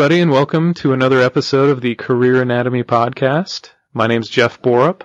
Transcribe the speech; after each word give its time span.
Hello, 0.00 0.06
everybody, 0.06 0.22
and 0.22 0.30
welcome 0.30 0.72
to 0.72 0.94
another 0.94 1.20
episode 1.20 1.68
of 1.68 1.82
the 1.82 1.94
Career 1.94 2.40
Anatomy 2.40 2.82
Podcast. 2.82 3.68
My 3.92 4.06
name's 4.06 4.30
Jeff 4.30 4.62
Borup, 4.62 5.02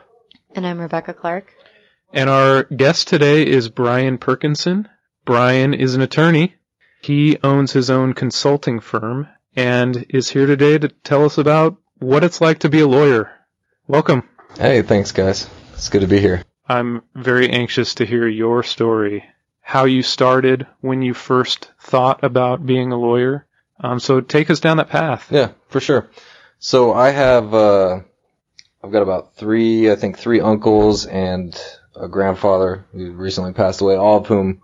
And 0.55 0.65
I'm 0.65 0.79
Rebecca 0.79 1.13
Clark. 1.13 1.53
and 2.13 2.29
our 2.29 2.63
guest 2.63 3.09
today 3.09 3.45
is 3.45 3.67
Brian 3.67 4.17
Perkinson. 4.17 4.87
Brian 5.25 5.73
is 5.73 5.95
an 5.95 6.01
attorney. 6.01 6.55
He 7.01 7.37
owns 7.43 7.73
his 7.73 7.89
own 7.89 8.13
consulting 8.13 8.79
firm 8.79 9.27
and 9.53 10.05
is 10.07 10.29
here 10.29 10.45
today 10.45 10.77
to 10.77 10.87
tell 10.87 11.25
us 11.25 11.37
about 11.37 11.75
what 11.99 12.23
it's 12.23 12.39
like 12.39 12.59
to 12.59 12.69
be 12.69 12.79
a 12.79 12.87
lawyer. 12.87 13.29
Welcome. 13.89 14.23
Hey, 14.57 14.81
thanks, 14.81 15.11
guys. 15.11 15.49
It's 15.73 15.89
good 15.89 16.03
to 16.03 16.07
be 16.07 16.21
here. 16.21 16.41
I'm 16.69 17.01
very 17.13 17.49
anxious 17.49 17.95
to 17.95 18.05
hear 18.05 18.29
your 18.29 18.63
story, 18.63 19.25
how 19.59 19.83
you 19.83 20.03
started, 20.03 20.65
when 20.79 21.01
you 21.01 21.13
first 21.13 21.69
thought 21.81 22.23
about 22.23 22.65
being 22.65 22.93
a 22.93 22.97
lawyer. 22.97 23.45
Um, 23.79 23.99
so 23.99 24.21
take 24.21 24.49
us 24.49 24.59
down 24.59 24.77
that 24.77 24.89
path. 24.89 25.27
Yeah, 25.31 25.51
for 25.67 25.79
sure. 25.79 26.09
So 26.59 26.93
I 26.93 27.09
have, 27.11 27.53
uh, 27.53 27.99
I've 28.83 28.91
got 28.91 29.01
about 29.01 29.35
three, 29.35 29.91
I 29.91 29.95
think 29.95 30.17
three 30.17 30.39
uncles 30.39 31.05
and 31.05 31.59
a 31.95 32.07
grandfather 32.07 32.85
who 32.93 33.11
recently 33.11 33.53
passed 33.53 33.81
away, 33.81 33.95
all 33.95 34.19
of 34.19 34.27
whom 34.27 34.61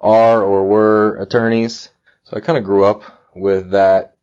are 0.00 0.42
or 0.42 0.66
were 0.66 1.16
attorneys. 1.16 1.88
So 2.24 2.36
I 2.36 2.40
kind 2.40 2.58
of 2.58 2.64
grew 2.64 2.84
up 2.84 3.02
with 3.34 3.70
that, 3.70 4.16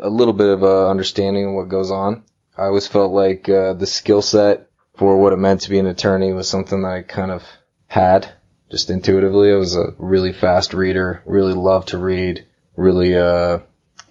a 0.00 0.08
little 0.08 0.34
bit 0.34 0.48
of 0.48 0.62
a 0.62 0.88
understanding 0.88 1.46
of 1.46 1.54
what 1.54 1.68
goes 1.68 1.90
on. 1.90 2.24
I 2.56 2.64
always 2.64 2.86
felt 2.86 3.12
like, 3.12 3.48
uh, 3.48 3.74
the 3.74 3.86
skill 3.86 4.22
set 4.22 4.68
for 4.96 5.20
what 5.20 5.32
it 5.32 5.38
meant 5.38 5.62
to 5.62 5.70
be 5.70 5.78
an 5.78 5.86
attorney 5.86 6.32
was 6.32 6.48
something 6.48 6.82
that 6.82 6.88
I 6.88 7.02
kind 7.02 7.30
of 7.30 7.42
had 7.86 8.32
just 8.70 8.90
intuitively. 8.90 9.52
I 9.52 9.56
was 9.56 9.76
a 9.76 9.94
really 9.98 10.32
fast 10.32 10.72
reader, 10.72 11.22
really 11.26 11.52
loved 11.52 11.88
to 11.88 11.98
read, 11.98 12.46
really, 12.76 13.16
uh, 13.16 13.58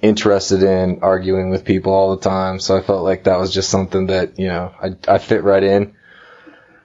interested 0.04 0.62
in 0.64 1.00
arguing 1.02 1.50
with 1.50 1.64
people 1.64 1.94
all 1.94 2.16
the 2.16 2.22
time. 2.22 2.60
So 2.60 2.78
I 2.78 2.82
felt 2.82 3.06
like 3.06 3.24
that 3.24 3.40
was 3.40 3.54
just 3.54 3.70
something 3.70 4.08
that, 4.08 4.38
you 4.38 4.48
know, 4.48 4.74
I, 4.80 4.96
I 5.08 5.18
fit 5.18 5.44
right 5.44 5.64
in. 5.64 5.96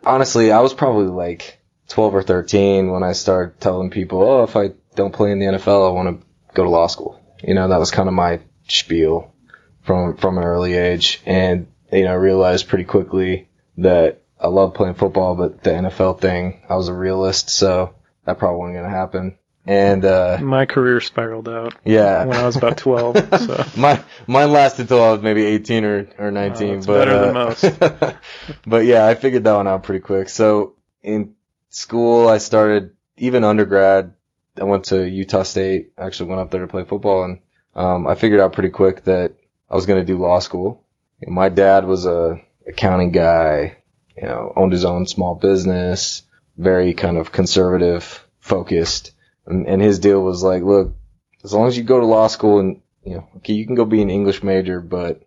Honestly, 0.06 0.52
I 0.52 0.61
was 0.61 0.72
probably 0.72 1.08
like 1.08 1.61
12 1.89 2.14
or 2.14 2.22
13 2.22 2.91
when 2.92 3.02
I 3.02 3.12
started 3.12 3.61
telling 3.61 3.91
people, 3.91 4.22
oh, 4.22 4.44
if 4.44 4.55
I 4.55 4.70
don't 4.94 5.12
play 5.12 5.33
in 5.33 5.41
the 5.41 5.46
NFL, 5.46 5.89
I 5.89 5.92
want 5.92 6.20
to 6.20 6.27
go 6.55 6.62
to 6.62 6.70
law 6.70 6.86
school. 6.86 7.20
You 7.42 7.55
know, 7.55 7.69
that 7.69 7.80
was 7.80 7.91
kind 7.91 8.08
of 8.08 8.14
my 8.14 8.41
spiel 8.69 9.34
from, 9.83 10.16
from 10.16 10.39
an 10.39 10.44
early 10.44 10.74
age. 10.74 11.20
And, 11.27 11.66
you 11.92 12.05
know, 12.05 12.12
I 12.12 12.14
realized 12.14 12.69
pretty 12.69 12.84
quickly 12.84 13.48
that 13.78 14.22
I 14.41 14.46
love 14.46 14.74
playing 14.74 14.94
football, 14.94 15.34
but 15.34 15.64
the 15.64 15.70
NFL 15.70 16.20
thing, 16.20 16.62
I 16.69 16.77
was 16.77 16.86
a 16.86 16.94
realist. 16.94 17.50
So 17.50 17.96
that 18.27 18.39
probably 18.39 18.58
wasn't 18.61 18.77
going 18.77 18.91
to 18.91 18.96
happen. 18.96 19.38
And, 19.69 20.02
uh, 20.02 20.38
My 20.41 20.64
career 20.64 20.98
spiraled 21.02 21.47
out 21.47 21.74
yeah. 21.84 22.24
when 22.24 22.38
I 22.38 22.47
was 22.47 22.56
about 22.56 22.78
12. 22.78 23.16
So. 23.38 23.64
My 23.77 24.02
mine 24.27 24.50
lasted 24.50 24.88
till 24.88 25.02
I 25.02 25.12
was 25.12 25.20
maybe 25.20 25.44
18 25.44 25.84
or, 25.84 26.08
or 26.19 26.30
19. 26.30 26.69
Oh, 26.69 26.86
but, 26.86 27.05
better 27.05 27.19
than 27.19 27.36
uh, 27.36 27.44
most. 27.44 28.16
but 28.66 28.86
yeah, 28.86 29.06
I 29.06 29.14
figured 29.14 29.44
that 29.44 29.52
one 29.52 29.69
out 29.69 29.83
pretty 29.83 30.00
quick. 30.00 30.30
So 30.30 30.77
in 31.02 31.34
school, 31.69 32.28
I 32.28 32.39
started 32.39 32.92
even 33.19 33.44
undergrad. 33.44 34.14
I 34.58 34.64
went 34.64 34.86
to 34.86 35.06
Utah 35.06 35.42
State. 35.42 35.92
I 35.98 36.06
actually 36.06 36.30
went 36.30 36.41
up 36.41 36.50
there 36.50 36.62
to 36.62 36.66
play 36.66 36.84
football, 36.84 37.24
and 37.24 37.41
um, 37.74 38.06
I 38.06 38.14
figured 38.14 38.41
out 38.41 38.55
pretty 38.55 38.70
quick 38.70 39.05
that 39.05 39.34
I 39.69 39.74
was 39.74 39.84
going 39.84 40.00
to 40.00 40.06
do 40.06 40.19
law 40.19 40.39
school. 40.39 40.83
And 41.20 41.34
my 41.34 41.50
dad 41.50 41.84
was 41.84 42.06
a 42.06 42.41
accounting 42.66 43.12
guy. 43.12 43.77
You 44.16 44.22
know, 44.22 44.50
owned 44.56 44.72
his 44.72 44.86
own 44.86 45.06
small 45.06 45.34
business. 45.34 46.23
Very 46.57 46.95
kind 46.95 47.18
of 47.18 47.33
conservative, 47.33 48.27
focused. 48.40 49.12
And, 49.48 49.67
and 49.67 49.81
his 49.81 49.98
deal 49.98 50.23
was 50.23 50.42
like, 50.42 50.63
look, 50.63 50.95
as 51.42 51.53
long 51.53 51.69
as 51.69 51.77
you 51.77 51.83
go 51.83 51.98
to 51.98 52.07
law 52.07 52.27
school 52.27 52.61
and, 52.61 52.83
you 53.05 53.14
know, 53.14 53.29
okay, 53.36 53.55
you 53.55 53.67
can 53.67 53.75
go 53.75 53.85
be 53.85 54.03
an 54.03 54.11
English 54.11 54.42
major, 54.42 54.81
but 54.81 55.23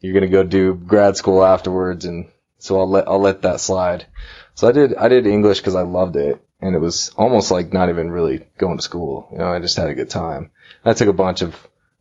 you're 0.00 0.12
going 0.12 0.22
to 0.22 0.28
go 0.28 0.44
do 0.44 0.74
grad 0.74 1.16
school 1.16 1.44
afterwards. 1.44 2.04
And 2.04 2.28
so 2.58 2.78
I'll 2.78 2.88
let, 2.88 3.08
I'll 3.08 3.20
let 3.20 3.42
that 3.42 3.60
slide. 3.60 4.06
So 4.54 4.68
I 4.68 4.72
did, 4.72 4.94
I 4.94 5.08
did 5.08 5.26
English 5.26 5.60
cause 5.60 5.74
I 5.74 5.82
loved 5.82 6.16
it. 6.16 6.40
And 6.60 6.74
it 6.74 6.78
was 6.78 7.10
almost 7.16 7.50
like 7.50 7.72
not 7.72 7.90
even 7.90 8.10
really 8.10 8.46
going 8.56 8.78
to 8.78 8.82
school. 8.82 9.28
You 9.32 9.38
know, 9.38 9.52
I 9.52 9.58
just 9.58 9.76
had 9.76 9.88
a 9.88 9.94
good 9.94 10.08
time. 10.08 10.52
I 10.84 10.94
took 10.94 11.08
a 11.08 11.12
bunch 11.12 11.42
of 11.42 11.54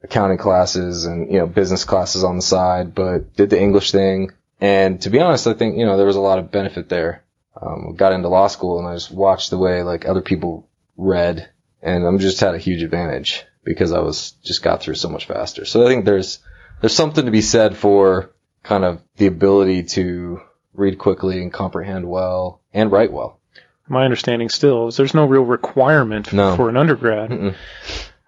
accounting 0.04 0.38
classes 0.38 1.06
and, 1.06 1.32
you 1.32 1.40
know, 1.40 1.48
business 1.48 1.84
classes 1.84 2.24
on 2.24 2.38
the 2.38 2.42
side, 2.42 2.94
but 2.94 3.36
did 3.36 3.50
the 3.50 3.60
English 3.60 3.92
thing. 3.92 4.32
And 4.62 5.02
to 5.02 5.10
be 5.10 5.20
honest, 5.20 5.48
I 5.48 5.54
think, 5.54 5.78
you 5.78 5.86
know, 5.86 5.98
there 5.98 6.06
was 6.06 6.16
a 6.16 6.22
lot 6.22 6.40
of 6.40 6.52
benefit 6.52 6.88
there. 6.88 7.24
Um, 7.60 7.96
got 7.96 8.14
into 8.14 8.30
law 8.30 8.48
school 8.48 8.80
and 8.80 8.88
I 8.88 8.94
just 8.94 9.12
watched 9.12 9.50
the 9.50 9.58
way 9.58 9.82
like 9.82 10.06
other 10.06 10.22
people 10.22 10.70
read 10.96 11.50
and 11.86 12.06
I'm 12.06 12.20
just 12.20 12.40
had 12.42 12.56
a 12.56 12.60
huge 12.60 12.84
advantage 12.84 13.46
because 13.64 13.92
I 13.94 14.00
was 14.00 14.32
just 14.44 14.62
got 14.64 14.82
through 14.82 14.96
so 14.96 15.08
much 15.10 15.26
faster. 15.26 15.64
So 15.66 15.84
I 15.86 15.88
think 15.88 16.04
there's 16.06 16.40
there's 16.82 16.96
something 16.96 17.26
to 17.26 17.32
be 17.32 17.42
said 17.42 17.78
for 17.78 18.32
kind 18.64 18.84
of 18.84 19.02
the 19.18 19.28
ability 19.28 19.84
to 19.84 20.42
read 20.74 20.98
quickly 20.98 21.42
and 21.42 21.54
comprehend 21.54 22.06
well 22.10 22.62
and 22.74 22.92
write 22.92 23.14
well. 23.14 23.40
My 23.88 24.04
understanding 24.04 24.50
still 24.50 24.88
is 24.88 24.98
there's 24.98 25.14
no 25.14 25.26
real 25.26 25.46
requirement 25.46 26.34
No. 26.34 26.56
for 26.56 26.70
an 26.70 26.76
undergrad. 26.78 27.30
Mm-mm. 27.30 27.56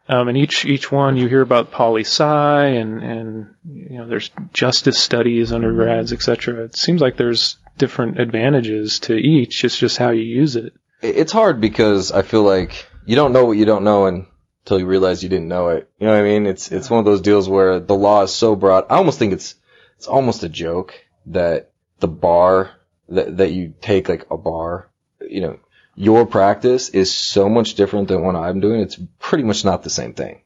Um, 0.09 0.29
and 0.29 0.37
each 0.37 0.63
each 0.63 0.89
one 0.91 1.17
you 1.17 1.27
hear 1.27 1.41
about 1.41 1.71
poli 1.71 2.03
sci 2.05 2.23
and 2.65 3.03
and 3.03 3.55
you 3.65 3.97
know 3.97 4.07
there's 4.07 4.31
justice 4.53 4.97
studies 4.97 5.51
undergrads 5.51 6.13
etc. 6.13 6.63
It 6.63 6.77
seems 6.77 7.01
like 7.01 7.17
there's 7.17 7.57
different 7.77 8.19
advantages 8.19 8.99
to 9.01 9.15
each. 9.15 9.63
It's 9.65 9.77
just 9.77 9.97
how 9.97 10.11
you 10.11 10.23
use 10.23 10.55
it. 10.55 10.73
It- 11.01 11.17
It's 11.17 11.31
hard 11.33 11.59
because 11.59 12.11
I 12.13 12.21
feel 12.21 12.43
like 12.43 12.85
you 13.07 13.15
don't 13.15 13.31
know 13.31 13.45
what 13.45 13.57
you 13.57 13.63
don't 13.63 13.85
know 13.85 14.05
until 14.05 14.79
you 14.79 14.85
realize 14.85 15.23
you 15.23 15.29
didn't 15.29 15.47
know 15.47 15.69
it. 15.69 15.89
You 15.97 16.07
know 16.07 16.13
what 16.13 16.19
I 16.19 16.23
mean? 16.23 16.45
It's 16.45 16.71
it's 16.73 16.89
one 16.89 16.99
of 16.99 17.05
those 17.05 17.21
deals 17.21 17.47
where 17.47 17.79
the 17.79 17.95
law 17.95 18.21
is 18.23 18.33
so 18.33 18.55
broad. 18.55 18.85
I 18.89 18.97
almost 18.97 19.17
think 19.17 19.31
it's 19.31 19.55
it's 19.95 20.07
almost 20.07 20.43
a 20.43 20.49
joke 20.49 20.93
that 21.27 21.71
the 21.99 22.09
bar 22.09 22.71
that 23.07 23.37
that 23.37 23.51
you 23.51 23.73
take 23.79 24.09
like 24.09 24.27
a 24.29 24.37
bar, 24.37 24.89
you 25.21 25.39
know, 25.39 25.59
your 25.95 26.25
practice 26.25 26.89
is 26.89 27.13
so 27.13 27.47
much 27.47 27.75
different 27.75 28.09
than 28.09 28.23
what 28.23 28.35
I'm 28.35 28.59
doing. 28.59 28.81
It's 28.81 28.99
pretty 29.19 29.45
much 29.45 29.63
not 29.63 29.83
the 29.83 29.89
same 29.89 30.13
thing. 30.13 30.41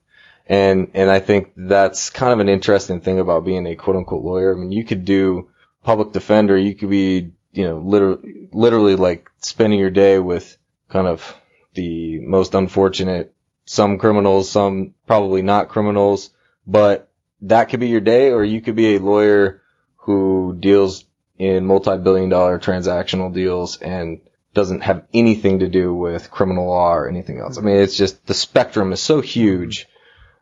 And 0.45 0.91
and 0.93 1.09
I 1.09 1.19
think 1.19 1.53
that's 1.57 2.11
kind 2.11 2.31
of 2.31 2.39
an 2.41 2.49
interesting 2.49 3.01
thing 3.01 3.19
about 3.19 3.43
being 3.43 3.65
a 3.65 3.75
quote 3.75 3.95
unquote 3.95 4.23
lawyer. 4.23 4.55
I 4.55 4.59
mean, 4.59 4.71
you 4.71 4.85
could 4.85 5.03
do 5.03 5.49
public 5.83 6.11
defender, 6.11 6.55
you 6.55 6.75
could 6.75 6.91
be, 6.91 7.31
you 7.53 7.67
know, 7.67 7.79
literally 7.79 8.49
literally 8.53 8.95
like 8.95 9.31
spending 9.39 9.79
your 9.79 9.89
day 9.89 10.19
with 10.19 10.57
kind 10.89 11.07
of 11.07 11.40
the 11.73 12.19
most 12.19 12.53
unfortunate, 12.53 13.33
some 13.65 13.97
criminals, 13.97 14.49
some 14.49 14.93
probably 15.07 15.41
not 15.41 15.69
criminals, 15.69 16.31
but 16.67 17.09
that 17.41 17.65
could 17.65 17.79
be 17.79 17.87
your 17.87 18.01
day, 18.01 18.31
or 18.31 18.43
you 18.43 18.61
could 18.61 18.75
be 18.75 18.95
a 18.95 18.99
lawyer 18.99 19.61
who 19.97 20.55
deals 20.59 21.05
in 21.37 21.65
multi-billion 21.65 22.29
dollar 22.29 22.59
transactional 22.59 23.33
deals 23.33 23.77
and 23.77 24.21
doesn't 24.53 24.81
have 24.81 25.05
anything 25.13 25.59
to 25.59 25.69
do 25.69 25.93
with 25.93 26.29
criminal 26.29 26.67
law 26.67 26.93
or 26.93 27.07
anything 27.07 27.39
else. 27.39 27.57
I 27.57 27.61
mean, 27.61 27.77
it's 27.77 27.97
just 27.97 28.25
the 28.25 28.33
spectrum 28.33 28.91
is 28.91 29.01
so 29.01 29.21
huge 29.21 29.87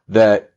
that 0.09 0.51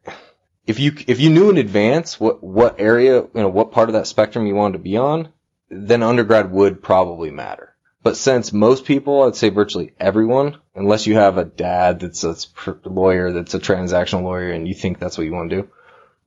if 0.67 0.81
you 0.81 0.95
if 1.07 1.21
you 1.21 1.31
knew 1.31 1.51
in 1.51 1.59
advance 1.59 2.19
what 2.19 2.43
what 2.43 2.81
area, 2.81 3.21
you 3.21 3.31
know, 3.35 3.49
what 3.49 3.73
part 3.73 3.89
of 3.89 3.95
that 3.95 4.07
spectrum 4.07 4.47
you 4.47 4.55
wanted 4.55 4.79
to 4.79 4.83
be 4.83 4.97
on, 4.97 5.29
then 5.69 6.03
undergrad 6.03 6.51
would 6.51 6.83
probably 6.83 7.31
matter. 7.31 7.72
But 8.03 8.17
since 8.17 8.53
most 8.53 8.85
people, 8.85 9.23
I'd 9.23 9.37
say 9.37 9.51
virtually 9.51 9.93
everyone, 9.99 10.57
unless 10.75 11.07
you 11.07 11.15
have 11.15 11.39
a 11.39 11.45
dad 11.45 12.01
that's 12.01 12.25
a 12.25 12.37
lawyer, 12.85 13.31
that's 13.33 13.55
a 13.55 13.61
transactional 13.61 14.25
lawyer, 14.25 14.51
and 14.51 14.67
you 14.67 14.75
think 14.75 14.99
that's 14.99 15.17
what 15.17 15.25
you 15.25 15.33
want 15.33 15.51
to 15.51 15.63
do, 15.63 15.69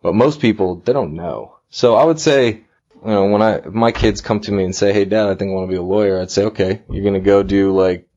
but 0.02 0.16
most 0.16 0.40
people 0.40 0.78
they 0.78 0.94
don't 0.94 1.16
know. 1.16 1.58
So 1.70 1.96
I 1.96 2.06
would 2.06 2.20
say, 2.20 2.48
you 2.48 3.12
know, 3.12 3.26
when 3.26 3.42
I 3.42 3.62
my 3.70 3.92
kids 3.92 4.22
come 4.22 4.40
to 4.42 4.52
me 4.52 4.64
and 4.64 4.76
say, 4.76 4.94
"Hey, 4.94 5.04
Dad, 5.06 5.28
I 5.28 5.36
think 5.36 5.52
I 5.52 5.54
want 5.54 5.68
to 5.68 5.74
be 5.74 5.78
a 5.78 5.84
lawyer," 5.84 6.22
I'd 6.22 6.32
say, 6.32 6.46
"Okay, 6.46 6.82
you're 6.90 7.04
gonna 7.04 7.20
go 7.20 7.44
do 7.44 7.76
like 7.76 8.08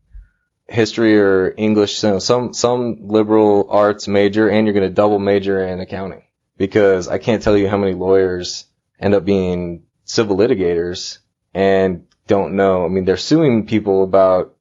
history 0.69 1.19
or 1.19 1.52
English, 1.56 2.02
you 2.02 2.10
know, 2.10 2.19
some 2.20 2.52
some 2.55 3.08
liberal 3.08 3.66
arts 3.70 4.06
major, 4.06 4.49
and 4.49 4.66
you're 4.66 4.75
gonna 4.75 4.90
double 4.90 5.19
major 5.19 5.64
in 5.64 5.81
accounting." 5.81 6.22
Because 6.56 7.08
I 7.08 7.19
can't 7.19 7.43
tell 7.43 7.56
you 7.56 7.69
how 7.69 7.76
many 7.76 7.94
lawyers 7.94 8.66
end 9.00 9.14
up 9.14 9.25
being 9.25 9.84
civil 10.05 10.37
litigators 10.37 11.19
and 11.55 12.07
don't 12.28 12.54
know. 12.54 12.84
I 12.84 12.88
mean, 12.88 13.04
they're 13.04 13.16
suing 13.16 13.66
people 13.66 14.04
about 14.04 14.54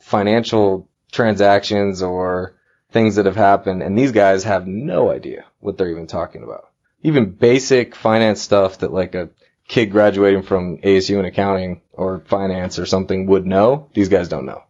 financial 0.00 0.88
transactions 1.10 2.02
or 2.02 2.56
things 2.90 3.16
that 3.16 3.26
have 3.26 3.36
happened, 3.36 3.82
and 3.82 3.96
these 3.96 4.12
guys 4.12 4.44
have 4.44 4.66
no 4.66 5.10
idea 5.10 5.44
what 5.60 5.78
they're 5.78 5.90
even 5.90 6.06
talking 6.06 6.42
about. 6.42 6.68
Even 7.02 7.30
basic 7.30 7.94
finance 7.94 8.42
stuff 8.42 8.78
that 8.78 8.92
like 8.92 9.14
a 9.14 9.30
kid 9.68 9.86
graduating 9.86 10.42
from 10.42 10.78
ASU 10.78 11.18
in 11.18 11.24
accounting 11.24 11.80
or 11.92 12.20
finance 12.26 12.78
or 12.78 12.84
something 12.84 13.26
would 13.26 13.46
know, 13.46 13.88
these 13.94 14.08
guys 14.08 14.28
don't 14.28 14.44
know. 14.44 14.64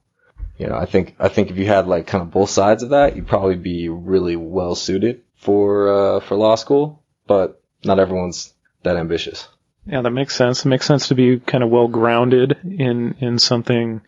You 0.58 0.66
know, 0.66 0.76
I 0.76 0.84
think 0.84 1.16
I 1.18 1.28
think 1.28 1.50
if 1.50 1.56
you 1.56 1.66
had 1.66 1.86
like 1.88 2.06
kind 2.06 2.22
of 2.22 2.30
both 2.30 2.50
sides 2.50 2.82
of 2.82 2.90
that, 2.90 3.16
you'd 3.16 3.26
probably 3.26 3.56
be 3.56 3.88
really 3.88 4.36
well 4.36 4.74
suited 4.74 5.22
for 5.36 5.88
uh, 5.88 6.20
for 6.20 6.36
law 6.36 6.54
school. 6.54 7.02
But 7.26 7.62
not 7.82 7.98
everyone's 7.98 8.52
that 8.82 8.96
ambitious. 8.96 9.48
Yeah, 9.90 10.02
that 10.02 10.10
makes 10.10 10.36
sense. 10.36 10.64
It 10.64 10.68
makes 10.68 10.86
sense 10.86 11.08
to 11.08 11.16
be 11.16 11.40
kind 11.40 11.64
of 11.64 11.70
well 11.70 11.88
grounded 11.88 12.58
in 12.62 13.16
in 13.18 13.38
something 13.38 14.02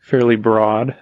fairly 0.00 0.36
broad. 0.36 0.96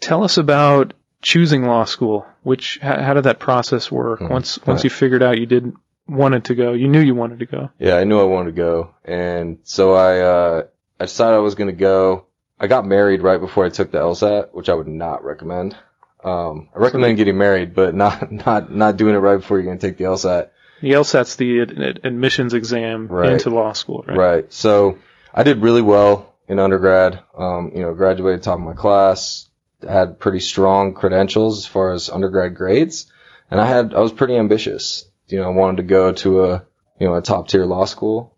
Tell 0.00 0.24
us 0.24 0.38
about 0.38 0.94
choosing 1.20 1.64
law 1.64 1.84
school, 1.84 2.26
which 2.42 2.78
how, 2.80 3.00
how 3.02 3.14
did 3.14 3.24
that 3.24 3.38
process 3.38 3.92
work? 3.92 4.20
Hmm. 4.20 4.28
Once 4.28 4.58
once 4.66 4.84
you 4.84 4.90
figured 4.90 5.22
out 5.22 5.38
you 5.38 5.46
didn't 5.46 5.74
wanted 6.08 6.46
to 6.46 6.54
go, 6.54 6.72
you 6.72 6.88
knew 6.88 7.00
you 7.00 7.14
wanted 7.14 7.40
to 7.40 7.46
go. 7.46 7.70
Yeah, 7.78 7.96
I 7.96 8.04
knew 8.04 8.18
I 8.18 8.24
wanted 8.24 8.56
to 8.56 8.56
go, 8.56 8.94
and 9.04 9.58
so 9.64 9.92
I 9.92 10.20
uh, 10.20 10.62
I 10.98 11.04
decided 11.04 11.36
I 11.36 11.40
was 11.40 11.56
going 11.56 11.70
to 11.70 11.78
go. 11.78 12.26
I 12.58 12.68
got 12.68 12.86
married 12.86 13.20
right 13.20 13.40
before 13.40 13.66
I 13.66 13.68
took 13.68 13.90
the 13.90 13.98
LSAT, 13.98 14.54
which 14.54 14.70
I 14.70 14.74
would 14.74 14.88
not 14.88 15.24
recommend. 15.24 15.76
Um, 16.22 16.70
I 16.74 16.78
recommend 16.78 17.18
getting 17.18 17.36
married, 17.36 17.74
but 17.74 17.94
not 17.94 18.32
not 18.46 18.72
not 18.72 18.96
doing 18.96 19.14
it 19.14 19.18
right 19.18 19.36
before 19.36 19.58
you're 19.58 19.66
going 19.66 19.78
to 19.78 19.86
take 19.86 19.98
the 19.98 20.04
LSAT. 20.04 20.48
The 20.84 20.92
LSAT's 20.92 21.36
the 21.36 21.62
ad- 21.62 21.82
ad- 21.82 22.00
admissions 22.04 22.52
exam 22.52 23.08
Right. 23.08 23.32
into 23.32 23.48
law 23.48 23.72
school, 23.72 24.04
right? 24.06 24.16
Right. 24.16 24.52
So 24.52 24.98
I 25.32 25.42
did 25.42 25.62
really 25.62 25.80
well 25.80 26.34
in 26.46 26.58
undergrad. 26.58 27.20
Um, 27.36 27.72
you 27.74 27.80
know, 27.80 27.94
graduated 27.94 28.42
top 28.42 28.58
of 28.58 28.64
my 28.64 28.74
class, 28.74 29.48
had 29.88 30.18
pretty 30.18 30.40
strong 30.40 30.92
credentials 30.92 31.60
as 31.60 31.66
far 31.66 31.92
as 31.92 32.10
undergrad 32.10 32.54
grades, 32.54 33.10
and 33.50 33.60
I 33.60 33.66
had 33.66 33.94
I 33.94 34.00
was 34.00 34.12
pretty 34.12 34.36
ambitious. 34.36 35.06
You 35.28 35.38
know, 35.40 35.46
I 35.50 35.54
wanted 35.54 35.78
to 35.78 35.82
go 35.84 36.12
to 36.12 36.44
a 36.44 36.64
you 37.00 37.06
know 37.06 37.14
a 37.14 37.22
top 37.22 37.48
tier 37.48 37.64
law 37.64 37.86
school. 37.86 38.34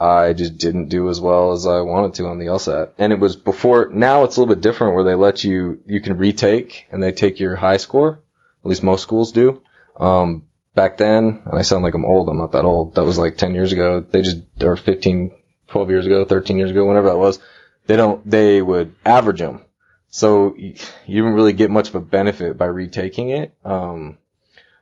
I 0.00 0.32
just 0.32 0.56
didn't 0.56 0.88
do 0.88 1.10
as 1.10 1.20
well 1.20 1.52
as 1.52 1.66
I 1.66 1.82
wanted 1.82 2.14
to 2.14 2.26
on 2.28 2.38
the 2.38 2.46
LSAT, 2.46 2.92
and 2.96 3.12
it 3.12 3.20
was 3.20 3.36
before. 3.36 3.90
Now 3.92 4.24
it's 4.24 4.38
a 4.38 4.40
little 4.40 4.54
bit 4.54 4.62
different 4.62 4.94
where 4.94 5.04
they 5.04 5.14
let 5.14 5.44
you 5.44 5.80
you 5.84 6.00
can 6.00 6.16
retake 6.16 6.86
and 6.90 7.02
they 7.02 7.12
take 7.12 7.38
your 7.40 7.56
high 7.56 7.76
score. 7.76 8.20
At 8.64 8.68
least 8.70 8.82
most 8.82 9.02
schools 9.02 9.32
do. 9.32 9.60
Um, 9.98 10.44
back 10.74 10.96
then, 10.96 11.42
and 11.44 11.58
I 11.58 11.62
sound 11.62 11.82
like 11.82 11.94
I'm 11.94 12.04
old, 12.04 12.28
I'm 12.28 12.38
not 12.38 12.52
that 12.52 12.64
old. 12.64 12.94
That 12.94 13.04
was 13.04 13.18
like 13.18 13.36
10 13.36 13.54
years 13.54 13.72
ago. 13.72 14.00
They 14.00 14.22
just, 14.22 14.38
or 14.62 14.76
15, 14.76 15.32
12 15.68 15.90
years 15.90 16.06
ago, 16.06 16.24
13 16.24 16.58
years 16.58 16.70
ago, 16.70 16.86
whenever 16.86 17.08
that 17.08 17.18
was. 17.18 17.38
They 17.86 17.96
don't, 17.96 18.28
they 18.28 18.62
would 18.62 18.94
average 19.04 19.40
them. 19.40 19.64
So 20.10 20.54
you, 20.56 20.74
didn't 21.06 21.34
really 21.34 21.52
get 21.52 21.70
much 21.70 21.88
of 21.88 21.94
a 21.94 22.00
benefit 22.00 22.58
by 22.58 22.66
retaking 22.66 23.30
it. 23.30 23.54
Um, 23.64 24.18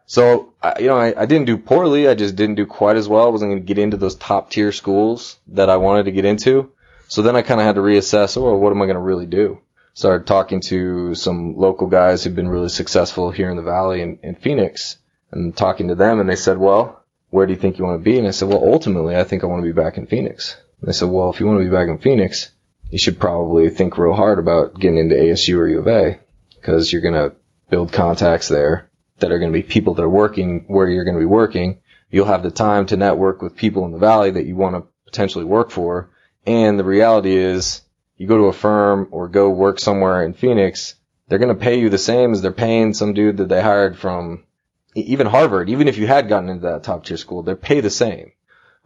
so, 0.07 0.55
I, 0.63 0.79
you 0.81 0.87
know, 0.87 0.97
I, 0.97 1.23
I 1.23 1.27
didn't 1.27 1.47
do 1.47 1.59
poorly. 1.59 2.09
I 2.09 2.15
just 2.15 2.37
didn't 2.37 2.55
do 2.55 2.67
quite 2.67 2.97
as 2.97 3.09
well. 3.09 3.27
I 3.27 3.31
wasn't 3.31 3.51
going 3.51 3.63
to 3.63 3.67
get 3.67 3.79
into 3.79 3.99
those 3.99 4.15
top 4.15 4.51
tier 4.51 4.73
schools 4.73 5.39
that 5.49 5.69
I 5.69 5.77
wanted 5.77 6.05
to 6.05 6.13
get 6.13 6.25
into. 6.25 6.73
So 7.09 7.23
then 7.23 7.37
I 7.37 7.43
kind 7.43 7.61
of 7.61 7.67
had 7.67 7.77
to 7.77 7.83
reassess, 7.83 8.37
oh, 8.37 8.57
what 8.57 8.71
am 8.71 8.83
I 8.83 8.87
going 8.87 8.97
to 8.97 9.01
really 9.01 9.27
do? 9.27 9.61
Started 9.95 10.27
talking 10.27 10.61
to 10.63 11.15
some 11.15 11.57
local 11.57 11.89
guys 11.89 12.23
who've 12.23 12.35
been 12.35 12.49
really 12.49 12.69
successful 12.69 13.31
here 13.31 13.51
in 13.51 13.57
the 13.57 13.63
valley 13.63 14.01
in, 14.01 14.19
in 14.23 14.35
Phoenix 14.35 14.98
and 15.31 15.57
talking 15.57 15.89
to 15.89 15.95
them 15.95 16.21
and 16.21 16.29
they 16.29 16.37
said, 16.37 16.59
well, 16.59 17.05
where 17.31 17.47
do 17.47 17.53
you 17.53 17.59
think 17.59 17.79
you 17.79 17.85
want 17.85 18.01
to 18.01 18.05
be? 18.05 18.19
And 18.19 18.27
I 18.27 18.31
said, 18.31 18.49
well, 18.49 18.65
ultimately, 18.65 19.17
I 19.17 19.25
think 19.25 19.43
I 19.43 19.47
want 19.47 19.63
to 19.63 19.69
be 19.69 19.79
back 19.79 19.99
in 19.99 20.07
Phoenix. 20.07 20.57
And 20.81 20.89
they 20.89 20.93
said, 20.93 21.09
well, 21.09 21.31
if 21.31 21.41
you 21.41 21.47
want 21.47 21.61
to 21.61 21.65
be 21.65 21.71
back 21.71 21.89
in 21.89 21.99
Phoenix, 21.99 22.51
you 22.91 22.99
should 22.99 23.21
probably 23.21 23.69
think 23.69 23.99
real 23.99 24.15
hard 24.15 24.39
about 24.39 24.79
getting 24.79 24.99
into 24.99 25.15
ASU 25.15 25.59
or 25.59 25.69
U 25.69 25.81
of 25.81 25.89
A 25.89 26.21
because 26.55 26.93
you're 26.93 27.03
going 27.03 27.15
to 27.15 27.35
build 27.69 27.93
contacts 27.93 28.49
there 28.49 28.91
that 29.19 29.31
are 29.31 29.39
going 29.39 29.53
to 29.53 29.59
be 29.59 29.63
people 29.63 29.95
that 29.95 30.03
are 30.03 30.09
working 30.09 30.65
where 30.69 30.89
you're 30.89 31.05
going 31.05 31.17
to 31.17 31.21
be 31.21 31.27
working. 31.27 31.81
You'll 32.11 32.27
have 32.27 32.43
the 32.43 32.51
time 32.51 32.87
to 32.87 32.97
network 32.97 33.43
with 33.43 33.57
people 33.57 33.85
in 33.85 33.93
the 33.93 33.99
valley 33.99 34.31
that 34.31 34.47
you 34.47 34.57
want 34.57 34.77
to 34.77 34.89
potentially 35.05 35.45
work 35.45 35.71
for. 35.71 36.11
And 36.47 36.79
the 36.79 36.85
reality 36.85 37.37
is 37.37 37.83
you 38.17 38.27
go 38.27 38.39
to 38.39 38.45
a 38.45 38.53
firm 38.53 39.09
or 39.11 39.29
go 39.29 39.51
work 39.51 39.79
somewhere 39.79 40.25
in 40.25 40.33
Phoenix, 40.33 40.95
they're 41.29 41.39
going 41.39 41.55
to 41.55 41.63
pay 41.63 41.79
you 41.79 41.91
the 41.91 41.99
same 41.99 42.33
as 42.33 42.41
they're 42.41 42.53
paying 42.53 42.95
some 42.95 43.13
dude 43.13 43.37
that 43.37 43.49
they 43.49 43.61
hired 43.61 43.99
from 43.99 44.45
even 44.95 45.27
Harvard. 45.27 45.71
Even 45.71 45.89
if 45.89 45.99
you 45.99 46.07
had 46.07 46.29
gotten 46.29 46.49
into 46.49 46.63
that 46.63 46.83
top 46.83 47.05
tier 47.05 47.17
school, 47.17 47.43
they 47.43 47.55
pay 47.55 47.81
the 47.81 47.91
same. 47.91 48.33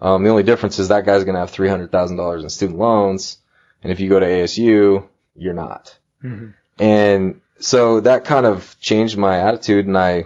Um, 0.01 0.25
the 0.25 0.31
only 0.31 0.43
difference 0.43 0.79
is 0.79 0.89
that 0.89 1.07
guy's 1.07 1.25
going 1.25 1.35
to 1.35 1.41
have 1.41 1.53
$300,000 1.53 2.43
in 2.43 2.51
student 2.51 2.79
loans. 2.79 3.39
And 3.83 3.93
if 3.93 4.01
you 4.01 4.09
go 4.09 4.21
to 4.21 4.27
ASU, 4.27 5.07
you're 5.37 5.55
not. 5.55 5.97
hmm 6.21 6.49
And 6.79 7.41
so 7.59 8.01
that 8.01 8.25
kind 8.25 8.47
of 8.47 8.77
changed 8.81 9.17
my 9.17 9.39
attitude 9.41 9.87
and 9.87 9.97
I, 9.97 10.25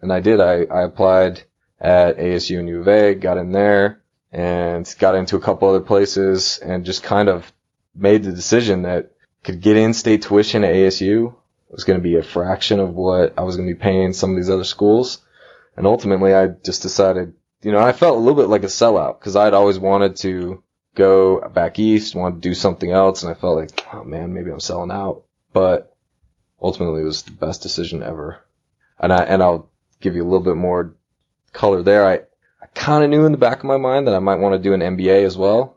and 0.00 0.12
I 0.12 0.20
did. 0.20 0.40
I, 0.40 0.62
I 0.64 0.82
applied 0.82 1.42
at 1.80 2.18
ASU 2.18 2.58
and 2.58 2.68
U 2.68 2.80
of 2.80 2.88
A, 2.88 3.14
got 3.14 3.36
in 3.36 3.52
there 3.52 4.00
and 4.32 4.92
got 4.98 5.14
into 5.14 5.36
a 5.36 5.40
couple 5.40 5.68
other 5.68 5.80
places 5.80 6.58
and 6.58 6.84
just 6.84 7.02
kind 7.02 7.28
of 7.28 7.50
made 7.94 8.22
the 8.22 8.32
decision 8.32 8.82
that 8.82 9.12
could 9.44 9.60
get 9.60 9.76
in 9.76 9.94
state 9.94 10.22
tuition 10.22 10.64
at 10.64 10.74
ASU 10.74 11.34
was 11.68 11.84
going 11.84 11.98
to 11.98 12.02
be 12.02 12.16
a 12.16 12.22
fraction 12.22 12.80
of 12.80 12.94
what 12.94 13.34
I 13.36 13.42
was 13.42 13.56
going 13.56 13.68
to 13.68 13.74
be 13.74 13.80
paying 13.80 14.12
some 14.12 14.30
of 14.30 14.36
these 14.36 14.50
other 14.50 14.64
schools. 14.64 15.18
And 15.76 15.86
ultimately 15.86 16.34
I 16.34 16.48
just 16.48 16.82
decided, 16.82 17.34
you 17.62 17.72
know, 17.72 17.78
I 17.78 17.92
felt 17.92 18.16
a 18.16 18.20
little 18.20 18.40
bit 18.40 18.48
like 18.48 18.64
a 18.64 18.66
sellout 18.66 19.18
because 19.20 19.36
I'd 19.36 19.54
always 19.54 19.78
wanted 19.78 20.16
to 20.16 20.62
go 20.94 21.48
back 21.48 21.78
east, 21.78 22.14
wanted 22.14 22.42
to 22.42 22.48
do 22.48 22.54
something 22.54 22.90
else. 22.90 23.22
And 23.22 23.30
I 23.30 23.34
felt 23.34 23.56
like, 23.56 23.84
oh 23.92 24.04
man, 24.04 24.34
maybe 24.34 24.50
I'm 24.50 24.60
selling 24.60 24.90
out, 24.90 25.24
but 25.52 25.94
ultimately 26.60 27.02
it 27.02 27.04
was 27.04 27.22
the 27.22 27.32
best 27.32 27.62
decision 27.62 28.02
ever. 28.02 28.44
And 28.98 29.12
I, 29.12 29.22
and 29.22 29.42
I'll 29.42 29.70
give 30.00 30.16
you 30.16 30.22
a 30.22 30.28
little 30.28 30.40
bit 30.40 30.56
more 30.56 30.94
color 31.52 31.82
there. 31.82 32.06
I, 32.06 32.14
I 32.60 32.66
kind 32.74 33.04
of 33.04 33.10
knew 33.10 33.26
in 33.26 33.32
the 33.32 33.38
back 33.38 33.58
of 33.58 33.64
my 33.64 33.76
mind 33.76 34.06
that 34.06 34.14
I 34.14 34.20
might 34.20 34.40
want 34.40 34.54
to 34.54 34.58
do 34.58 34.74
an 34.74 34.80
MBA 34.80 35.24
as 35.24 35.36
well. 35.36 35.76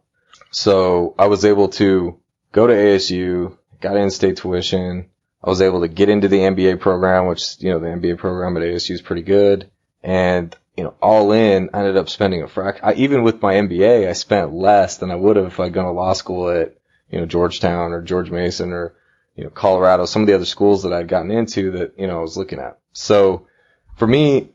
So 0.52 1.16
I 1.18 1.28
was 1.28 1.46
able 1.46 1.70
to 1.70 2.20
go 2.52 2.68
to 2.68 2.74
ASU, 2.74 3.58
got 3.80 3.98
in-state 3.98 4.38
tuition. 4.38 5.10
I 5.44 5.50
was 5.50 5.62
able 5.62 5.82
to 5.82 5.88
get 5.88 6.10
into 6.10 6.28
the 6.28 6.40
MBA 6.40 6.80
program, 6.80 7.26
which, 7.28 7.56
you 7.60 7.72
know, 7.72 7.80
the 7.80 7.88
MBA 7.88 8.18
program 8.18 8.58
at 8.58 8.64
ASU 8.64 8.92
is 8.92 9.02
pretty 9.02 9.24
good. 9.24 9.72
And, 10.04 10.56
you 10.78 10.84
know, 10.84 10.94
all 11.02 11.32
in, 11.32 11.70
I 11.74 11.80
ended 11.80 11.98
up 11.98 12.10
spending 12.10 12.44
a 12.44 12.48
fraction. 12.48 12.86
I, 12.86 12.94
even 12.94 13.24
with 13.24 13.42
my 13.42 13.56
MBA, 13.56 14.08
I 14.08 14.14
spent 14.14 14.54
less 14.54 14.98
than 14.98 15.10
I 15.10 15.16
would 15.16 15.38
have 15.38 15.48
if 15.48 15.60
I'd 15.60 15.74
gone 15.74 15.86
to 15.86 15.92
law 15.92 16.14
school 16.14 16.50
at, 16.50 16.76
you 17.10 17.20
know, 17.20 17.26
Georgetown 17.26 17.92
or 17.92 18.02
George 18.02 18.30
Mason 18.30 18.72
or, 18.72 18.94
you 19.36 19.44
know, 19.44 19.50
Colorado, 19.50 20.06
some 20.06 20.22
of 20.22 20.28
the 20.28 20.36
other 20.36 20.46
schools 20.46 20.84
that 20.84 20.94
I'd 20.94 21.08
gotten 21.08 21.32
into 21.32 21.72
that, 21.72 21.98
you 21.98 22.08
know, 22.08 22.20
I 22.20 22.22
was 22.22 22.38
looking 22.38 22.60
at. 22.60 22.78
So 22.94 23.48
for 23.96 24.06
me, 24.06 24.50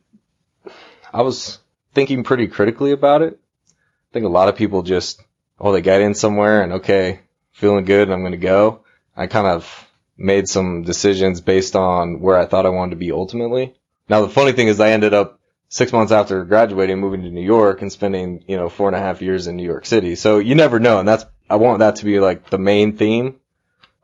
I 1.13 1.23
was 1.23 1.59
thinking 1.95 2.23
pretty 2.23 2.47
critically 2.47 2.93
about 2.93 3.23
it. 3.23 3.41
I 3.69 4.13
think 4.13 4.27
a 4.27 4.29
lot 4.31 4.49
of 4.49 4.57
people 4.57 4.83
just, 4.83 5.23
oh, 5.59 5.73
they 5.73 5.81
got 5.81 6.01
in 6.01 6.15
somewhere 6.15 6.63
and 6.63 6.75
okay, 6.75 7.21
feeling 7.53 7.85
good 7.85 8.09
and 8.09 8.13
I'm 8.13 8.21
going 8.21 8.33
to 8.33 8.39
go. 8.39 8.85
I 9.17 9.27
kind 9.27 9.47
of 9.47 9.86
made 10.17 10.49
some 10.49 10.83
decisions 10.83 11.41
based 11.41 11.77
on 11.77 12.21
where 12.21 12.39
I 12.39 12.47
thought 12.47 12.67
I 12.67 12.71
wanted 12.71 12.91
to 12.91 12.97
be 12.97 13.13
ultimately. 13.13 13.75
Now 14.09 14.23
the 14.23 14.29
funny 14.29 14.53
thing 14.53 14.69
is 14.69 14.81
I 14.81 14.91
ended 14.91 15.15
up 15.15 15.41
six 15.69 15.93
months 15.93 16.13
after 16.13 16.45
graduating 16.45 16.99
moving 16.99 17.23
to 17.23 17.31
New 17.31 17.45
York 17.45 17.83
and 17.83 17.93
spending, 17.93 18.45
you 18.47 18.57
know, 18.57 18.69
four 18.69 18.89
and 18.89 18.97
a 18.97 19.01
half 19.01 19.23
years 19.23 19.47
in 19.47 19.57
New 19.57 19.65
York 19.65 19.87
City. 19.87 20.15
So 20.15 20.39
you 20.39 20.55
never 20.55 20.79
know. 20.79 20.99
And 20.99 21.09
that's, 21.09 21.27
I 21.51 21.57
want 21.57 21.81
that 21.81 21.97
to 21.97 22.05
be 22.05 22.21
like 22.21 22.51
the 22.51 22.59
main 22.59 22.97
theme, 22.97 23.37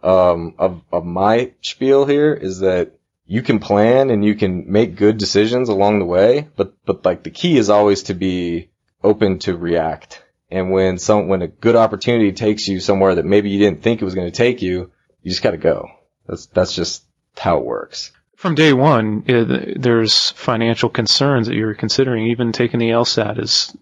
um, 0.02 0.54
of, 0.58 0.82
of 0.90 1.04
my 1.04 1.52
spiel 1.60 2.04
here 2.04 2.34
is 2.34 2.60
that 2.60 2.98
you 3.24 3.42
can 3.42 3.60
plan 3.60 4.10
and 4.10 4.24
you 4.24 4.34
can 4.34 4.70
make 4.70 4.96
good 4.96 5.16
decisions 5.16 5.68
along 5.68 6.00
the 6.00 6.04
way, 6.04 6.48
but, 6.56 6.74
but 6.84 7.04
like 7.04 7.22
the 7.22 7.30
key 7.30 7.56
is 7.56 7.70
always 7.70 8.04
to 8.04 8.14
be 8.14 8.70
open 9.02 9.38
to 9.40 9.56
react. 9.56 10.22
And 10.50 10.70
when 10.70 10.98
some, 10.98 11.28
when 11.28 11.42
a 11.42 11.48
good 11.48 11.76
opportunity 11.76 12.32
takes 12.32 12.68
you 12.68 12.80
somewhere 12.80 13.14
that 13.14 13.24
maybe 13.24 13.50
you 13.50 13.58
didn't 13.58 13.82
think 13.82 14.02
it 14.02 14.04
was 14.04 14.14
going 14.14 14.30
to 14.30 14.36
take 14.36 14.60
you, 14.60 14.90
you 15.22 15.30
just 15.30 15.42
got 15.42 15.52
to 15.52 15.56
go. 15.56 15.88
That's, 16.26 16.46
that's 16.46 16.74
just 16.74 17.04
how 17.36 17.58
it 17.58 17.64
works. 17.64 18.12
From 18.36 18.54
day 18.56 18.72
one, 18.72 19.22
it, 19.26 19.80
there's 19.80 20.30
financial 20.30 20.88
concerns 20.88 21.46
that 21.46 21.54
you're 21.54 21.74
considering. 21.74 22.26
Even 22.26 22.50
taking 22.50 22.80
the 22.80 22.90
LSAT 22.90 23.38
is 23.38 23.76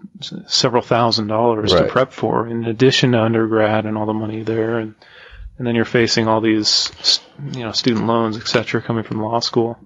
several 0.46 0.82
thousand 0.82 1.28
dollars 1.28 1.72
to 1.72 1.86
prep 1.86 2.12
for, 2.12 2.46
in 2.46 2.64
addition 2.66 3.12
to 3.12 3.22
undergrad 3.22 3.86
and 3.86 3.96
all 3.96 4.04
the 4.04 4.12
money 4.12 4.42
there, 4.42 4.78
and 4.78 4.94
and 5.56 5.66
then 5.66 5.74
you're 5.74 5.84
facing 5.86 6.28
all 6.28 6.42
these, 6.42 6.90
you 7.52 7.60
know, 7.60 7.72
student 7.72 8.06
loans, 8.06 8.36
etc., 8.36 8.82
coming 8.82 9.02
from 9.04 9.22
law 9.22 9.40
school. 9.40 9.78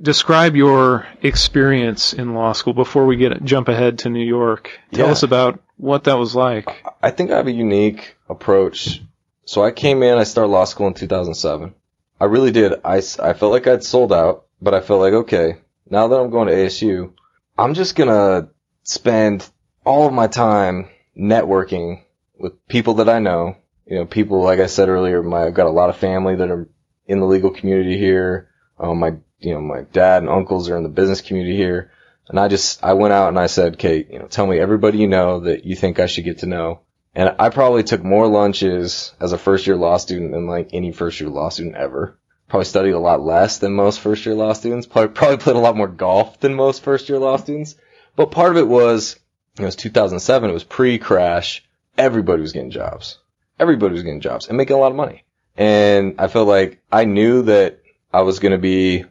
Describe 0.00 0.56
your 0.56 1.06
experience 1.22 2.12
in 2.12 2.34
law 2.34 2.52
school 2.52 2.74
before 2.74 3.06
we 3.06 3.16
get 3.16 3.42
jump 3.44 3.68
ahead 3.68 4.00
to 4.00 4.10
New 4.10 4.24
York. 4.24 4.70
Tell 4.92 5.06
Yeah. 5.06 5.12
us 5.12 5.22
about 5.22 5.60
what 5.78 6.04
that 6.04 6.18
was 6.18 6.34
like. 6.34 6.68
I 7.02 7.10
think 7.10 7.30
I 7.30 7.36
have 7.36 7.46
a 7.46 7.52
unique 7.52 8.16
approach. 8.28 9.02
So 9.46 9.64
I 9.64 9.70
came 9.70 10.02
in, 10.02 10.18
I 10.18 10.24
started 10.24 10.50
law 10.50 10.64
school 10.64 10.86
in 10.88 10.94
2007. 10.94 11.74
I 12.20 12.24
really 12.24 12.50
did. 12.50 12.74
I, 12.84 12.96
I 12.96 13.32
felt 13.32 13.52
like 13.52 13.66
I'd 13.66 13.84
sold 13.84 14.12
out, 14.12 14.46
but 14.60 14.74
I 14.74 14.80
felt 14.80 15.00
like, 15.00 15.12
okay, 15.12 15.58
now 15.88 16.08
that 16.08 16.16
I'm 16.16 16.30
going 16.30 16.48
to 16.48 16.54
ASU, 16.54 17.12
I'm 17.56 17.74
just 17.74 17.96
gonna 17.96 18.50
spend 18.84 19.48
all 19.84 20.06
of 20.06 20.12
my 20.12 20.28
time 20.28 20.88
networking 21.18 22.02
with 22.38 22.66
people 22.68 22.94
that 22.94 23.08
I 23.08 23.18
know. 23.18 23.56
You 23.86 23.96
know, 23.96 24.06
people, 24.06 24.42
like 24.42 24.60
I 24.60 24.66
said 24.66 24.88
earlier, 24.88 25.22
my, 25.22 25.44
I've 25.44 25.54
got 25.54 25.66
a 25.66 25.70
lot 25.70 25.90
of 25.90 25.96
family 25.96 26.36
that 26.36 26.50
are 26.50 26.68
in 27.06 27.20
the 27.20 27.26
legal 27.26 27.50
community 27.50 27.98
here. 27.98 28.50
Um, 28.78 28.98
my, 29.00 29.14
you 29.38 29.54
know, 29.54 29.60
my 29.60 29.82
dad 29.92 30.22
and 30.22 30.30
uncles 30.30 30.68
are 30.68 30.76
in 30.76 30.82
the 30.84 30.88
business 30.88 31.20
community 31.20 31.56
here. 31.56 31.90
And 32.28 32.38
I 32.38 32.48
just, 32.48 32.84
I 32.84 32.92
went 32.92 33.14
out 33.14 33.28
and 33.28 33.38
I 33.38 33.46
said, 33.46 33.78
Kate, 33.78 34.08
you 34.10 34.18
know, 34.18 34.26
tell 34.26 34.46
me 34.46 34.58
everybody 34.58 34.98
you 34.98 35.08
know 35.08 35.40
that 35.40 35.64
you 35.64 35.74
think 35.74 35.98
I 35.98 36.06
should 36.06 36.24
get 36.24 36.40
to 36.40 36.46
know. 36.46 36.82
And 37.14 37.34
I 37.38 37.48
probably 37.48 37.82
took 37.82 38.04
more 38.04 38.28
lunches 38.28 39.12
as 39.20 39.32
a 39.32 39.38
first 39.38 39.66
year 39.66 39.76
law 39.76 39.96
student 39.96 40.32
than 40.32 40.46
like 40.46 40.70
any 40.72 40.92
first 40.92 41.20
year 41.20 41.30
law 41.30 41.48
student 41.48 41.76
ever. 41.76 42.18
Probably 42.48 42.64
studied 42.64 42.92
a 42.92 42.98
lot 42.98 43.20
less 43.20 43.58
than 43.58 43.72
most 43.72 44.00
first 44.00 44.24
year 44.24 44.34
law 44.34 44.52
students. 44.52 44.86
Probably, 44.86 45.14
probably 45.14 45.36
played 45.38 45.56
a 45.56 45.60
lot 45.60 45.76
more 45.76 45.88
golf 45.88 46.40
than 46.40 46.54
most 46.54 46.82
first 46.82 47.08
year 47.08 47.18
law 47.18 47.36
students. 47.36 47.74
But 48.16 48.30
part 48.30 48.52
of 48.52 48.58
it 48.58 48.68
was, 48.68 49.18
it 49.58 49.64
was 49.64 49.76
2007. 49.76 50.48
It 50.48 50.52
was 50.52 50.64
pre-crash. 50.64 51.64
Everybody 51.96 52.42
was 52.42 52.52
getting 52.52 52.70
jobs. 52.70 53.18
Everybody 53.58 53.94
was 53.94 54.02
getting 54.02 54.20
jobs 54.20 54.48
and 54.48 54.56
making 54.56 54.76
a 54.76 54.78
lot 54.78 54.92
of 54.92 54.96
money. 54.96 55.24
And 55.56 56.14
I 56.18 56.28
felt 56.28 56.46
like 56.46 56.80
I 56.90 57.04
knew 57.04 57.42
that 57.42 57.80
I 58.12 58.22
was 58.22 58.38
going 58.38 58.52
to 58.52 58.58
be 58.58 59.04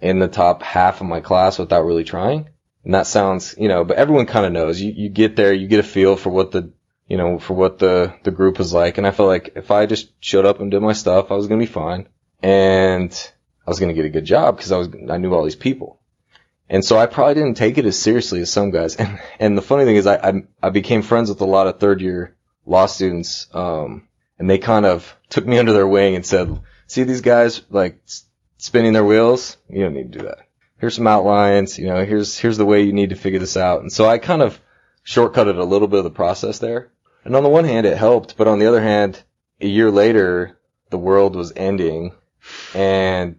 in 0.00 0.18
the 0.18 0.28
top 0.28 0.62
half 0.62 1.00
of 1.00 1.06
my 1.06 1.20
class 1.20 1.58
without 1.58 1.84
really 1.84 2.04
trying. 2.04 2.50
And 2.84 2.94
that 2.94 3.06
sounds, 3.06 3.54
you 3.58 3.68
know, 3.68 3.84
but 3.84 3.96
everyone 3.96 4.26
kind 4.26 4.44
of 4.44 4.52
knows. 4.52 4.78
You 4.80 4.92
you 4.94 5.08
get 5.08 5.36
there, 5.36 5.54
you 5.54 5.66
get 5.66 5.80
a 5.80 5.84
feel 5.84 6.16
for 6.16 6.28
what 6.28 6.50
the 6.52 6.70
you 7.08 7.16
know, 7.16 7.38
for 7.38 7.54
what 7.54 7.78
the 7.78 8.14
the 8.22 8.30
group 8.30 8.58
was 8.58 8.72
like. 8.72 8.98
And 8.98 9.06
I 9.06 9.10
felt 9.10 9.28
like 9.28 9.52
if 9.56 9.70
I 9.70 9.86
just 9.86 10.10
showed 10.20 10.46
up 10.46 10.60
and 10.60 10.70
did 10.70 10.82
my 10.82 10.92
stuff, 10.92 11.30
I 11.30 11.34
was 11.34 11.46
gonna 11.46 11.60
be 11.60 11.66
fine, 11.66 12.08
and 12.42 13.12
I 13.66 13.70
was 13.70 13.78
gonna 13.78 13.94
get 13.94 14.06
a 14.06 14.10
good 14.10 14.24
job 14.24 14.56
because 14.56 14.72
I 14.72 14.78
was 14.78 14.88
I 15.10 15.18
knew 15.18 15.34
all 15.34 15.44
these 15.44 15.56
people. 15.56 16.00
And 16.68 16.84
so 16.84 16.96
I 16.98 17.06
probably 17.06 17.34
didn't 17.34 17.56
take 17.56 17.76
it 17.76 17.84
as 17.84 17.98
seriously 17.98 18.40
as 18.40 18.50
some 18.50 18.70
guys. 18.70 18.96
And 18.98 19.20
and 19.38 19.58
the 19.58 19.62
funny 19.62 19.84
thing 19.84 19.96
is, 19.96 20.06
I 20.06 20.16
I, 20.16 20.32
I 20.62 20.70
became 20.70 21.02
friends 21.02 21.28
with 21.28 21.40
a 21.40 21.46
lot 21.46 21.66
of 21.66 21.78
third 21.78 22.00
year 22.00 22.36
law 22.66 22.86
students, 22.86 23.48
um, 23.52 24.08
and 24.38 24.48
they 24.48 24.58
kind 24.58 24.86
of 24.86 25.14
took 25.28 25.46
me 25.46 25.58
under 25.60 25.72
their 25.72 25.86
wing 25.86 26.14
and 26.14 26.24
said, 26.24 26.60
"See 26.86 27.02
these 27.04 27.20
guys 27.20 27.62
like 27.70 28.00
spinning 28.56 28.94
their 28.94 29.04
wheels? 29.04 29.56
You 29.68 29.84
don't 29.84 29.94
need 29.94 30.12
to 30.12 30.18
do 30.18 30.24
that. 30.26 30.48
Here's 30.78 30.96
some 30.96 31.06
outlines. 31.06 31.78
You 31.78 31.86
know, 31.86 32.04
here's 32.04 32.38
here's 32.38 32.56
the 32.56 32.66
way 32.66 32.82
you 32.82 32.92
need 32.92 33.10
to 33.10 33.16
figure 33.16 33.40
this 33.40 33.56
out." 33.56 33.82
And 33.82 33.92
so 33.92 34.06
I 34.06 34.18
kind 34.18 34.42
of 34.42 34.58
shortcutted 35.06 35.58
a 35.58 35.64
little 35.64 35.88
bit 35.88 35.98
of 35.98 36.04
the 36.04 36.10
process 36.10 36.58
there. 36.58 36.90
And 37.24 37.34
on 37.34 37.42
the 37.42 37.48
one 37.48 37.64
hand, 37.64 37.86
it 37.86 37.96
helped, 37.96 38.36
but 38.36 38.48
on 38.48 38.58
the 38.58 38.66
other 38.66 38.82
hand, 38.82 39.22
a 39.60 39.66
year 39.66 39.90
later, 39.90 40.58
the 40.90 40.98
world 40.98 41.34
was 41.34 41.52
ending, 41.56 42.12
and 42.74 43.36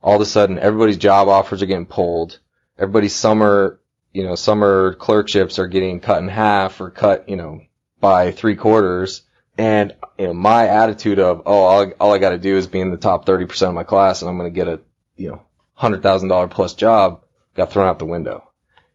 all 0.00 0.14
of 0.14 0.20
a 0.20 0.26
sudden, 0.26 0.58
everybody's 0.58 0.98
job 0.98 1.28
offers 1.28 1.62
are 1.62 1.66
getting 1.66 1.86
pulled. 1.86 2.38
Everybody's 2.78 3.14
summer, 3.14 3.80
you 4.12 4.22
know, 4.22 4.36
summer 4.36 4.94
clerkships 4.94 5.58
are 5.58 5.66
getting 5.66 5.98
cut 5.98 6.22
in 6.22 6.28
half 6.28 6.80
or 6.80 6.90
cut, 6.90 7.28
you 7.28 7.36
know, 7.36 7.62
by 8.00 8.30
three 8.30 8.54
quarters. 8.54 9.22
And 9.58 9.94
you 10.18 10.28
know, 10.28 10.34
my 10.34 10.68
attitude 10.68 11.18
of, 11.18 11.42
oh, 11.46 11.52
all, 11.52 11.92
all 11.98 12.14
I 12.14 12.18
got 12.18 12.30
to 12.30 12.38
do 12.38 12.56
is 12.56 12.66
be 12.66 12.80
in 12.80 12.90
the 12.90 12.96
top 12.96 13.26
30% 13.26 13.68
of 13.68 13.74
my 13.74 13.84
class 13.84 14.22
and 14.22 14.28
I'm 14.28 14.38
going 14.38 14.52
to 14.52 14.54
get 14.54 14.68
a, 14.68 14.80
you 15.16 15.30
know, 15.30 15.42
$100,000 15.78 16.50
plus 16.50 16.74
job 16.74 17.24
got 17.54 17.72
thrown 17.72 17.88
out 17.88 17.98
the 17.98 18.04
window. 18.04 18.48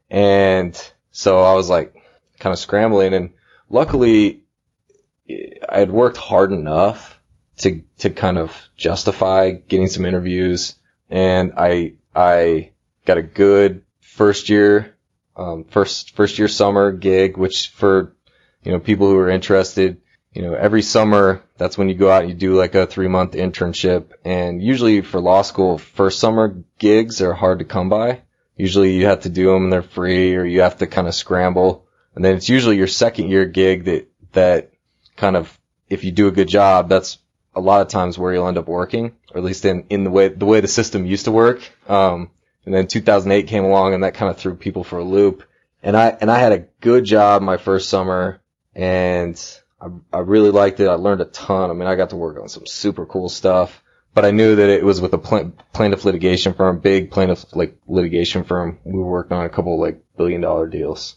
And 0.10 0.80
so 1.12 1.42
I 1.42 1.54
was 1.56 1.70
like 1.70 1.96
kind 2.40 2.54
of 2.54 2.60
scrambling 2.60 3.14
and 3.14 3.32
luckily 3.72 4.42
I 5.30 5.80
had 5.80 5.92
worked 5.92 6.18
hard 6.18 6.52
enough 6.52 7.20
to, 7.60 7.82
to 8.00 8.10
kind 8.10 8.38
of 8.38 8.56
justify 8.76 9.52
getting 9.52 9.88
some 9.88 10.06
interviews 10.06 10.76
and 11.10 11.54
I, 11.58 11.94
I 12.16 12.72
got 13.06 13.18
a 13.18 13.24
good 13.24 13.84
first 14.00 14.50
year, 14.50 14.96
um, 15.36 15.66
first, 15.66 16.16
first 16.16 16.40
year 16.40 16.48
summer 16.48 16.92
gig, 16.92 17.38
which 17.38 17.70
for, 17.70 18.16
you 18.64 18.72
know, 18.72 18.80
people 18.80 19.08
who 19.08 19.18
are 19.18 19.30
interested, 19.30 20.02
you 20.34 20.42
know, 20.42 20.54
every 20.54 20.82
summer, 20.82 21.44
that's 21.58 21.78
when 21.78 21.90
you 21.90 21.96
go 21.96 22.10
out 22.10 22.24
and 22.24 22.32
you 22.32 22.38
do 22.38 22.56
like 22.56 22.76
a 22.76 22.88
three 22.88 23.08
month 23.08 23.34
internship. 23.34 24.12
And 24.24 24.62
usually 24.62 25.02
for 25.02 25.20
law 25.20 25.42
school, 25.42 25.78
first 25.78 26.20
summer 26.20 26.64
gigs 26.78 27.22
are 27.22 27.34
hard 27.34 27.60
to 27.60 27.66
come 27.66 27.90
by. 27.90 28.22
Usually 28.56 28.96
you 28.96 29.08
have 29.08 29.22
to 29.22 29.30
do 29.30 29.48
them 29.48 29.66
and 29.66 29.74
they're 29.74 29.82
free 29.82 30.36
or 30.36 30.46
you 30.46 30.62
have 30.62 30.78
to 30.78 30.88
kind 30.88 31.08
of 31.08 31.16
scramble. 31.16 31.88
And 32.16 32.24
then 32.24 32.36
it's 32.36 32.50
usually 32.50 32.78
your 32.78 32.88
second 32.88 33.30
year 33.30 33.46
gig 33.46 33.86
that, 33.86 34.08
that 34.34 34.72
kind 35.16 35.36
of, 35.36 35.58
if 35.90 36.04
you 36.04 36.12
do 36.12 36.28
a 36.28 36.32
good 36.32 36.48
job, 36.48 36.90
that's 36.90 37.18
a 37.56 37.62
lot 37.62 37.82
of 37.82 37.88
times 37.88 38.18
where 38.18 38.34
you'll 38.34 38.48
end 38.48 38.58
up 38.58 38.68
working, 38.68 39.16
or 39.32 39.38
at 39.38 39.44
least 39.44 39.66
in, 39.66 39.86
in 39.90 40.04
the 40.04 40.10
way, 40.10 40.30
the 40.30 40.46
way 40.46 40.62
the 40.62 40.68
system 40.68 41.06
used 41.06 41.26
to 41.26 41.32
work. 41.32 41.62
Um, 41.88 42.32
and 42.66 42.74
then 42.74 42.88
2008 42.88 43.48
came 43.48 43.66
along 43.66 43.94
and 43.94 44.04
that 44.04 44.14
kind 44.14 44.30
of 44.30 44.38
threw 44.38 44.56
people 44.56 44.84
for 44.84 45.00
a 45.00 45.04
loop. 45.04 45.44
And 45.84 45.98
I, 45.98 46.10
and 46.22 46.30
I 46.30 46.38
had 46.38 46.52
a 46.52 46.66
good 46.80 47.06
job 47.06 47.42
my 47.42 47.58
first 47.58 47.90
summer 47.90 48.42
and 48.76 49.42
I, 49.82 49.88
I 50.14 50.20
really 50.20 50.52
liked 50.52 50.80
it. 50.80 50.88
I 50.88 50.94
learned 50.94 51.22
a 51.22 51.26
ton. 51.26 51.70
I 51.70 51.74
mean, 51.74 51.88
I 51.88 51.96
got 51.96 52.12
to 52.12 52.16
work 52.16 52.40
on 52.40 52.50
some 52.50 52.66
super 52.66 53.06
cool 53.06 53.30
stuff, 53.30 53.84
but 54.14 54.26
I 54.26 54.32
knew 54.32 54.56
that 54.56 54.70
it 54.70 54.84
was 54.84 55.02
with 55.02 55.14
a 55.14 55.18
pl- 55.18 55.54
plaintiff 55.74 56.06
litigation 56.06 56.54
firm, 56.54 56.80
big 56.80 57.12
plaintiff 57.12 57.46
like 57.56 57.78
litigation 57.88 58.44
firm. 58.44 58.80
We 58.84 59.00
were 59.00 59.10
working 59.10 59.38
on 59.38 59.46
a 59.46 59.50
couple 59.50 59.80
like 59.80 60.04
billion 60.18 60.42
dollar 60.42 60.68
deals. 60.68 61.16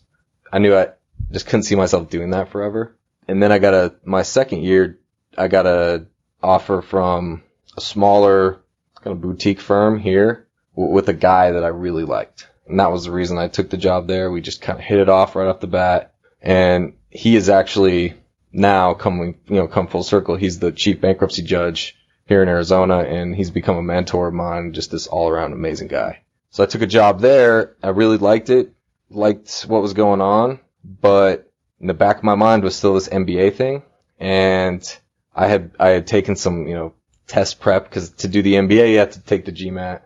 I 0.55 0.61
knew 0.61 0.77
I 0.77 0.91
just 1.33 1.47
couldn't 1.47 1.65
see 1.65 1.75
myself 1.75 2.09
doing 2.09 2.31
that 2.31 2.51
forever. 2.51 2.97
And 3.27 3.43
then 3.43 3.51
I 3.51 3.59
got 3.59 3.75
a, 3.75 3.95
my 4.05 4.23
second 4.23 4.63
year, 4.63 5.01
I 5.37 5.49
got 5.49 5.67
a 5.67 6.07
offer 6.41 6.81
from 6.81 7.43
a 7.77 7.81
smaller 7.81 8.61
kind 9.03 9.17
of 9.17 9.21
boutique 9.21 9.61
firm 9.61 9.99
here 9.99 10.47
w- 10.77 10.95
with 10.95 11.09
a 11.09 11.13
guy 11.13 11.51
that 11.51 11.65
I 11.65 11.69
really 11.69 12.05
liked. 12.05 12.49
And 12.69 12.79
that 12.79 12.93
was 12.93 13.03
the 13.03 13.11
reason 13.11 13.37
I 13.37 13.49
took 13.49 13.69
the 13.69 13.77
job 13.77 14.07
there. 14.07 14.31
We 14.31 14.41
just 14.41 14.63
kind 14.63 14.79
of 14.79 14.85
hit 14.85 15.01
it 15.01 15.09
off 15.09 15.35
right 15.35 15.49
off 15.49 15.59
the 15.59 15.67
bat. 15.67 16.15
And 16.41 16.93
he 17.11 17.35
is 17.35 17.49
actually 17.49 18.15
now 18.53 18.95
coming, 18.95 19.41
you 19.49 19.57
know, 19.57 19.67
come 19.67 19.89
full 19.89 20.05
circle. 20.05 20.37
He's 20.37 20.61
the 20.61 20.71
chief 20.71 21.01
bankruptcy 21.01 21.43
judge 21.43 21.97
here 22.27 22.45
in 22.45 22.49
Arizona 22.49 22.99
and 22.99 23.35
he's 23.35 23.51
become 23.51 23.77
a 23.77 23.83
mentor 23.83 24.29
of 24.29 24.35
mine, 24.35 24.73
just 24.73 24.93
this 24.93 25.09
all 25.09 25.29
around 25.29 25.53
amazing 25.53 25.89
guy. 25.89 26.21
So 26.51 26.63
I 26.63 26.67
took 26.67 26.83
a 26.83 26.87
job 26.87 27.21
there. 27.21 27.75
I 27.83 27.89
really 27.89 28.19
liked 28.19 28.51
it, 28.51 28.73
liked 29.15 29.63
what 29.63 29.83
was 29.83 29.93
going 29.93 30.21
on, 30.21 30.61
but 30.85 31.51
in 31.81 31.87
the 31.87 31.95
back 31.95 32.19
of 32.19 32.25
my 32.25 32.35
mind 32.35 32.63
was 32.63 32.77
still 32.77 32.95
this 32.95 33.09
MBA 33.09 33.55
thing. 33.55 33.83
And 34.19 34.99
I 35.35 35.49
had, 35.49 35.73
I 35.79 35.89
had 35.89 36.07
taken 36.07 36.37
some, 36.37 36.67
you 36.67 36.75
know, 36.75 36.95
test 37.27 37.61
prep 37.61 37.85
because 37.85 38.11
to 38.11 38.29
do 38.29 38.43
the 38.43 38.55
MBA, 38.55 38.93
you 38.93 38.99
have 38.99 39.13
to 39.13 39.21
take 39.21 39.45
the 39.45 39.53
GMAT. 39.53 40.03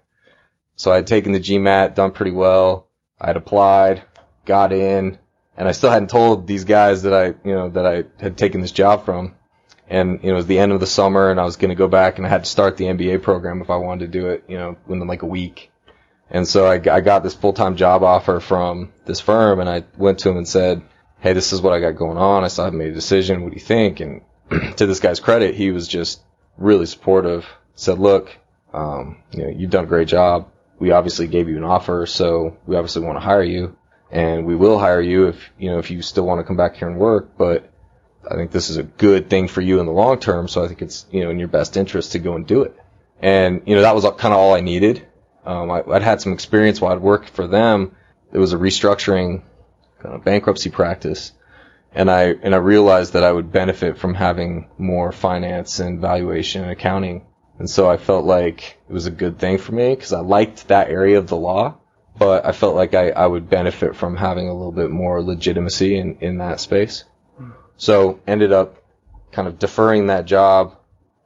So 0.76 0.92
I 0.92 0.96
had 0.96 1.06
taken 1.06 1.32
the 1.32 1.40
GMAT, 1.40 1.94
done 1.94 2.12
pretty 2.12 2.30
well. 2.30 2.88
I 3.20 3.26
had 3.26 3.36
applied, 3.36 4.02
got 4.44 4.72
in, 4.72 5.18
and 5.56 5.68
I 5.68 5.72
still 5.72 5.90
hadn't 5.90 6.10
told 6.10 6.46
these 6.46 6.64
guys 6.64 7.02
that 7.02 7.12
I, 7.12 7.26
you 7.46 7.54
know, 7.54 7.68
that 7.70 7.84
I 7.84 8.04
had 8.20 8.38
taken 8.38 8.60
this 8.60 8.70
job 8.70 9.04
from. 9.04 9.34
And, 9.88 10.20
you 10.22 10.28
know, 10.28 10.34
it 10.34 10.36
was 10.36 10.46
the 10.46 10.58
end 10.58 10.72
of 10.72 10.80
the 10.80 10.86
summer 10.86 11.30
and 11.30 11.40
I 11.40 11.44
was 11.44 11.56
going 11.56 11.70
to 11.70 11.74
go 11.74 11.88
back 11.88 12.18
and 12.18 12.26
I 12.26 12.30
had 12.30 12.44
to 12.44 12.50
start 12.50 12.76
the 12.76 12.84
MBA 12.84 13.22
program 13.22 13.62
if 13.62 13.70
I 13.70 13.76
wanted 13.76 14.12
to 14.12 14.18
do 14.18 14.28
it, 14.28 14.44
you 14.46 14.56
know, 14.58 14.76
within 14.86 15.06
like 15.06 15.22
a 15.22 15.26
week. 15.26 15.70
And 16.30 16.46
so 16.46 16.66
I, 16.66 16.74
I 16.74 17.00
got 17.00 17.22
this 17.22 17.34
full-time 17.34 17.76
job 17.76 18.02
offer 18.02 18.40
from 18.40 18.92
this 19.06 19.20
firm 19.20 19.60
and 19.60 19.68
I 19.68 19.84
went 19.96 20.20
to 20.20 20.30
him 20.30 20.36
and 20.36 20.48
said, 20.48 20.82
Hey, 21.20 21.32
this 21.32 21.52
is 21.52 21.60
what 21.60 21.72
I 21.72 21.80
got 21.80 21.96
going 21.96 22.18
on. 22.18 22.44
I 22.44 22.48
still 22.48 22.64
haven't 22.64 22.78
made 22.78 22.92
a 22.92 22.94
decision. 22.94 23.42
What 23.42 23.50
do 23.50 23.56
you 23.56 23.64
think? 23.64 24.00
And 24.00 24.22
to 24.76 24.86
this 24.86 25.00
guy's 25.00 25.20
credit, 25.20 25.54
he 25.54 25.70
was 25.70 25.88
just 25.88 26.20
really 26.56 26.86
supportive. 26.86 27.46
Said, 27.74 27.98
look, 27.98 28.36
um, 28.72 29.22
you 29.32 29.42
know, 29.42 29.48
you've 29.48 29.70
done 29.70 29.84
a 29.84 29.88
great 29.88 30.08
job. 30.08 30.50
We 30.78 30.92
obviously 30.92 31.26
gave 31.26 31.48
you 31.48 31.56
an 31.56 31.64
offer, 31.64 32.06
so 32.06 32.56
we 32.66 32.76
obviously 32.76 33.02
want 33.02 33.16
to 33.16 33.24
hire 33.24 33.42
you 33.42 33.76
and 34.10 34.46
we 34.46 34.56
will 34.56 34.78
hire 34.78 35.00
you 35.00 35.28
if, 35.28 35.50
you 35.58 35.70
know, 35.70 35.78
if 35.78 35.90
you 35.90 36.02
still 36.02 36.24
want 36.24 36.40
to 36.40 36.44
come 36.44 36.56
back 36.56 36.76
here 36.76 36.88
and 36.88 36.98
work, 36.98 37.36
but 37.36 37.70
I 38.28 38.34
think 38.34 38.50
this 38.50 38.70
is 38.70 38.76
a 38.76 38.82
good 38.82 39.28
thing 39.28 39.48
for 39.48 39.60
you 39.60 39.80
in 39.80 39.86
the 39.86 39.92
long 39.92 40.18
term. 40.18 40.48
So 40.48 40.64
I 40.64 40.68
think 40.68 40.82
it's, 40.82 41.06
you 41.10 41.24
know, 41.24 41.30
in 41.30 41.38
your 41.38 41.48
best 41.48 41.76
interest 41.76 42.12
to 42.12 42.18
go 42.18 42.34
and 42.34 42.46
do 42.46 42.62
it. 42.62 42.76
And, 43.20 43.62
you 43.66 43.74
know, 43.74 43.82
that 43.82 43.94
was 43.94 44.04
kind 44.04 44.32
of 44.32 44.38
all 44.38 44.54
I 44.54 44.60
needed. 44.60 45.06
Um, 45.44 45.70
I, 45.70 45.80
would 45.80 46.02
had 46.02 46.20
some 46.20 46.32
experience 46.32 46.80
while 46.80 46.92
I'd 46.92 47.00
worked 47.00 47.30
for 47.30 47.46
them. 47.46 47.96
It 48.32 48.38
was 48.38 48.52
a 48.52 48.58
restructuring 48.58 49.42
kind 50.00 50.14
of 50.14 50.24
bankruptcy 50.24 50.70
practice. 50.70 51.32
And 51.92 52.10
I, 52.10 52.34
and 52.42 52.54
I 52.54 52.58
realized 52.58 53.14
that 53.14 53.24
I 53.24 53.32
would 53.32 53.50
benefit 53.50 53.98
from 53.98 54.14
having 54.14 54.68
more 54.76 55.10
finance 55.10 55.80
and 55.80 56.00
valuation 56.00 56.62
and 56.62 56.70
accounting. 56.70 57.26
And 57.58 57.68
so 57.68 57.90
I 57.90 57.96
felt 57.96 58.24
like 58.24 58.78
it 58.88 58.92
was 58.92 59.06
a 59.06 59.10
good 59.10 59.38
thing 59.38 59.58
for 59.58 59.72
me 59.72 59.94
because 59.94 60.12
I 60.12 60.20
liked 60.20 60.68
that 60.68 60.90
area 60.90 61.18
of 61.18 61.28
the 61.28 61.36
law 61.36 61.78
but 62.18 62.44
I 62.44 62.52
felt 62.52 62.74
like 62.74 62.94
I, 62.94 63.10
I 63.10 63.26
would 63.26 63.48
benefit 63.48 63.94
from 63.94 64.16
having 64.16 64.48
a 64.48 64.52
little 64.52 64.72
bit 64.72 64.90
more 64.90 65.22
legitimacy 65.22 65.96
in, 65.96 66.18
in 66.20 66.38
that 66.38 66.60
space. 66.60 67.04
So 67.76 68.18
ended 68.26 68.52
up 68.52 68.82
kind 69.30 69.46
of 69.46 69.58
deferring 69.58 70.08
that 70.08 70.24
job 70.24 70.76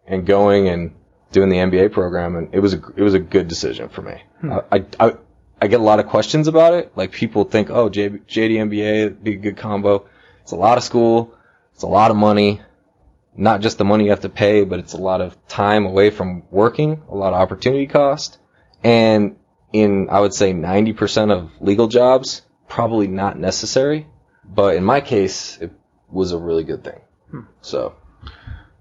and 0.06 0.26
going 0.26 0.68
and 0.68 0.94
doing 1.32 1.48
the 1.48 1.56
MBA 1.56 1.92
program, 1.92 2.36
and 2.36 2.54
it 2.54 2.60
was 2.60 2.74
a 2.74 2.82
it 2.96 3.02
was 3.02 3.14
a 3.14 3.18
good 3.18 3.48
decision 3.48 3.88
for 3.88 4.02
me. 4.02 4.22
Hmm. 4.40 4.52
I, 4.70 4.84
I 5.00 5.16
I 5.60 5.68
get 5.68 5.80
a 5.80 5.84
lot 5.84 6.00
of 6.00 6.06
questions 6.06 6.48
about 6.48 6.74
it. 6.74 6.92
Like 6.96 7.12
people 7.12 7.44
think, 7.44 7.70
oh, 7.70 7.88
J, 7.88 8.08
JD 8.08 8.70
MBA 8.70 9.22
be 9.22 9.34
a 9.34 9.36
good 9.36 9.56
combo. 9.56 10.08
It's 10.42 10.50
a 10.50 10.56
lot 10.56 10.76
of 10.76 10.82
school, 10.82 11.34
it's 11.72 11.84
a 11.84 11.88
lot 11.88 12.10
of 12.10 12.16
money, 12.16 12.60
not 13.36 13.60
just 13.60 13.78
the 13.78 13.84
money 13.84 14.04
you 14.04 14.10
have 14.10 14.22
to 14.22 14.28
pay, 14.28 14.64
but 14.64 14.80
it's 14.80 14.92
a 14.92 14.98
lot 14.98 15.20
of 15.20 15.36
time 15.46 15.86
away 15.86 16.10
from 16.10 16.42
working, 16.50 17.02
a 17.08 17.14
lot 17.14 17.32
of 17.32 17.40
opportunity 17.40 17.86
cost, 17.86 18.38
and 18.82 19.36
in, 19.72 20.08
I 20.10 20.18
would 20.18 20.34
say 20.34 20.52
90% 20.52 21.30
of 21.30 21.50
legal 21.60 21.86
jobs, 21.86 22.42
probably 22.68 23.06
not 23.06 23.38
necessary. 23.38 24.08
But 24.44 24.74
in 24.74 24.84
my 24.84 25.00
case, 25.00 25.58
it 25.60 25.70
was 26.10 26.32
a 26.32 26.38
really 26.38 26.64
good 26.64 26.82
thing. 26.82 27.00
Hmm. 27.30 27.40
So. 27.60 27.94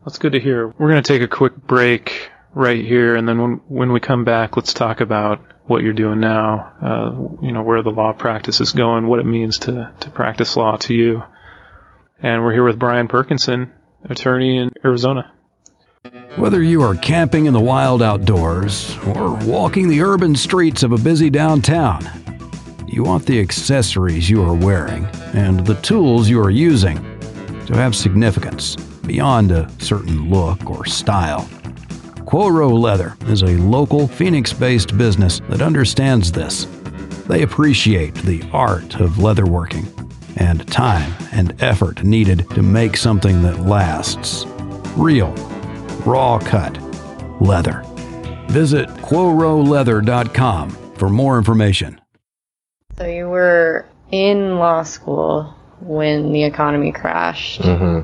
That's 0.04 0.18
good 0.18 0.32
to 0.32 0.40
hear. 0.40 0.68
We're 0.68 0.90
going 0.90 1.04
to 1.04 1.08
take 1.08 1.22
a 1.22 1.28
quick 1.28 1.56
break 1.56 2.31
right 2.54 2.84
here, 2.84 3.16
and 3.16 3.28
then 3.28 3.42
when 3.42 3.62
when 3.68 3.92
we 3.92 4.00
come 4.00 4.24
back, 4.24 4.56
let's 4.56 4.74
talk 4.74 5.02
about 5.02 5.42
what 5.66 5.84
you're 5.84 5.94
doing 5.94 6.20
now. 6.20 6.74
Uh, 6.82 7.46
you 7.46 7.52
know 7.52 7.64
where 7.64 7.84
the 7.84 7.92
law 7.92 8.14
practice 8.14 8.62
is 8.62 8.72
going, 8.72 9.08
what 9.08 9.20
it 9.20 9.26
means 9.26 9.60
to 9.60 9.92
to 10.02 10.10
practice 10.10 10.56
law 10.56 10.78
to 10.78 10.94
you. 10.94 11.24
And 12.22 12.44
we're 12.44 12.54
here 12.54 12.64
with 12.64 12.78
Brian 12.78 13.08
Perkinson, 13.08 13.72
attorney 14.10 14.58
in 14.58 14.72
Arizona. 14.86 15.32
Whether 16.36 16.64
you 16.64 16.82
are 16.82 16.96
camping 16.96 17.46
in 17.46 17.54
the 17.54 17.60
wild 17.60 18.02
outdoors 18.02 18.98
or 19.06 19.36
walking 19.46 19.88
the 19.88 20.02
urban 20.02 20.36
streets 20.36 20.84
of 20.84 20.92
a 20.92 20.98
busy 20.98 21.30
downtown, 21.30 22.08
you 22.88 23.04
want 23.04 23.26
the 23.26 23.40
accessories 23.40 24.30
you 24.30 24.44
are 24.44 24.54
wearing 24.54 25.06
and 25.34 25.66
the 25.66 25.76
tools 25.76 26.30
you 26.30 26.42
are 26.42 26.50
using 26.50 26.98
to 27.66 27.76
have 27.76 27.96
significance 27.96 28.76
beyond 29.06 29.52
a 29.52 29.70
certain 29.80 30.30
look 30.30 30.70
or 30.70 30.86
style. 30.86 31.48
Quoro 32.32 32.70
Leather 32.70 33.18
is 33.28 33.42
a 33.42 33.58
local 33.58 34.08
Phoenix 34.08 34.54
based 34.54 34.98
business 34.98 35.42
that 35.50 35.62
understands 35.62 36.32
this. 36.32 36.64
They 37.28 37.42
appreciate 37.42 38.16
the 38.16 38.42
art 38.54 39.02
of 39.02 39.16
leatherworking 39.16 39.86
and 40.38 40.66
time 40.72 41.12
and 41.34 41.62
effort 41.62 42.06
needed 42.06 42.50
to 42.52 42.62
make 42.62 42.96
something 42.96 43.42
that 43.42 43.66
lasts. 43.66 44.46
Real, 44.96 45.34
raw 46.06 46.40
cut 46.40 46.80
leather. 47.42 47.84
Visit 48.48 48.88
QuoroLeather.com 48.88 50.70
for 50.96 51.10
more 51.10 51.38
information. 51.38 52.00
So 52.98 53.08
you 53.08 53.28
were 53.28 53.90
in 54.10 54.58
law 54.58 54.84
school 54.84 55.54
when 55.82 56.32
the 56.32 56.46
economy 56.46 56.94
crashed, 56.94 57.62
hmm 57.62 58.04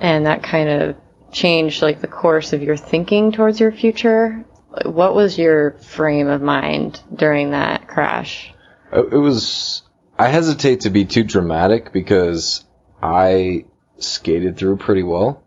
and 0.00 0.26
that 0.26 0.42
kind 0.42 0.68
of 0.68 0.96
changed 1.32 1.82
like 1.82 2.00
the 2.00 2.08
course 2.08 2.52
of 2.52 2.62
your 2.62 2.76
thinking 2.76 3.32
towards 3.32 3.60
your 3.60 3.72
future. 3.72 4.44
What 4.84 5.14
was 5.14 5.38
your 5.38 5.72
frame 5.72 6.28
of 6.28 6.42
mind 6.42 7.00
during 7.14 7.50
that 7.50 7.88
crash? 7.88 8.52
Uh, 8.92 9.06
it 9.06 9.16
was. 9.16 9.82
I 10.18 10.28
hesitate 10.28 10.80
to 10.80 10.90
be 10.90 11.04
too 11.04 11.22
dramatic 11.24 11.92
because 11.92 12.64
I 13.02 13.64
skated 13.98 14.56
through 14.56 14.78
pretty 14.78 15.02
well, 15.02 15.42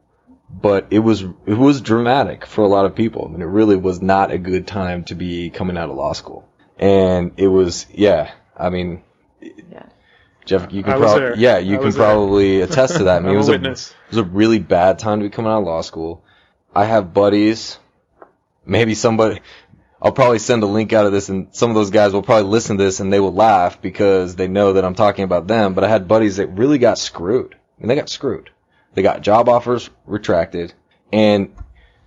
but 0.49 0.87
it 0.91 0.99
was 0.99 1.21
it 1.21 1.57
was 1.57 1.81
dramatic 1.81 2.45
for 2.45 2.63
a 2.63 2.67
lot 2.67 2.85
of 2.85 2.95
people. 2.95 3.25
I 3.25 3.31
mean, 3.31 3.41
it 3.41 3.45
really 3.45 3.75
was 3.75 4.01
not 4.01 4.31
a 4.31 4.37
good 4.37 4.67
time 4.67 5.03
to 5.05 5.15
be 5.15 5.49
coming 5.49 5.77
out 5.77 5.89
of 5.89 5.95
law 5.95 6.13
school, 6.13 6.47
and 6.77 7.33
it 7.37 7.47
was 7.47 7.85
yeah. 7.91 8.31
I 8.57 8.69
mean, 8.69 9.03
Yeah. 9.41 9.85
Jeff, 10.45 10.71
you 10.71 10.83
can 10.83 10.97
probably 10.97 11.41
yeah, 11.41 11.59
you 11.59 11.75
I 11.75 11.77
can 11.77 11.85
was 11.85 11.95
there. 11.95 12.05
probably 12.05 12.61
attest 12.61 12.97
to 12.97 13.03
that. 13.05 13.17
I 13.17 13.25
mean, 13.25 13.33
it 13.35 13.37
was 13.37 13.49
a 13.49 13.53
a, 13.53 13.71
it 13.71 13.93
was 14.09 14.17
a 14.17 14.23
really 14.23 14.59
bad 14.59 14.99
time 14.99 15.19
to 15.19 15.25
be 15.25 15.29
coming 15.29 15.51
out 15.51 15.59
of 15.59 15.65
law 15.65 15.81
school. 15.81 16.23
I 16.73 16.85
have 16.85 17.13
buddies, 17.13 17.77
maybe 18.65 18.95
somebody, 18.95 19.41
I'll 20.01 20.11
probably 20.11 20.39
send 20.39 20.63
a 20.63 20.67
link 20.67 20.93
out 20.93 21.05
of 21.05 21.11
this 21.11 21.29
and 21.29 21.53
some 21.55 21.69
of 21.69 21.75
those 21.75 21.91
guys 21.91 22.13
will 22.13 22.23
probably 22.23 22.49
listen 22.49 22.77
to 22.77 22.83
this 22.83 22.99
and 22.99 23.13
they 23.13 23.19
will 23.19 23.33
laugh 23.33 23.81
because 23.81 24.35
they 24.35 24.47
know 24.47 24.73
that 24.73 24.85
I'm 24.85 24.95
talking 24.95 25.25
about 25.25 25.47
them. 25.47 25.73
But 25.73 25.83
I 25.83 25.89
had 25.89 26.07
buddies 26.07 26.37
that 26.37 26.47
really 26.47 26.77
got 26.77 26.97
screwed. 26.97 27.53
I 27.53 27.81
mean, 27.81 27.89
they 27.89 27.95
got 27.95 28.09
screwed. 28.09 28.49
They 28.93 29.03
got 29.03 29.21
job 29.21 29.47
offers 29.47 29.89
retracted 30.05 30.73
and 31.13 31.53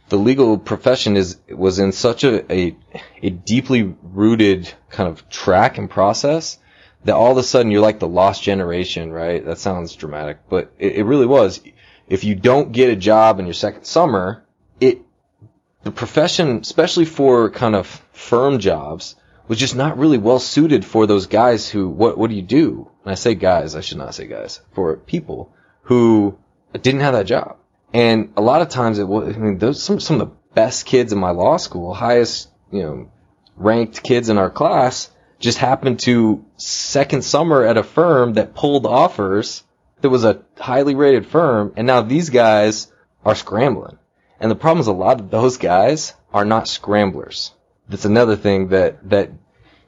the 0.09 0.17
legal 0.19 0.59
profession 0.59 1.17
is, 1.17 1.39
was 1.49 1.79
in 1.79 1.93
such 1.93 2.25
a, 2.25 2.53
a, 2.53 2.77
a 3.23 3.31
deeply 3.31 3.95
rooted 4.03 4.73
kind 4.91 5.09
of 5.09 5.29
track 5.29 5.79
and 5.79 5.89
process 5.89 6.59
that 7.05 7.15
all 7.15 7.33
of 7.33 7.39
a 7.39 7.43
sudden 7.43 7.71
you're 7.71 7.81
like 7.81 7.99
the 7.99 8.09
lost 8.09 8.43
generation, 8.43 9.13
right? 9.13 9.45
That 9.45 9.59
sounds 9.59 9.95
dramatic, 9.95 10.39
but 10.49 10.73
it, 10.79 10.97
it 10.97 11.05
really 11.05 11.27
was. 11.27 11.61
If 12.09 12.25
you 12.25 12.35
don't 12.35 12.73
get 12.73 12.91
a 12.91 12.97
job 12.97 13.39
in 13.39 13.47
your 13.47 13.55
second 13.55 13.85
summer, 13.85 14.45
it, 14.81 15.01
the 15.83 15.91
profession, 15.91 16.59
especially 16.59 17.05
for 17.05 17.51
kind 17.51 17.75
of 17.75 17.87
firm 18.13 18.59
jobs, 18.59 19.17
was 19.49 19.59
just 19.59 19.77
not 19.77 19.99
really 19.99 20.19
well 20.19 20.39
suited 20.39 20.85
for 20.85 21.07
those 21.07 21.27
guys 21.27 21.69
who, 21.69 21.89
what, 21.89 22.17
what 22.17 22.31
do 22.31 22.37
you 22.37 22.43
do? 22.43 22.91
And 23.05 23.13
I 23.13 23.15
say 23.15 23.35
guys, 23.35 23.75
I 23.75 23.81
should 23.81 23.99
not 23.99 24.15
say 24.15 24.27
guys, 24.27 24.61
for 24.73 24.97
people 24.97 25.53
who 25.83 26.39
didn't 26.73 27.03
have 27.03 27.15
that 27.15 27.27
job. 27.27 27.59
And 27.93 28.33
a 28.37 28.41
lot 28.41 28.63
of 28.63 28.71
times 28.71 28.99
it 28.99 29.07
was, 29.07 29.37
I 29.37 29.39
mean, 29.39 29.59
those, 29.59 29.83
some, 29.83 30.01
some 30.01 30.21
of 30.21 30.29
the 30.29 30.35
best 30.55 30.87
kids 30.87 31.13
in 31.13 31.19
my 31.19 31.31
law 31.31 31.59
school, 31.59 31.93
highest, 31.93 32.49
you 32.73 32.83
know, 32.83 33.13
ranked 33.57 34.03
kids 34.03 34.31
in 34.31 34.39
our 34.39 34.51
class, 34.51 35.11
just 35.39 35.59
happened 35.59 36.01
to 36.01 36.45
second 36.57 37.23
summer 37.23 37.65
at 37.65 37.77
a 37.77 37.83
firm 37.83 38.35
that 38.35 38.55
pulled 38.55 38.87
offers 38.87 39.63
that 40.01 40.11
was 40.11 40.25
a 40.25 40.43
highly 40.59 40.95
rated 40.95 41.27
firm. 41.27 41.73
And 41.77 41.87
now 41.87 42.03
these 42.03 42.31
guys 42.31 42.93
are 43.25 43.35
scrambling. 43.35 43.99
And 44.41 44.51
the 44.51 44.57
problem 44.57 44.81
is 44.81 44.87
a 44.87 44.93
lot 44.93 45.21
of 45.21 45.31
those 45.31 45.57
guys 45.57 46.15
are 46.33 46.45
not 46.45 46.69
scramblers. 46.69 47.53
That's 47.89 48.05
another 48.05 48.37
thing 48.37 48.69
that, 48.69 49.09
that, 49.11 49.31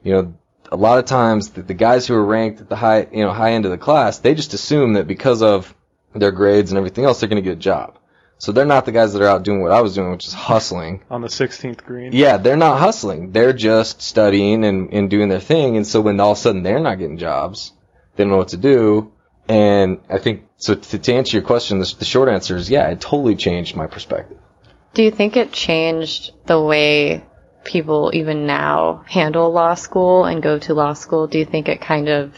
you 0.03 0.13
know, 0.13 0.33
a 0.71 0.77
lot 0.77 0.99
of 0.99 1.05
times 1.05 1.49
the, 1.49 1.61
the 1.61 1.73
guys 1.73 2.07
who 2.07 2.15
are 2.15 2.25
ranked 2.25 2.61
at 2.61 2.69
the 2.69 2.75
high, 2.75 3.07
you 3.11 3.23
know, 3.23 3.31
high 3.31 3.53
end 3.53 3.65
of 3.65 3.71
the 3.71 3.77
class, 3.77 4.19
they 4.19 4.35
just 4.35 4.53
assume 4.53 4.93
that 4.93 5.07
because 5.07 5.41
of 5.41 5.73
their 6.13 6.31
grades 6.31 6.71
and 6.71 6.77
everything 6.77 7.05
else, 7.05 7.19
they're 7.19 7.29
going 7.29 7.41
to 7.41 7.47
get 7.47 7.57
a 7.57 7.61
job. 7.61 7.97
So 8.39 8.51
they're 8.51 8.65
not 8.65 8.85
the 8.85 8.91
guys 8.91 9.13
that 9.13 9.21
are 9.21 9.27
out 9.27 9.43
doing 9.43 9.61
what 9.61 9.71
I 9.71 9.81
was 9.81 9.95
doing, 9.95 10.11
which 10.11 10.27
is 10.27 10.33
hustling. 10.33 11.03
on 11.09 11.21
the 11.21 11.27
16th 11.27 11.83
green. 11.83 12.11
Yeah, 12.13 12.37
they're 12.37 12.57
not 12.57 12.79
hustling. 12.79 13.31
They're 13.31 13.53
just 13.53 14.01
studying 14.01 14.63
and, 14.63 14.93
and 14.93 15.09
doing 15.09 15.29
their 15.29 15.39
thing. 15.39 15.75
And 15.75 15.87
so 15.87 16.01
when 16.01 16.19
all 16.19 16.33
of 16.33 16.37
a 16.37 16.41
sudden 16.41 16.63
they're 16.63 16.79
not 16.79 16.99
getting 16.99 17.17
jobs, 17.17 17.73
they 18.15 18.23
don't 18.23 18.31
know 18.31 18.37
what 18.37 18.49
to 18.49 18.57
do. 18.57 19.11
And 19.47 20.01
I 20.09 20.19
think, 20.19 20.43
so 20.57 20.75
to, 20.75 20.99
to 20.99 21.13
answer 21.13 21.37
your 21.37 21.45
question, 21.45 21.79
the, 21.79 21.95
the 21.97 22.05
short 22.05 22.29
answer 22.29 22.55
is 22.55 22.69
yeah, 22.69 22.87
it 22.89 23.01
totally 23.01 23.35
changed 23.35 23.75
my 23.75 23.87
perspective. 23.87 24.37
Do 24.93 25.03
you 25.03 25.11
think 25.11 25.37
it 25.37 25.51
changed 25.51 26.31
the 26.45 26.61
way 26.61 27.23
people 27.63 28.11
even 28.13 28.45
now 28.45 29.03
handle 29.07 29.51
law 29.51 29.73
school 29.73 30.25
and 30.25 30.43
go 30.43 30.59
to 30.59 30.73
law 30.73 30.93
school? 30.93 31.27
Do 31.27 31.37
you 31.39 31.45
think 31.45 31.69
it 31.69 31.81
kind 31.81 32.09
of 32.09 32.35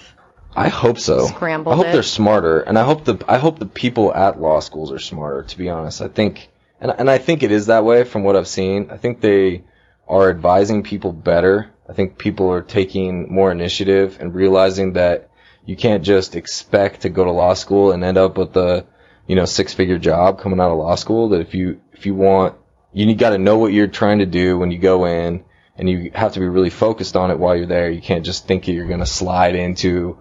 I 0.55 0.69
hope 0.69 0.99
so. 0.99 1.27
Scrambled 1.27 1.73
I 1.73 1.77
hope 1.77 1.87
it. 1.87 1.91
they're 1.93 2.03
smarter, 2.03 2.59
and 2.61 2.77
I 2.77 2.83
hope 2.83 3.05
the 3.05 3.23
I 3.27 3.37
hope 3.37 3.59
the 3.59 3.65
people 3.65 4.13
at 4.13 4.41
law 4.41 4.59
schools 4.59 4.91
are 4.91 4.99
smarter. 4.99 5.43
To 5.43 5.57
be 5.57 5.69
honest, 5.69 6.01
I 6.01 6.07
think, 6.07 6.49
and 6.81 6.91
and 6.97 7.09
I 7.09 7.17
think 7.17 7.43
it 7.43 7.51
is 7.51 7.67
that 7.67 7.85
way 7.85 8.03
from 8.03 8.23
what 8.23 8.35
I've 8.35 8.47
seen. 8.47 8.89
I 8.91 8.97
think 8.97 9.21
they 9.21 9.63
are 10.07 10.29
advising 10.29 10.83
people 10.83 11.13
better. 11.13 11.69
I 11.87 11.93
think 11.93 12.17
people 12.17 12.51
are 12.51 12.61
taking 12.61 13.31
more 13.31 13.51
initiative 13.51 14.17
and 14.19 14.33
realizing 14.33 14.93
that 14.93 15.29
you 15.65 15.75
can't 15.75 16.03
just 16.03 16.35
expect 16.35 17.01
to 17.01 17.09
go 17.09 17.23
to 17.23 17.31
law 17.31 17.53
school 17.53 17.91
and 17.91 18.03
end 18.03 18.17
up 18.17 18.37
with 18.37 18.57
a 18.57 18.85
you 19.27 19.35
know 19.35 19.45
six 19.45 19.73
figure 19.73 19.99
job 19.99 20.39
coming 20.39 20.59
out 20.59 20.71
of 20.71 20.79
law 20.79 20.95
school. 20.95 21.29
That 21.29 21.41
if 21.41 21.53
you 21.53 21.79
if 21.93 22.07
you 22.07 22.15
want, 22.15 22.55
you 22.91 23.13
got 23.13 23.31
to 23.31 23.37
know 23.37 23.59
what 23.59 23.71
you're 23.71 23.87
trying 23.87 24.19
to 24.19 24.25
do 24.25 24.57
when 24.57 24.71
you 24.71 24.79
go 24.79 25.05
in, 25.05 25.45
and 25.77 25.87
you 25.87 26.11
have 26.15 26.33
to 26.33 26.39
be 26.39 26.47
really 26.47 26.71
focused 26.71 27.15
on 27.15 27.29
it 27.29 27.37
while 27.37 27.55
you're 27.55 27.67
there. 27.67 27.91
You 27.91 28.01
can't 28.01 28.25
just 28.25 28.47
think 28.47 28.65
that 28.65 28.73
you're 28.73 28.87
going 28.87 28.99
to 28.99 29.05
slide 29.05 29.55
into 29.55 30.17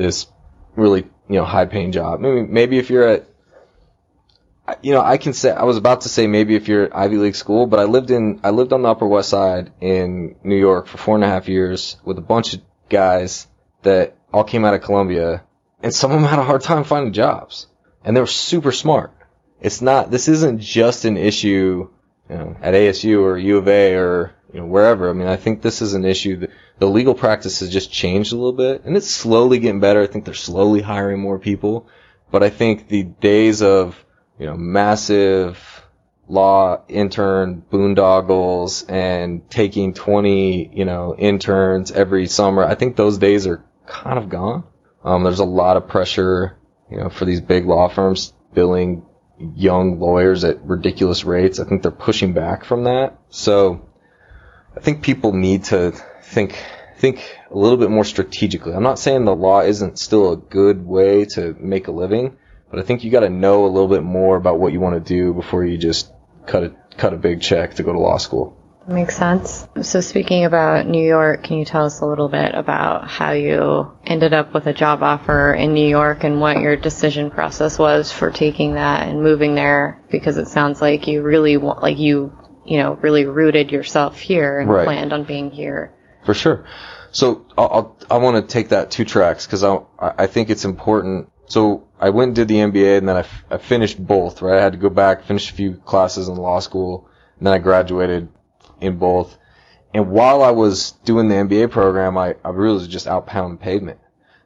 this 0.00 0.26
really 0.76 1.02
you 1.28 1.36
know 1.36 1.44
high 1.44 1.66
paying 1.66 1.92
job. 1.92 2.20
Maybe 2.20 2.42
maybe 2.42 2.78
if 2.78 2.90
you're 2.90 3.06
at 3.06 3.26
you 4.82 4.92
know 4.92 5.02
I 5.02 5.18
can 5.18 5.32
say 5.32 5.50
I 5.50 5.64
was 5.64 5.76
about 5.76 6.02
to 6.02 6.08
say 6.08 6.26
maybe 6.26 6.56
if 6.56 6.68
you're 6.68 6.84
at 6.84 6.96
Ivy 6.96 7.18
League 7.18 7.36
school, 7.36 7.66
but 7.66 7.78
I 7.78 7.84
lived 7.84 8.10
in 8.10 8.40
I 8.42 8.50
lived 8.50 8.72
on 8.72 8.82
the 8.82 8.88
Upper 8.88 9.06
West 9.06 9.28
Side 9.28 9.72
in 9.80 10.36
New 10.42 10.56
York 10.56 10.86
for 10.86 10.98
four 10.98 11.14
and 11.14 11.24
a 11.24 11.28
half 11.28 11.48
years 11.48 11.96
with 12.04 12.18
a 12.18 12.22
bunch 12.22 12.54
of 12.54 12.62
guys 12.88 13.46
that 13.82 14.16
all 14.32 14.44
came 14.44 14.64
out 14.64 14.74
of 14.74 14.82
Columbia, 14.82 15.44
and 15.82 15.94
some 15.94 16.12
of 16.12 16.20
them 16.20 16.28
had 16.28 16.38
a 16.38 16.44
hard 16.44 16.62
time 16.62 16.84
finding 16.84 17.12
jobs, 17.12 17.66
and 18.04 18.16
they 18.16 18.20
were 18.20 18.26
super 18.26 18.72
smart. 18.72 19.12
It's 19.60 19.82
not 19.82 20.10
this 20.10 20.28
isn't 20.28 20.60
just 20.60 21.04
an 21.04 21.18
issue 21.18 21.90
you 22.30 22.36
know, 22.36 22.56
at 22.62 22.74
ASU 22.74 23.20
or 23.20 23.36
U 23.36 23.58
of 23.58 23.68
A 23.68 23.96
or 23.96 24.34
you 24.52 24.60
know 24.60 24.66
wherever. 24.66 25.10
I 25.10 25.12
mean, 25.12 25.28
I 25.28 25.36
think 25.36 25.62
this 25.62 25.82
is 25.82 25.94
an 25.94 26.04
issue 26.04 26.46
the 26.78 26.86
legal 26.86 27.14
practice 27.14 27.60
has 27.60 27.70
just 27.70 27.92
changed 27.92 28.32
a 28.32 28.36
little 28.36 28.52
bit, 28.52 28.84
and 28.84 28.96
it's 28.96 29.10
slowly 29.10 29.58
getting 29.58 29.80
better. 29.80 30.02
I 30.02 30.06
think 30.06 30.24
they're 30.24 30.34
slowly 30.34 30.80
hiring 30.80 31.20
more 31.20 31.38
people, 31.38 31.88
but 32.30 32.42
I 32.42 32.50
think 32.50 32.88
the 32.88 33.02
days 33.02 33.62
of 33.62 34.02
you 34.38 34.46
know 34.46 34.56
massive 34.56 35.80
law 36.30 36.80
intern 36.88 37.62
boondoggles 37.70 38.88
and 38.88 39.48
taking 39.50 39.92
20 39.92 40.70
you 40.72 40.84
know 40.84 41.14
interns 41.18 41.90
every 41.90 42.28
summer 42.28 42.62
i 42.62 42.76
think 42.76 42.94
those 42.94 43.18
days 43.18 43.48
are 43.48 43.64
kind 43.86 44.16
of 44.16 44.28
gone 44.28 44.62
um, 45.02 45.24
there's 45.24 45.40
a 45.40 45.44
lot 45.44 45.76
of 45.76 45.88
pressure 45.88 46.56
you 46.88 46.98
know 46.98 47.08
for 47.08 47.24
these 47.24 47.40
big 47.40 47.66
law 47.66 47.88
firms 47.88 48.32
billing 48.54 49.04
young 49.56 49.98
lawyers 49.98 50.44
at 50.44 50.64
ridiculous 50.64 51.24
rates 51.24 51.58
i 51.58 51.64
think 51.64 51.82
they're 51.82 51.90
pushing 51.90 52.32
back 52.32 52.64
from 52.64 52.84
that 52.84 53.18
so 53.28 53.89
i 54.76 54.80
think 54.80 55.02
people 55.02 55.32
need 55.32 55.64
to 55.64 55.92
think 56.22 56.62
think 56.96 57.38
a 57.50 57.56
little 57.56 57.78
bit 57.78 57.90
more 57.90 58.04
strategically 58.04 58.72
i'm 58.72 58.82
not 58.82 58.98
saying 58.98 59.24
the 59.24 59.34
law 59.34 59.60
isn't 59.60 59.98
still 59.98 60.32
a 60.32 60.36
good 60.36 60.86
way 60.86 61.24
to 61.24 61.54
make 61.58 61.88
a 61.88 61.92
living 61.92 62.36
but 62.70 62.78
I 62.78 62.82
think 62.82 63.02
you 63.02 63.10
got 63.10 63.20
to 63.20 63.30
know 63.30 63.66
a 63.66 63.68
little 63.68 63.88
bit 63.88 64.04
more 64.04 64.36
about 64.36 64.60
what 64.60 64.72
you 64.72 64.80
want 64.80 65.04
to 65.04 65.14
do 65.14 65.34
before 65.34 65.64
you 65.64 65.76
just 65.76 66.12
cut 66.46 66.62
a 66.62 66.74
cut 66.96 67.12
a 67.12 67.16
big 67.16 67.40
check 67.40 67.74
to 67.74 67.82
go 67.82 67.92
to 67.92 67.98
law 67.98 68.16
school. 68.16 68.56
Makes 68.86 69.16
sense. 69.16 69.68
So 69.82 70.00
speaking 70.00 70.44
about 70.44 70.86
New 70.86 71.06
York, 71.06 71.44
can 71.44 71.58
you 71.58 71.64
tell 71.64 71.84
us 71.84 72.00
a 72.00 72.06
little 72.06 72.28
bit 72.28 72.54
about 72.54 73.08
how 73.08 73.32
you 73.32 73.92
ended 74.04 74.32
up 74.32 74.54
with 74.54 74.66
a 74.66 74.72
job 74.72 75.02
offer 75.02 75.52
in 75.52 75.74
New 75.74 75.86
York 75.86 76.24
and 76.24 76.40
what 76.40 76.60
your 76.60 76.76
decision 76.76 77.30
process 77.30 77.78
was 77.78 78.10
for 78.10 78.30
taking 78.30 78.74
that 78.74 79.06
and 79.06 79.22
moving 79.22 79.54
there? 79.54 80.02
Because 80.10 80.38
it 80.38 80.48
sounds 80.48 80.80
like 80.80 81.06
you 81.06 81.22
really 81.22 81.56
want, 81.56 81.82
like 81.82 81.98
you, 81.98 82.36
you 82.70 82.78
know, 82.78 82.92
really 83.02 83.24
rooted 83.26 83.72
yourself 83.72 84.18
here 84.20 84.60
and 84.60 84.70
Right. 84.70 84.84
planned 84.84 85.12
on 85.12 85.24
being 85.24 85.50
here. 85.50 85.92
For 86.24 86.34
sure. 86.34 86.64
So 87.10 87.44
I'll, 87.58 87.68
I'll 87.72 87.96
I 88.12 88.16
want 88.18 88.36
to 88.36 88.52
take 88.52 88.68
that 88.68 88.92
two 88.92 89.04
tracks 89.04 89.44
because 89.44 89.64
I 89.64 89.80
I 89.98 90.26
think 90.28 90.50
it's 90.50 90.64
important. 90.64 91.30
So 91.46 91.88
I 91.98 92.10
went 92.10 92.28
and 92.28 92.36
did 92.36 92.46
the 92.46 92.54
MBA 92.56 92.98
and 92.98 93.08
then 93.08 93.16
I, 93.16 93.20
f- 93.20 93.44
I 93.50 93.58
finished 93.58 93.98
both. 93.98 94.40
Right, 94.40 94.56
I 94.58 94.62
had 94.62 94.72
to 94.74 94.78
go 94.78 94.88
back 94.88 95.24
finish 95.24 95.50
a 95.50 95.54
few 95.54 95.74
classes 95.74 96.28
in 96.28 96.36
law 96.36 96.60
school, 96.60 97.08
and 97.38 97.46
then 97.46 97.52
I 97.54 97.58
graduated 97.58 98.28
in 98.80 98.98
both. 98.98 99.36
And 99.92 100.10
while 100.12 100.44
I 100.44 100.52
was 100.52 100.92
doing 101.04 101.26
the 101.28 101.34
MBA 101.34 101.72
program, 101.72 102.16
I, 102.16 102.36
I 102.44 102.50
really 102.50 102.74
was 102.74 102.86
just 102.86 103.08
out 103.08 103.26
pounding 103.26 103.58
pavement. 103.58 103.98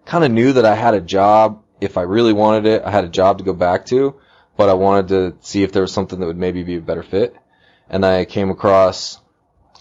Kind 0.07 0.25
of 0.25 0.31
knew 0.31 0.55
that 0.55 0.65
I 0.65 0.75
had 0.75 0.95
a 0.95 1.03
job 1.03 1.63
if 1.83 1.99
I 1.99 2.03
really 2.03 2.33
wanted 2.33 2.65
it. 2.65 2.83
I 2.83 2.91
had 2.91 3.05
a 3.05 3.09
job 3.09 3.37
to 3.39 3.45
go 3.45 3.53
back 3.53 3.85
to, 3.87 4.15
but 4.57 4.71
I 4.71 4.73
wanted 4.75 5.09
to 5.09 5.47
see 5.47 5.63
if 5.63 5.73
there 5.73 5.83
was 5.83 5.93
something 5.93 6.19
that 6.21 6.27
would 6.27 6.39
maybe 6.39 6.63
be 6.63 6.77
a 6.77 6.81
better 6.81 7.03
fit. 7.03 7.37
And 7.89 8.05
I 8.05 8.25
came 8.25 8.51
across 8.51 9.21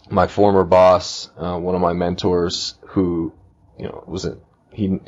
my 0.09 0.27
former 0.27 0.63
boss, 0.63 1.29
uh, 1.37 1.57
one 1.57 1.75
of 1.75 1.81
my 1.81 1.93
mentors, 1.93 2.75
who, 2.89 3.33
you 3.77 3.85
know, 3.85 4.03
was 4.07 4.25
a, 4.25 4.37
he, 4.71 4.99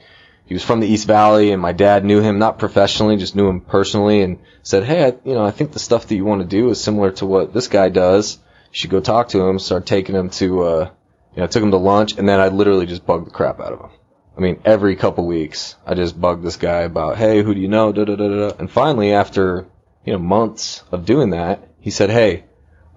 he 0.45 0.53
was 0.53 0.63
from 0.63 0.79
the 0.79 0.87
East 0.87 1.07
Valley, 1.07 1.51
and 1.51 1.61
my 1.61 1.71
dad 1.71 2.05
knew 2.05 2.21
him 2.21 2.39
not 2.39 2.59
professionally, 2.59 3.17
just 3.17 3.35
knew 3.35 3.47
him 3.47 3.61
personally, 3.61 4.21
and 4.21 4.39
said, 4.61 4.83
"Hey, 4.83 5.03
I, 5.03 5.07
you 5.23 5.33
know, 5.33 5.43
I 5.43 5.51
think 5.51 5.71
the 5.71 5.79
stuff 5.79 6.07
that 6.07 6.15
you 6.15 6.23
want 6.23 6.41
to 6.41 6.47
do 6.47 6.69
is 6.69 6.79
similar 6.79 7.11
to 7.13 7.25
what 7.25 7.53
this 7.53 7.67
guy 7.67 7.89
does. 7.89 8.37
You 8.71 8.77
should 8.77 8.91
go 8.91 8.99
talk 8.99 9.29
to 9.29 9.41
him." 9.47 9.57
Start 9.57 9.87
taking 9.87 10.15
him 10.15 10.29
to, 10.31 10.63
uh, 10.63 10.89
you 11.35 11.41
know, 11.41 11.47
took 11.47 11.63
him 11.63 11.71
to 11.71 11.77
lunch, 11.77 12.17
and 12.17 12.29
then 12.29 12.39
I 12.39 12.49
literally 12.49 12.85
just 12.85 13.05
bugged 13.05 13.25
the 13.25 13.31
crap 13.31 13.59
out 13.59 13.73
of 13.73 13.79
him. 13.79 13.89
I 14.37 14.41
mean, 14.41 14.61
every 14.65 14.95
couple 14.95 15.25
weeks, 15.25 15.75
I 15.85 15.95
just 15.95 16.19
bugged 16.19 16.43
this 16.43 16.57
guy 16.57 16.81
about, 16.81 17.17
"Hey, 17.17 17.41
who 17.41 17.55
do 17.55 17.59
you 17.59 17.67
know?" 17.67 17.91
Da 17.91 18.05
da 18.05 18.15
da 18.15 18.27
da. 18.27 18.55
And 18.59 18.69
finally, 18.69 19.13
after 19.13 19.65
you 20.05 20.13
know 20.13 20.19
months 20.19 20.83
of 20.91 21.05
doing 21.05 21.31
that, 21.31 21.67
he 21.79 21.89
said, 21.89 22.11
"Hey, 22.11 22.43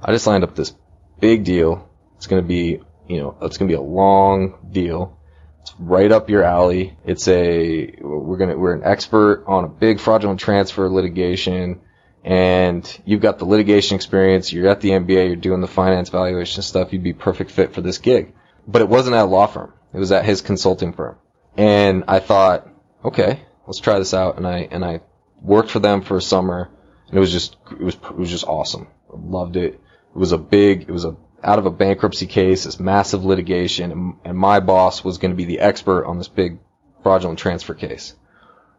I 0.02 0.12
just 0.12 0.26
lined 0.26 0.44
up 0.44 0.54
this 0.54 0.74
big 1.20 1.44
deal. 1.44 1.88
It's 2.16 2.26
gonna 2.26 2.42
be, 2.42 2.80
you 3.06 3.16
know, 3.18 3.36
it's 3.42 3.58
gonna 3.58 3.68
be 3.68 3.74
a 3.74 3.80
long 3.80 4.68
deal." 4.70 5.18
It's 5.62 5.74
right 5.78 6.10
up 6.10 6.30
your 6.30 6.44
alley. 6.44 6.96
It's 7.04 7.28
a 7.28 7.94
we're 8.00 8.38
gonna 8.38 8.56
we're 8.56 8.74
an 8.74 8.84
expert 8.84 9.44
on 9.46 9.64
a 9.64 9.68
big 9.68 10.00
fraudulent 10.00 10.40
transfer 10.40 10.88
litigation, 10.88 11.80
and 12.24 13.00
you've 13.04 13.20
got 13.20 13.38
the 13.38 13.44
litigation 13.44 13.96
experience. 13.96 14.52
You're 14.52 14.68
at 14.68 14.80
the 14.80 14.90
MBA. 14.90 15.26
You're 15.26 15.36
doing 15.36 15.60
the 15.60 15.68
finance 15.68 16.08
valuation 16.08 16.62
stuff. 16.62 16.92
You'd 16.92 17.02
be 17.02 17.12
perfect 17.12 17.50
fit 17.50 17.74
for 17.74 17.80
this 17.80 17.98
gig. 17.98 18.32
But 18.66 18.82
it 18.82 18.88
wasn't 18.88 19.16
at 19.16 19.22
a 19.22 19.24
law 19.24 19.46
firm. 19.46 19.72
It 19.92 19.98
was 19.98 20.12
at 20.12 20.24
his 20.24 20.40
consulting 20.40 20.92
firm. 20.92 21.16
And 21.56 22.04
I 22.08 22.20
thought, 22.20 22.68
okay, 23.04 23.40
let's 23.66 23.80
try 23.80 23.98
this 23.98 24.14
out. 24.14 24.36
And 24.36 24.46
I 24.46 24.68
and 24.70 24.84
I 24.84 25.00
worked 25.40 25.70
for 25.70 25.80
them 25.80 26.02
for 26.02 26.16
a 26.16 26.22
summer, 26.22 26.70
and 27.08 27.16
it 27.16 27.20
was 27.20 27.32
just 27.32 27.56
it 27.72 27.80
was 27.82 27.94
it 27.94 28.16
was 28.16 28.30
just 28.30 28.46
awesome. 28.46 28.88
Loved 29.10 29.56
it. 29.56 29.80
It 30.18 30.20
was 30.20 30.32
a 30.32 30.38
big. 30.38 30.82
It 30.82 30.90
was 30.90 31.04
a 31.04 31.14
out 31.44 31.60
of 31.60 31.66
a 31.66 31.70
bankruptcy 31.70 32.26
case, 32.26 32.64
this 32.64 32.80
massive 32.80 33.24
litigation, 33.24 33.92
and, 33.92 34.14
and 34.24 34.36
my 34.36 34.58
boss 34.58 35.04
was 35.04 35.18
going 35.18 35.30
to 35.30 35.36
be 35.36 35.44
the 35.44 35.60
expert 35.60 36.06
on 36.06 36.18
this 36.18 36.26
big 36.26 36.58
fraudulent 37.04 37.38
transfer 37.38 37.72
case. 37.72 38.16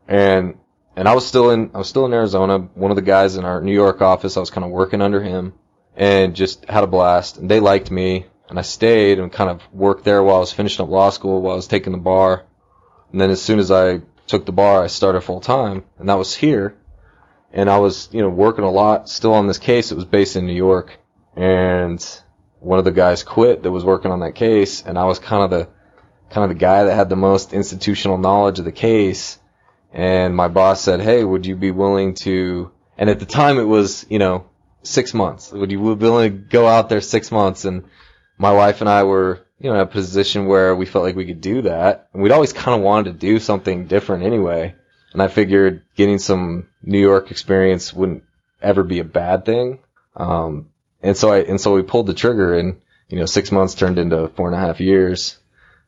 And 0.05 0.57
and 0.97 1.07
I 1.07 1.15
was 1.15 1.25
still 1.25 1.51
in 1.51 1.71
I 1.73 1.77
was 1.77 1.87
still 1.87 2.05
in 2.05 2.11
Arizona. 2.11 2.59
One 2.59 2.91
of 2.91 2.97
the 2.97 3.01
guys 3.01 3.37
in 3.37 3.45
our 3.45 3.61
New 3.61 3.71
York 3.71 4.01
office, 4.01 4.35
I 4.35 4.41
was 4.41 4.49
kind 4.49 4.65
of 4.65 4.71
working 4.71 5.01
under 5.01 5.23
him, 5.23 5.53
and 5.95 6.35
just 6.35 6.65
had 6.65 6.83
a 6.83 6.87
blast. 6.87 7.37
And 7.37 7.49
they 7.49 7.61
liked 7.61 7.89
me, 7.89 8.25
and 8.49 8.59
I 8.59 8.63
stayed 8.63 9.17
and 9.17 9.31
kind 9.31 9.49
of 9.49 9.61
worked 9.71 10.03
there 10.03 10.21
while 10.21 10.35
I 10.35 10.39
was 10.39 10.51
finishing 10.51 10.83
up 10.83 10.91
law 10.91 11.09
school, 11.09 11.41
while 11.41 11.53
I 11.53 11.55
was 11.55 11.67
taking 11.67 11.93
the 11.93 11.99
bar. 11.99 12.43
And 13.13 13.21
then 13.21 13.29
as 13.29 13.41
soon 13.41 13.59
as 13.59 13.71
I 13.71 14.01
took 14.27 14.45
the 14.45 14.51
bar, 14.51 14.83
I 14.83 14.87
started 14.87 15.21
full 15.21 15.39
time, 15.39 15.85
and 15.99 16.09
that 16.09 16.17
was 16.17 16.35
here. 16.35 16.75
And 17.53 17.69
I 17.69 17.77
was 17.77 18.09
you 18.11 18.21
know 18.21 18.29
working 18.29 18.65
a 18.65 18.69
lot 18.69 19.07
still 19.07 19.33
on 19.33 19.47
this 19.47 19.57
case. 19.57 19.93
It 19.93 19.95
was 19.95 20.03
based 20.03 20.35
in 20.35 20.45
New 20.45 20.51
York, 20.51 20.99
and 21.35 22.21
one 22.59 22.79
of 22.79 22.85
the 22.85 22.91
guys 22.91 23.23
quit 23.23 23.63
that 23.63 23.71
was 23.71 23.85
working 23.85 24.11
on 24.11 24.19
that 24.21 24.35
case, 24.35 24.83
and 24.85 24.97
I 24.97 25.05
was 25.05 25.19
kind 25.19 25.43
of 25.43 25.49
the 25.49 25.69
kind 26.29 26.43
of 26.43 26.49
the 26.49 26.59
guy 26.59 26.83
that 26.83 26.95
had 26.95 27.09
the 27.09 27.15
most 27.15 27.53
institutional 27.53 28.17
knowledge 28.17 28.59
of 28.59 28.65
the 28.65 28.71
case. 28.71 29.39
And 29.91 30.35
my 30.35 30.47
boss 30.47 30.81
said, 30.81 31.01
"Hey, 31.01 31.23
would 31.23 31.45
you 31.45 31.55
be 31.55 31.71
willing 31.71 32.13
to?" 32.15 32.71
And 32.97 33.09
at 33.09 33.19
the 33.19 33.25
time, 33.25 33.57
it 33.57 33.63
was 33.63 34.05
you 34.09 34.19
know 34.19 34.45
six 34.83 35.13
months. 35.13 35.51
Would 35.51 35.71
you 35.71 35.77
be 35.77 36.05
willing 36.05 36.31
to 36.31 36.37
go 36.37 36.67
out 36.67 36.89
there 36.89 37.01
six 37.01 37.31
months? 37.31 37.65
And 37.65 37.85
my 38.37 38.51
wife 38.51 38.81
and 38.81 38.89
I 38.89 39.03
were 39.03 39.39
you 39.59 39.69
know 39.69 39.75
in 39.75 39.81
a 39.81 39.87
position 39.87 40.45
where 40.45 40.75
we 40.75 40.85
felt 40.85 41.05
like 41.05 41.15
we 41.15 41.25
could 41.25 41.41
do 41.41 41.63
that, 41.63 42.09
and 42.13 42.21
we'd 42.21 42.31
always 42.31 42.53
kind 42.53 42.77
of 42.77 42.83
wanted 42.83 43.13
to 43.13 43.19
do 43.19 43.39
something 43.39 43.87
different 43.87 44.23
anyway. 44.23 44.75
And 45.13 45.23
I 45.23 45.27
figured 45.27 45.83
getting 45.95 46.19
some 46.19 46.67
New 46.83 46.99
York 46.99 47.31
experience 47.31 47.93
wouldn't 47.93 48.23
ever 48.61 48.83
be 48.83 48.99
a 48.99 49.03
bad 49.03 49.43
thing. 49.43 49.79
Um, 50.15 50.68
and 51.01 51.15
so 51.15 51.31
I, 51.31 51.39
and 51.39 51.59
so 51.59 51.73
we 51.73 51.81
pulled 51.81 52.07
the 52.07 52.13
trigger 52.13 52.57
and, 52.57 52.81
you 53.07 53.19
know, 53.19 53.25
six 53.25 53.51
months 53.51 53.75
turned 53.75 53.97
into 53.97 54.27
four 54.29 54.47
and 54.47 54.55
a 54.55 54.59
half 54.59 54.79
years. 54.79 55.37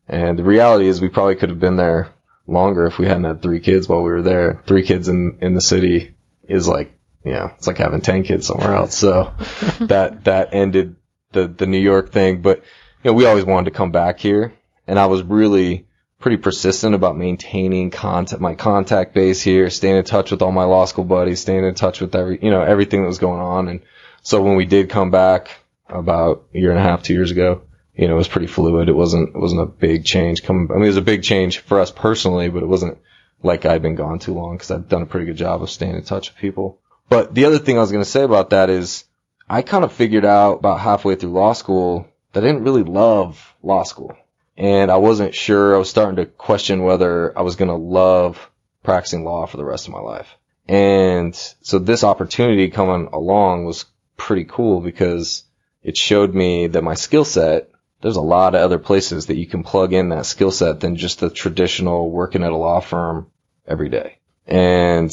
And 0.07 0.37
the 0.37 0.43
reality 0.43 0.87
is 0.87 1.01
we 1.01 1.09
probably 1.09 1.35
could 1.35 1.49
have 1.49 1.59
been 1.59 1.75
there 1.75 2.09
longer 2.47 2.85
if 2.85 2.97
we 2.97 3.05
hadn't 3.05 3.23
had 3.23 3.41
three 3.41 3.59
kids 3.59 3.87
while 3.87 4.01
we 4.01 4.11
were 4.11 4.21
there. 4.21 4.61
Three 4.65 4.83
kids 4.83 5.07
in, 5.07 5.37
in 5.41 5.53
the 5.53 5.61
city 5.61 6.15
is 6.47 6.67
like, 6.67 6.97
you 7.23 7.33
know, 7.33 7.51
it's 7.55 7.67
like 7.67 7.77
having 7.77 8.01
10 8.01 8.23
kids 8.23 8.47
somewhere 8.47 8.73
else. 8.73 8.95
So 8.95 9.33
that, 9.81 10.23
that 10.25 10.53
ended 10.53 10.95
the, 11.31 11.47
the 11.47 11.67
New 11.67 11.79
York 11.79 12.11
thing. 12.11 12.41
But, 12.41 12.59
you 13.03 13.11
know, 13.11 13.13
we 13.13 13.25
always 13.25 13.45
wanted 13.45 13.71
to 13.71 13.77
come 13.77 13.91
back 13.91 14.19
here 14.19 14.53
and 14.87 14.97
I 14.97 15.05
was 15.05 15.23
really 15.23 15.87
pretty 16.19 16.37
persistent 16.37 16.95
about 16.95 17.17
maintaining 17.17 17.89
contact, 17.89 18.41
my 18.41 18.55
contact 18.55 19.13
base 19.13 19.41
here, 19.41 19.69
staying 19.69 19.97
in 19.97 20.03
touch 20.03 20.31
with 20.31 20.41
all 20.41 20.51
my 20.51 20.63
law 20.63 20.85
school 20.85 21.03
buddies, 21.03 21.39
staying 21.39 21.65
in 21.65 21.73
touch 21.73 21.99
with 21.99 22.15
every, 22.15 22.39
you 22.41 22.51
know, 22.51 22.61
everything 22.61 23.01
that 23.01 23.07
was 23.07 23.17
going 23.17 23.39
on. 23.39 23.67
And, 23.67 23.81
so 24.21 24.41
when 24.41 24.55
we 24.55 24.65
did 24.65 24.89
come 24.89 25.11
back 25.11 25.51
about 25.89 26.45
a 26.53 26.59
year 26.59 26.71
and 26.71 26.79
a 26.79 26.83
half, 26.83 27.03
two 27.03 27.13
years 27.13 27.31
ago, 27.31 27.61
you 27.95 28.07
know, 28.07 28.15
it 28.15 28.17
was 28.17 28.27
pretty 28.27 28.47
fluid. 28.47 28.89
It 28.89 28.95
wasn't, 28.95 29.29
it 29.29 29.39
wasn't 29.39 29.61
a 29.61 29.65
big 29.65 30.05
change 30.05 30.43
coming. 30.43 30.69
I 30.71 30.75
mean, 30.75 30.83
it 30.83 30.87
was 30.87 30.97
a 30.97 31.01
big 31.01 31.23
change 31.23 31.59
for 31.59 31.79
us 31.79 31.91
personally, 31.91 32.49
but 32.49 32.63
it 32.63 32.67
wasn't 32.67 32.97
like 33.43 33.65
I'd 33.65 33.81
been 33.81 33.95
gone 33.95 34.19
too 34.19 34.33
long 34.33 34.55
because 34.55 34.71
I've 34.71 34.87
done 34.87 35.01
a 35.01 35.07
pretty 35.07 35.25
good 35.25 35.37
job 35.37 35.61
of 35.61 35.69
staying 35.69 35.95
in 35.95 36.03
touch 36.03 36.29
with 36.29 36.37
people. 36.37 36.79
But 37.09 37.33
the 37.33 37.45
other 37.45 37.57
thing 37.57 37.77
I 37.77 37.81
was 37.81 37.91
going 37.91 38.03
to 38.03 38.09
say 38.09 38.23
about 38.23 38.51
that 38.51 38.69
is 38.69 39.03
I 39.49 39.61
kind 39.61 39.83
of 39.83 39.91
figured 39.91 40.25
out 40.25 40.59
about 40.59 40.79
halfway 40.79 41.15
through 41.15 41.31
law 41.31 41.53
school 41.53 42.07
that 42.31 42.43
I 42.43 42.47
didn't 42.47 42.63
really 42.63 42.83
love 42.83 43.53
law 43.61 43.83
school. 43.83 44.15
And 44.57 44.91
I 44.91 44.97
wasn't 44.97 45.35
sure. 45.35 45.75
I 45.75 45.79
was 45.79 45.89
starting 45.89 46.17
to 46.17 46.25
question 46.25 46.83
whether 46.83 47.37
I 47.37 47.41
was 47.41 47.55
going 47.55 47.69
to 47.69 47.75
love 47.75 48.49
practicing 48.83 49.23
law 49.23 49.45
for 49.45 49.57
the 49.57 49.65
rest 49.65 49.87
of 49.87 49.93
my 49.93 49.99
life. 49.99 50.27
And 50.67 51.35
so 51.61 51.79
this 51.79 52.03
opportunity 52.03 52.69
coming 52.69 53.09
along 53.11 53.65
was 53.65 53.85
pretty 54.17 54.45
cool 54.45 54.81
because 54.81 55.43
it 55.83 55.97
showed 55.97 56.33
me 56.33 56.67
that 56.67 56.83
my 56.83 56.93
skill 56.93 57.25
set, 57.25 57.69
there's 58.01 58.17
a 58.17 58.21
lot 58.21 58.55
of 58.55 58.61
other 58.61 58.79
places 58.79 59.27
that 59.27 59.37
you 59.37 59.47
can 59.47 59.63
plug 59.63 59.93
in 59.93 60.09
that 60.09 60.25
skill 60.25 60.51
set 60.51 60.79
than 60.79 60.95
just 60.95 61.19
the 61.19 61.29
traditional 61.29 62.09
working 62.09 62.43
at 62.43 62.51
a 62.51 62.57
law 62.57 62.79
firm 62.79 63.31
every 63.67 63.89
day. 63.89 64.17
And 64.47 65.11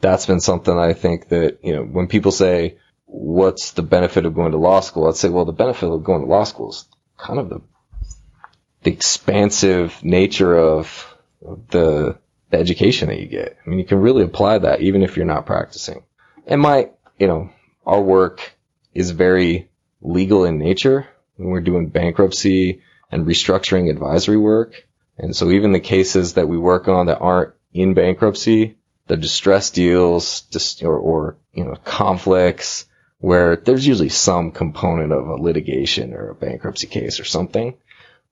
that's 0.00 0.26
been 0.26 0.40
something 0.40 0.76
I 0.76 0.92
think 0.92 1.28
that, 1.28 1.58
you 1.62 1.74
know, 1.74 1.82
when 1.82 2.08
people 2.08 2.32
say, 2.32 2.78
what's 3.06 3.72
the 3.72 3.82
benefit 3.82 4.26
of 4.26 4.34
going 4.34 4.52
to 4.52 4.58
law 4.58 4.80
school? 4.80 5.08
I'd 5.08 5.16
say, 5.16 5.28
well, 5.28 5.44
the 5.44 5.52
benefit 5.52 5.86
of 5.86 6.04
going 6.04 6.22
to 6.22 6.26
law 6.26 6.44
school 6.44 6.70
is 6.70 6.86
kind 7.16 7.38
of 7.38 7.48
the, 7.48 7.60
the 8.82 8.92
expansive 8.92 10.02
nature 10.02 10.56
of 10.56 11.14
the, 11.70 12.18
the 12.50 12.58
education 12.58 13.08
that 13.08 13.20
you 13.20 13.26
get. 13.26 13.56
I 13.64 13.70
mean, 13.70 13.78
you 13.78 13.84
can 13.84 14.00
really 14.00 14.24
apply 14.24 14.58
that 14.58 14.80
even 14.80 15.02
if 15.02 15.16
you're 15.16 15.26
not 15.26 15.46
practicing. 15.46 16.02
And 16.46 16.60
my, 16.60 16.90
you 17.18 17.26
know, 17.26 17.50
our 17.86 18.00
work 18.00 18.56
is 18.92 19.10
very 19.10 19.68
legal 20.00 20.44
in 20.44 20.58
nature. 20.58 21.08
when 21.36 21.48
We're 21.48 21.60
doing 21.60 21.88
bankruptcy 21.88 22.82
and 23.10 23.26
restructuring 23.26 23.90
advisory 23.90 24.36
work. 24.36 24.86
And 25.18 25.34
so 25.34 25.50
even 25.50 25.72
the 25.72 25.80
cases 25.80 26.34
that 26.34 26.48
we 26.48 26.58
work 26.58 26.88
on 26.88 27.06
that 27.06 27.20
aren't 27.20 27.54
in 27.72 27.94
bankruptcy, 27.94 28.76
the 29.06 29.16
distress 29.16 29.70
deals, 29.70 30.42
just, 30.42 30.82
or, 30.82 30.96
or, 30.96 31.36
you 31.52 31.64
know, 31.64 31.76
conflicts 31.84 32.86
where 33.18 33.56
there's 33.56 33.86
usually 33.86 34.08
some 34.08 34.50
component 34.50 35.12
of 35.12 35.26
a 35.26 35.36
litigation 35.36 36.12
or 36.14 36.30
a 36.30 36.34
bankruptcy 36.34 36.86
case 36.86 37.20
or 37.20 37.24
something. 37.24 37.74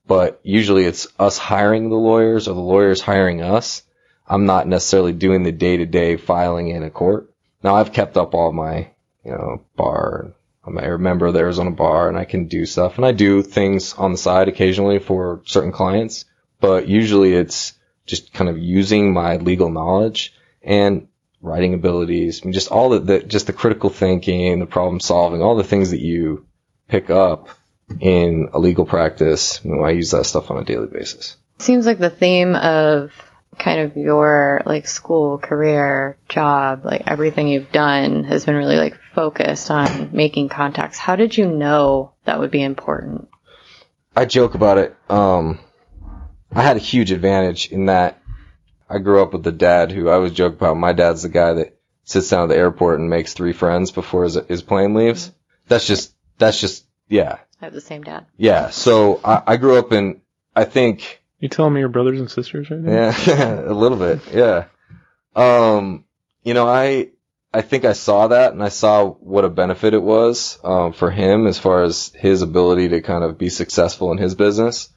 But 0.07 0.41
usually 0.43 0.85
it's 0.85 1.07
us 1.19 1.39
hiring 1.39 1.89
the 1.89 1.97
lawyers 1.97 2.49
or 2.49 2.55
the 2.55 2.61
lawyers 2.61 3.01
hiring 3.01 3.43
us. 3.43 3.83
I'm 4.27 4.47
not 4.47 4.67
necessarily 4.67 5.13
doing 5.13 5.43
the 5.43 5.53
day 5.53 5.77
to 5.77 5.87
day 5.87 6.17
filing 6.17 6.69
in 6.69 6.83
a 6.83 6.91
court. 6.91 7.33
Now 7.63 7.77
I've 7.77 7.93
kept 7.93 8.17
up 8.17 8.35
all 8.35 8.53
my 8.53 8.91
you 9.25 9.33
know, 9.33 9.63
bar. 9.77 10.33
I'm 10.65 10.79
a 10.79 10.99
member 10.99 11.27
of 11.27 11.35
the 11.35 11.41
Arizona 11.41 11.73
bar 11.73 12.09
and 12.09 12.17
I 12.17 12.25
can 12.25 12.47
do 12.47 12.67
stuff 12.67 12.97
and 12.97 13.05
I 13.05 13.13
do 13.13 13.43
things 13.43 13.95
on 13.95 14.13
the 14.13 14.19
side 14.19 14.49
occasionally 14.49 15.01
for 15.01 15.43
certain 15.45 15.73
clients, 15.73 16.25
but 16.61 16.89
usually 16.89 17.35
it's 17.35 17.75
just 18.07 18.33
kind 18.33 18.49
of 18.49 18.59
using 18.59 19.13
my 19.13 19.37
legal 19.37 19.71
knowledge 19.71 20.35
and 20.63 21.09
writing 21.41 21.75
abilities, 21.75 22.41
I 22.43 22.47
mean, 22.47 22.53
just 22.53 22.71
all 22.71 22.91
the, 22.91 23.01
the, 23.01 23.19
just 23.21 23.49
the 23.49 23.53
critical 23.53 23.91
thinking, 23.91 24.61
the 24.61 24.67
problem 24.67 25.01
solving, 25.01 25.43
all 25.43 25.57
the 25.57 25.65
things 25.65 25.91
that 25.91 26.01
you 26.01 26.47
pick 26.87 27.11
up 27.11 27.49
in 28.01 28.49
a 28.53 28.59
legal 28.59 28.87
practice. 28.87 29.61
I 29.67 29.91
use 29.91 30.13
that 30.13 30.27
stuff 30.27 30.51
on 30.51 30.59
a 30.59 30.65
daily 30.65 30.87
basis. 30.87 31.37
Seems 31.59 31.85
like 31.85 31.99
the 31.99 32.11
theme 32.11 32.55
of 32.55 33.13
kind 33.59 33.81
of 33.81 33.97
your 33.97 34.63
like 34.65 34.87
school, 34.87 35.39
career, 35.39 36.17
job, 36.29 36.85
like 36.85 37.03
everything 37.07 37.49
you've 37.49 37.73
done 37.73 38.25
has 38.25 38.45
been 38.45 38.55
really 38.55 38.77
like 38.77 38.99
focused 39.15 39.71
on 39.71 40.11
making 40.13 40.49
contacts. 40.49 40.99
How 40.99 41.17
did 41.17 41.37
you 41.37 41.47
know 41.47 42.13
that 42.25 42.41
would 42.41 42.51
be 42.51 42.63
important? 42.63 43.29
I 44.17 44.25
joke 44.25 44.55
about 44.55 44.79
it. 44.79 44.97
Um, 45.09 45.59
I 46.51 46.63
had 46.63 46.77
a 46.77 46.81
huge 46.81 47.13
advantage 47.13 47.71
in 47.71 47.87
that 47.87 48.21
I 48.89 48.99
grew 48.99 49.23
up 49.23 49.33
with 49.33 49.47
a 49.47 49.53
dad 49.53 49.91
who 49.91 50.09
I 50.09 50.15
always 50.15 50.33
joke 50.33 50.55
about. 50.55 50.77
My 50.77 50.93
dad's 50.93 51.23
the 51.23 51.31
guy 51.31 51.55
that 51.55 51.79
sits 52.05 52.29
down 52.29 52.45
at 52.45 52.49
the 52.49 52.57
airport 52.57 53.01
and 53.01 53.09
makes 53.09 53.33
three 53.33 53.53
friends 53.53 53.91
before 53.91 54.25
his, 54.25 54.35
his 54.49 54.63
plane 54.63 54.93
leaves. 54.95 55.29
Mm-hmm. 55.29 55.37
That's 55.69 55.87
just, 55.87 56.15
that's 56.37 56.61
just, 56.61 56.85
yeah. 57.09 57.39
I 57.61 57.67
have 57.67 57.73
the 57.73 57.81
same 57.81 58.03
dad. 58.03 58.27
Yeah. 58.37 58.71
So 58.71 59.21
I, 59.25 59.43
I 59.47 59.57
grew 59.57 59.79
up 59.79 59.93
in, 59.93 60.21
I 60.55 60.65
think, 60.65 61.22
you 61.43 61.49
telling 61.49 61.75
me 61.75 61.81
your 61.81 61.89
brothers 61.89 62.21
and 62.21 62.31
sisters 62.31 62.71
right 62.71 62.79
now? 62.79 62.93
Yeah, 63.27 63.61
a 63.67 63.75
little 63.75 63.99
bit. 63.99 64.21
Yeah. 64.33 64.67
Um, 65.35 66.05
you 66.45 66.55
know, 66.55 66.69
I 66.69 67.11
I 67.53 67.63
think 67.63 67.85
I 67.85 67.95
saw 67.95 68.29
that 68.29 68.53
and 68.53 68.63
I 68.63 68.69
saw 68.69 69.11
what 69.11 69.45
a 69.45 69.51
benefit 69.51 69.93
it 69.93 70.03
was 70.03 70.59
um, 70.63 70.93
for 70.93 71.11
him 71.11 71.49
as 71.49 71.59
far 71.59 71.83
as 71.83 72.13
his 72.15 72.43
ability 72.43 72.91
to 72.91 73.03
kind 73.03 73.25
of 73.25 73.39
be 73.39 73.49
successful 73.49 74.13
in 74.13 74.19
his 74.19 74.37
business. 74.37 74.89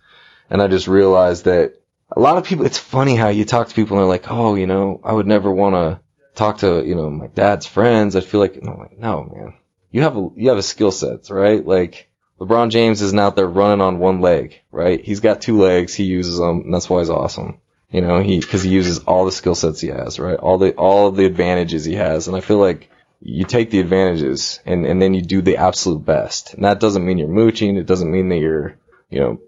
And 0.47 0.61
I 0.61 0.67
just 0.67 0.87
realized 0.87 1.45
that 1.45 1.81
a 2.15 2.19
lot 2.19 2.37
of 2.37 2.43
people, 2.43 2.67
it's 2.67 2.77
funny 2.77 3.15
how 3.15 3.29
you 3.29 3.43
talk 3.43 3.67
to 3.67 3.75
people 3.75 3.97
and 3.97 4.03
they're 4.03 4.09
like, 4.09 4.29
oh, 4.29 4.53
you 4.53 4.67
know, 4.67 5.01
I 5.03 5.13
would 5.13 5.25
never 5.25 5.51
want 5.51 5.73
to 5.73 5.99
talk 6.35 6.59
to, 6.59 6.85
you 6.85 6.93
know, 6.93 7.09
my 7.09 7.27
dad's 7.27 7.65
friends. 7.65 8.15
I 8.15 8.21
feel 8.21 8.39
like, 8.39 8.61
no, 8.61 8.75
like, 8.75 8.99
no, 8.99 9.23
man, 9.23 9.55
you 9.89 10.03
have 10.03 10.15
a, 10.15 10.29
you 10.35 10.49
have 10.49 10.59
a 10.59 10.63
skill 10.63 10.91
set, 10.91 11.31
right? 11.31 11.65
Like 11.65 12.07
LeBron 12.39 12.69
James 12.69 13.01
isn't 13.01 13.19
out 13.19 13.35
there 13.35 13.47
running 13.47 13.81
on 13.81 13.99
one 13.99 14.19
leg, 14.19 14.61
right? 14.71 15.03
He's 15.03 15.21
got 15.21 15.41
two 15.41 15.57
legs. 15.57 15.93
He 15.93 16.03
uses 16.03 16.37
them 16.37 16.61
and 16.61 16.73
that's 16.73 16.89
why 16.89 16.99
he's 16.99 17.09
awesome. 17.09 17.59
You 17.89 18.01
know, 18.01 18.19
he, 18.19 18.41
cause 18.41 18.63
he 18.63 18.71
uses 18.71 18.99
all 18.99 19.25
the 19.25 19.31
skill 19.31 19.55
sets 19.55 19.79
he 19.79 19.87
has, 19.87 20.19
right? 20.19 20.37
All 20.37 20.57
the, 20.57 20.73
all 20.73 21.07
of 21.07 21.15
the 21.15 21.25
advantages 21.25 21.85
he 21.85 21.95
has. 21.95 22.27
And 22.27 22.35
I 22.35 22.41
feel 22.41 22.57
like 22.57 22.89
you 23.21 23.45
take 23.45 23.71
the 23.71 23.79
advantages 23.79 24.59
and, 24.65 24.85
and 24.85 25.01
then 25.01 25.13
you 25.13 25.21
do 25.21 25.41
the 25.41 25.57
absolute 25.57 26.03
best. 26.03 26.53
And 26.53 26.65
that 26.65 26.79
doesn't 26.79 27.05
mean 27.05 27.17
you're 27.17 27.27
mooching. 27.29 27.77
It 27.77 27.85
doesn't 27.85 28.11
mean 28.11 28.29
that 28.29 28.39
you're, 28.39 28.77
you 29.09 29.19
know, 29.19 29.39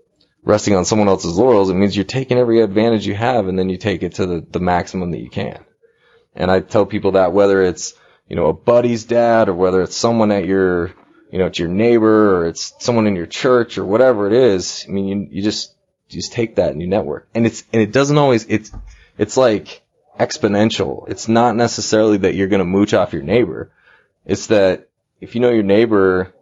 resting 0.43 0.75
on 0.75 0.85
someone 0.85 1.09
else's 1.09 1.37
laurels. 1.37 1.69
It 1.69 1.75
means 1.75 1.95
you're 1.95 2.05
taking 2.05 2.37
every 2.37 2.61
advantage 2.61 3.05
you 3.05 3.15
have 3.15 3.47
and 3.47 3.59
then 3.59 3.67
you 3.67 3.77
take 3.77 4.01
it 4.01 4.15
to 4.15 4.25
the, 4.25 4.47
the 4.49 4.61
maximum 4.61 5.11
that 5.11 5.19
you 5.19 5.29
can. 5.29 5.59
And 6.33 6.49
I 6.49 6.61
tell 6.61 6.85
people 6.85 7.13
that 7.13 7.33
whether 7.33 7.61
it's, 7.61 7.95
you 8.29 8.35
know, 8.35 8.47
a 8.47 8.53
buddy's 8.53 9.03
dad 9.03 9.49
or 9.49 9.53
whether 9.53 9.81
it's 9.81 9.95
someone 9.95 10.31
at 10.31 10.45
your, 10.45 10.93
you 11.31 11.39
know, 11.39 11.47
it's 11.47 11.59
your 11.59 11.67
neighbor 11.67 12.37
or 12.37 12.47
it's 12.47 12.73
someone 12.79 13.07
in 13.07 13.15
your 13.15 13.25
church 13.25 13.77
or 13.77 13.85
whatever 13.85 14.27
it 14.27 14.33
is. 14.33 14.85
I 14.87 14.91
mean, 14.91 15.07
you, 15.07 15.27
you 15.31 15.41
just, 15.41 15.73
you 16.09 16.21
just 16.21 16.33
take 16.33 16.55
that 16.55 16.71
and 16.71 16.81
you 16.81 16.87
network. 16.87 17.27
And 17.33 17.45
it's, 17.45 17.63
and 17.73 17.81
it 17.81 17.91
doesn't 17.91 18.17
always, 18.17 18.45
it's, 18.45 18.71
it's 19.17 19.37
like 19.37 19.81
exponential. 20.19 21.07
It's 21.09 21.27
not 21.27 21.55
necessarily 21.55 22.17
that 22.19 22.35
you're 22.35 22.47
going 22.47 22.59
to 22.59 22.65
mooch 22.65 22.93
off 22.93 23.13
your 23.13 23.23
neighbor. 23.23 23.71
It's 24.25 24.47
that 24.47 24.89
if 25.19 25.35
you 25.35 25.41
know 25.41 25.49
your 25.49 25.63
neighbor 25.63 26.33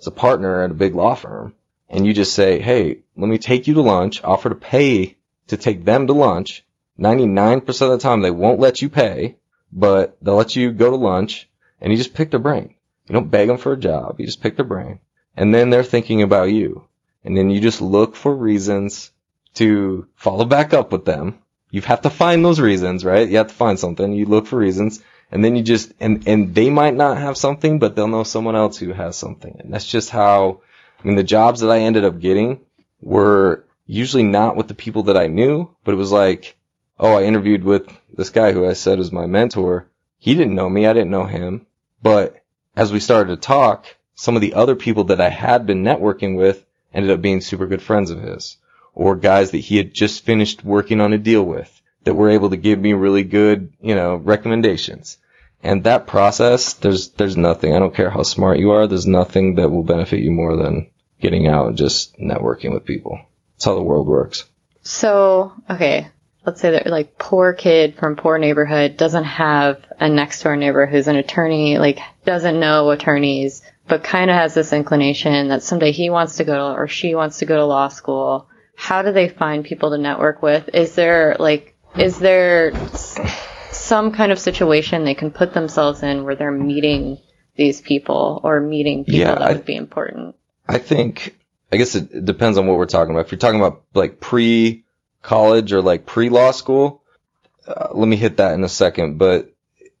is 0.00 0.06
a 0.06 0.12
partner 0.12 0.62
at 0.62 0.70
a 0.70 0.74
big 0.74 0.94
law 0.94 1.14
firm 1.14 1.54
and 1.88 2.06
you 2.06 2.12
just 2.12 2.34
say, 2.34 2.60
Hey, 2.60 3.00
let 3.16 3.28
me 3.28 3.38
take 3.38 3.66
you 3.66 3.74
to 3.74 3.82
lunch, 3.82 4.22
offer 4.22 4.48
to 4.48 4.54
pay 4.54 5.16
to 5.48 5.56
take 5.56 5.84
them 5.84 6.06
to 6.06 6.12
lunch. 6.12 6.64
99% 6.98 7.66
of 7.68 7.90
the 7.90 7.98
time 7.98 8.22
they 8.22 8.30
won't 8.30 8.60
let 8.60 8.80
you 8.80 8.88
pay, 8.88 9.36
but 9.72 10.16
they'll 10.22 10.36
let 10.36 10.56
you 10.56 10.72
go 10.72 10.90
to 10.90 10.96
lunch 10.96 11.48
and 11.80 11.92
you 11.92 11.98
just 11.98 12.14
pick 12.14 12.30
their 12.30 12.40
brain. 12.40 12.74
You 13.06 13.12
don't 13.12 13.30
beg 13.30 13.48
them 13.48 13.58
for 13.58 13.72
a 13.72 13.78
job. 13.78 14.18
You 14.18 14.26
just 14.26 14.42
pick 14.42 14.56
their 14.56 14.64
brain 14.64 15.00
and 15.36 15.54
then 15.54 15.70
they're 15.70 15.84
thinking 15.84 16.22
about 16.22 16.50
you. 16.50 16.86
And 17.24 17.36
then 17.36 17.50
you 17.50 17.60
just 17.60 17.80
look 17.80 18.16
for 18.16 18.34
reasons 18.34 19.10
to 19.54 20.06
follow 20.14 20.44
back 20.44 20.72
up 20.72 20.92
with 20.92 21.04
them. 21.04 21.38
You 21.70 21.82
have 21.82 22.02
to 22.02 22.10
find 22.10 22.44
those 22.44 22.60
reasons, 22.60 23.04
right? 23.04 23.28
You 23.28 23.38
have 23.38 23.48
to 23.48 23.54
find 23.54 23.78
something. 23.78 24.12
You 24.12 24.26
look 24.26 24.46
for 24.46 24.56
reasons 24.56 25.02
and 25.30 25.44
then 25.44 25.56
you 25.56 25.62
just, 25.62 25.92
and, 25.98 26.26
and 26.28 26.54
they 26.54 26.70
might 26.70 26.94
not 26.94 27.18
have 27.18 27.36
something, 27.36 27.78
but 27.78 27.96
they'll 27.96 28.06
know 28.08 28.22
someone 28.22 28.56
else 28.56 28.78
who 28.78 28.92
has 28.92 29.16
something. 29.16 29.56
And 29.58 29.72
that's 29.72 29.86
just 29.86 30.10
how, 30.10 30.60
I 31.02 31.06
mean, 31.06 31.16
the 31.16 31.24
jobs 31.24 31.60
that 31.60 31.70
I 31.70 31.80
ended 31.80 32.04
up 32.04 32.20
getting 32.20 32.60
were 33.00 33.64
usually 33.86 34.22
not 34.22 34.56
with 34.56 34.68
the 34.68 34.74
people 34.74 35.04
that 35.04 35.16
I 35.16 35.26
knew, 35.26 35.74
but 35.84 35.92
it 35.92 35.98
was 35.98 36.12
like, 36.12 36.56
oh, 36.98 37.16
I 37.16 37.24
interviewed 37.24 37.64
with 37.64 37.88
this 38.14 38.30
guy 38.30 38.52
who 38.52 38.68
I 38.68 38.72
said 38.72 38.98
was 38.98 39.12
my 39.12 39.26
mentor. 39.26 39.88
He 40.18 40.34
didn't 40.34 40.54
know 40.54 40.68
me. 40.68 40.86
I 40.86 40.92
didn't 40.92 41.10
know 41.10 41.26
him. 41.26 41.66
But 42.02 42.42
as 42.76 42.92
we 42.92 43.00
started 43.00 43.34
to 43.34 43.40
talk, 43.40 43.86
some 44.14 44.36
of 44.36 44.42
the 44.42 44.54
other 44.54 44.76
people 44.76 45.04
that 45.04 45.20
I 45.20 45.30
had 45.30 45.66
been 45.66 45.82
networking 45.82 46.36
with 46.36 46.64
ended 46.92 47.10
up 47.10 47.22
being 47.22 47.40
super 47.40 47.66
good 47.66 47.82
friends 47.82 48.10
of 48.10 48.20
his 48.20 48.56
or 48.94 49.14
guys 49.16 49.50
that 49.50 49.58
he 49.58 49.76
had 49.76 49.92
just 49.92 50.24
finished 50.24 50.64
working 50.64 51.00
on 51.00 51.12
a 51.12 51.18
deal 51.18 51.42
with 51.42 51.70
that 52.04 52.14
were 52.14 52.30
able 52.30 52.50
to 52.50 52.56
give 52.56 52.78
me 52.78 52.92
really 52.94 53.24
good, 53.24 53.72
you 53.80 53.94
know, 53.94 54.16
recommendations. 54.16 55.18
And 55.62 55.84
that 55.84 56.06
process, 56.06 56.74
there's, 56.74 57.10
there's 57.10 57.36
nothing. 57.36 57.74
I 57.74 57.78
don't 57.78 57.94
care 57.94 58.10
how 58.10 58.22
smart 58.22 58.58
you 58.58 58.70
are. 58.70 58.86
There's 58.86 59.06
nothing 59.06 59.56
that 59.56 59.70
will 59.70 59.82
benefit 59.82 60.20
you 60.20 60.30
more 60.30 60.56
than 60.56 60.90
getting 61.20 61.46
out 61.46 61.68
and 61.68 61.76
just 61.76 62.16
networking 62.18 62.72
with 62.72 62.84
people. 62.84 63.20
That's 63.54 63.64
how 63.64 63.74
the 63.74 63.82
world 63.82 64.06
works. 64.06 64.44
So, 64.82 65.52
okay, 65.68 66.08
let's 66.46 66.60
say 66.60 66.70
that 66.70 66.86
like 66.86 67.18
poor 67.18 67.52
kid 67.52 67.96
from 67.96 68.16
poor 68.16 68.38
neighborhood 68.38 68.96
doesn't 68.96 69.24
have 69.24 69.84
a 69.98 70.08
next 70.08 70.42
door 70.42 70.56
neighbor 70.56 70.86
who's 70.86 71.08
an 71.08 71.16
attorney, 71.16 71.76
like 71.78 71.98
doesn't 72.24 72.60
know 72.60 72.90
attorneys, 72.90 73.62
but 73.88 74.04
kind 74.04 74.30
of 74.30 74.36
has 74.36 74.54
this 74.54 74.72
inclination 74.72 75.48
that 75.48 75.62
someday 75.62 75.90
he 75.92 76.08
wants 76.08 76.36
to 76.36 76.44
go 76.44 76.54
to, 76.54 76.78
or 76.80 76.86
she 76.88 77.14
wants 77.14 77.38
to 77.40 77.46
go 77.46 77.56
to 77.56 77.64
law 77.64 77.88
school. 77.88 78.48
How 78.76 79.02
do 79.02 79.12
they 79.12 79.28
find 79.28 79.64
people 79.64 79.90
to 79.90 79.98
network 79.98 80.40
with? 80.42 80.70
Is 80.72 80.94
there 80.94 81.36
like, 81.38 81.76
is 81.98 82.18
there 82.18 82.72
some 83.70 84.12
kind 84.12 84.32
of 84.32 84.38
situation 84.38 85.04
they 85.04 85.14
can 85.14 85.30
put 85.30 85.52
themselves 85.52 86.02
in 86.02 86.24
where 86.24 86.34
they're 86.36 86.50
meeting 86.52 87.18
these 87.56 87.80
people 87.80 88.40
or 88.44 88.60
meeting 88.60 89.04
people 89.04 89.20
Yeah, 89.20 89.34
that 89.34 89.42
I- 89.42 89.52
would 89.54 89.64
be 89.64 89.76
important? 89.76 90.36
I 90.68 90.78
think, 90.78 91.36
I 91.72 91.76
guess 91.76 91.94
it, 91.94 92.10
it 92.12 92.24
depends 92.24 92.58
on 92.58 92.66
what 92.66 92.76
we're 92.76 92.86
talking 92.86 93.14
about. 93.14 93.26
If 93.26 93.32
you're 93.32 93.38
talking 93.38 93.60
about 93.60 93.82
like 93.94 94.20
pre 94.20 94.84
college 95.26 95.72
or 95.72 95.82
like 95.82 96.06
pre 96.06 96.30
law 96.30 96.52
school, 96.52 97.02
uh, 97.66 97.88
let 97.92 98.08
me 98.08 98.16
hit 98.16 98.36
that 98.36 98.54
in 98.54 98.64
a 98.64 98.68
second. 98.68 99.18
But 99.18 99.52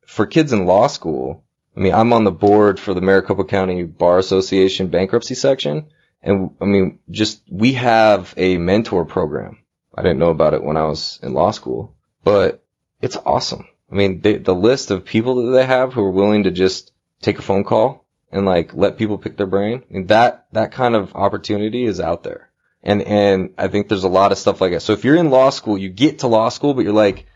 for 0.06 0.24
kids 0.24 0.52
in 0.52 0.66
law 0.66 0.86
school, 0.86 1.44
I 1.76 1.80
mean, 1.80 1.92
I'm 1.92 2.12
on 2.12 2.24
the 2.24 2.30
board 2.30 2.80
for 2.80 2.94
the 2.94 3.00
Maricopa 3.00 3.44
County 3.44 3.82
Bar 3.82 4.18
Association 4.18 4.86
bankruptcy 4.86 5.34
section. 5.34 5.86
And 6.22 6.52
I 6.60 6.64
mean, 6.64 7.00
just, 7.10 7.42
we 7.50 7.74
have 7.74 8.32
a 8.36 8.56
mentor 8.56 9.04
program. 9.04 9.58
I 9.94 10.02
didn't 10.02 10.18
know 10.18 10.30
about 10.30 10.54
it 10.54 10.62
when 10.62 10.76
I 10.76 10.84
was 10.84 11.18
in 11.22 11.34
law 11.34 11.50
school, 11.50 11.94
but 12.24 12.64
it's 13.02 13.16
awesome. 13.16 13.66
I 13.90 13.94
mean, 13.94 14.20
they, 14.20 14.36
the 14.36 14.54
list 14.54 14.90
of 14.90 15.04
people 15.04 15.46
that 15.46 15.52
they 15.52 15.66
have 15.66 15.92
who 15.92 16.02
are 16.02 16.10
willing 16.10 16.44
to 16.44 16.50
just 16.50 16.92
take 17.20 17.38
a 17.38 17.42
phone 17.42 17.64
call 17.64 18.06
and 18.30 18.46
like 18.46 18.74
let 18.74 18.98
people 18.98 19.18
pick 19.18 19.36
their 19.36 19.46
brain. 19.46 19.82
I 19.88 19.92
mean, 19.92 20.06
that, 20.06 20.46
that 20.52 20.72
kind 20.72 20.94
of 20.94 21.14
opportunity 21.14 21.84
is 21.84 22.00
out 22.00 22.22
there. 22.22 22.50
And, 22.82 23.02
and 23.02 23.54
I 23.58 23.68
think 23.68 23.88
there's 23.88 24.04
a 24.04 24.08
lot 24.08 24.32
of 24.32 24.38
stuff 24.38 24.60
like 24.60 24.72
that. 24.72 24.80
So 24.80 24.92
if 24.92 25.04
you're 25.04 25.16
in 25.16 25.30
law 25.30 25.50
school, 25.50 25.76
you 25.76 25.88
get 25.88 26.20
to 26.20 26.28
law 26.28 26.48
school, 26.50 26.74
but 26.74 26.84
you're 26.84 26.92
like, 26.92 27.26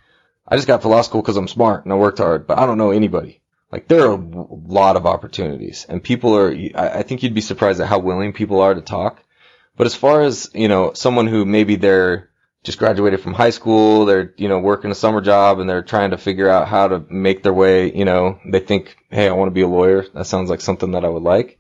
I 0.47 0.57
just 0.57 0.69
got 0.69 0.83
to 0.83 0.89
law 0.89 1.03
school 1.03 1.23
because 1.23 1.37
I'm 1.37 1.49
smart 1.49 1.85
and 1.85 1.93
I 1.93 1.97
worked 1.97 2.19
hard, 2.19 2.47
but 2.47 2.59
I 2.59 2.67
don't 2.67 2.79
know 2.79 2.91
anybody. 2.91 3.41
Like 3.73 3.89
there 3.89 4.07
are 4.07 4.15
a 4.15 4.17
lot 4.17 4.97
of 4.97 5.07
opportunities 5.07 5.87
and 5.89 6.03
people 6.03 6.37
are, 6.37 6.55
I 6.75 7.03
think 7.03 7.23
you'd 7.23 7.35
be 7.35 7.41
surprised 7.41 7.81
at 7.81 7.89
how 7.89 8.01
willing 8.01 8.33
people 8.33 8.61
are 8.61 8.75
to 8.75 8.81
talk. 8.81 9.23
But 9.77 9.87
as 9.87 9.95
far 9.95 10.23
as, 10.23 10.51
you 10.55 10.69
know, 10.69 10.93
someone 10.95 11.27
who 11.27 11.45
maybe 11.45 11.77
they're 11.77 12.31
just 12.63 12.79
graduated 12.79 13.21
from 13.21 13.33
high 13.33 13.51
school, 13.51 14.05
they're, 14.05 14.35
you 14.37 14.49
know, 14.49 14.59
working 14.59 14.91
a 14.91 14.95
summer 14.95 15.21
job 15.21 15.61
and 15.61 15.71
they're 15.71 15.83
trying 15.83 16.11
to 16.11 16.19
figure 16.19 16.49
out 16.49 16.69
how 16.69 16.89
to 16.89 17.05
make 17.09 17.43
their 17.43 17.55
way, 17.55 17.95
you 17.95 18.05
know, 18.05 18.39
they 18.45 18.61
think, 18.61 18.97
hey, 19.11 19.29
I 19.29 19.33
want 19.33 19.49
to 19.49 19.55
be 19.55 19.63
a 19.63 19.69
lawyer. 19.69 20.05
That 20.15 20.27
sounds 20.27 20.51
like 20.51 20.61
something 20.61 20.91
that 20.93 21.05
I 21.05 21.09
would 21.09 21.23
like. 21.23 21.59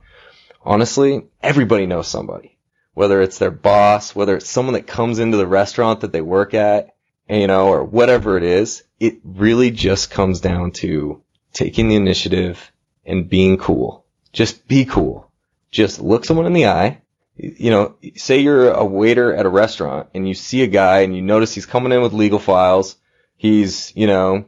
Honestly, 0.62 1.23
everybody 1.43 1.87
knows 1.87 2.09
somebody. 2.09 2.50
Whether 2.94 3.22
it's 3.22 3.38
their 3.38 3.50
boss, 3.50 4.14
whether 4.14 4.37
it's 4.37 4.48
someone 4.48 4.74
that 4.74 4.87
comes 4.87 5.18
into 5.18 5.37
the 5.37 5.46
restaurant 5.46 6.00
that 6.00 6.12
they 6.12 6.20
work 6.20 6.55
at, 6.55 6.94
you 7.29 7.46
know, 7.46 7.68
or 7.68 7.85
whatever 7.85 8.37
it 8.37 8.42
is, 8.42 8.83
it 8.98 9.20
really 9.24 9.70
just 9.70 10.11
comes 10.11 10.40
down 10.40 10.72
to 10.72 11.22
taking 11.53 11.88
the 11.88 11.96
initiative 11.96 12.72
and 13.07 13.29
being 13.29 13.57
cool. 13.57 14.05
Just 14.33 14.66
be 14.68 14.85
cool. 14.85 15.31
Just 15.70 16.00
look 16.00 16.24
someone 16.24 16.46
in 16.46 16.53
the 16.53 16.66
eye. 16.66 17.00
You 17.37 17.70
know, 17.70 17.96
say 18.16 18.40
you're 18.40 18.70
a 18.70 18.85
waiter 18.85 19.35
at 19.35 19.46
a 19.46 19.50
restaurant 19.50 20.09
and 20.14 20.29
you 20.29 20.35
see 20.35 20.62
a 20.62 20.66
guy 20.66 21.00
and 21.00 21.16
you 21.16 21.22
notice 21.22 21.55
he's 21.55 21.66
coming 21.66 21.92
in 21.92 22.03
with 22.03 22.12
legal 22.12 22.38
files. 22.38 22.96
He's, 23.37 23.94
you 23.96 24.07
know, 24.07 24.44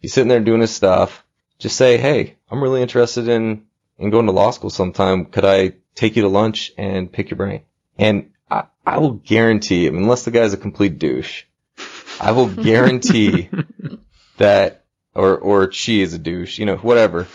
he's 0.00 0.12
sitting 0.12 0.28
there 0.28 0.40
doing 0.40 0.60
his 0.60 0.70
stuff. 0.70 1.24
Just 1.58 1.76
say, 1.76 1.96
Hey, 1.96 2.36
I'm 2.50 2.62
really 2.62 2.82
interested 2.82 3.26
in, 3.28 3.64
in 3.98 4.10
going 4.10 4.26
to 4.26 4.32
law 4.32 4.52
school 4.52 4.70
sometime. 4.70 5.24
Could 5.24 5.44
I 5.44 5.72
take 5.96 6.14
you 6.14 6.22
to 6.22 6.28
lunch 6.28 6.72
and 6.78 7.10
pick 7.10 7.30
your 7.30 7.36
brain? 7.38 7.62
And 7.98 8.30
I, 8.50 8.64
I 8.86 8.98
will 8.98 9.12
guarantee, 9.12 9.86
unless 9.86 10.24
the 10.24 10.30
guy's 10.30 10.54
a 10.54 10.56
complete 10.56 10.98
douche, 10.98 11.44
I 12.20 12.32
will 12.32 12.48
guarantee 12.48 13.50
that, 14.38 14.84
or, 15.14 15.36
or 15.36 15.72
she 15.72 16.00
is 16.00 16.14
a 16.14 16.18
douche, 16.18 16.58
you 16.58 16.66
know, 16.66 16.76
whatever. 16.76 17.26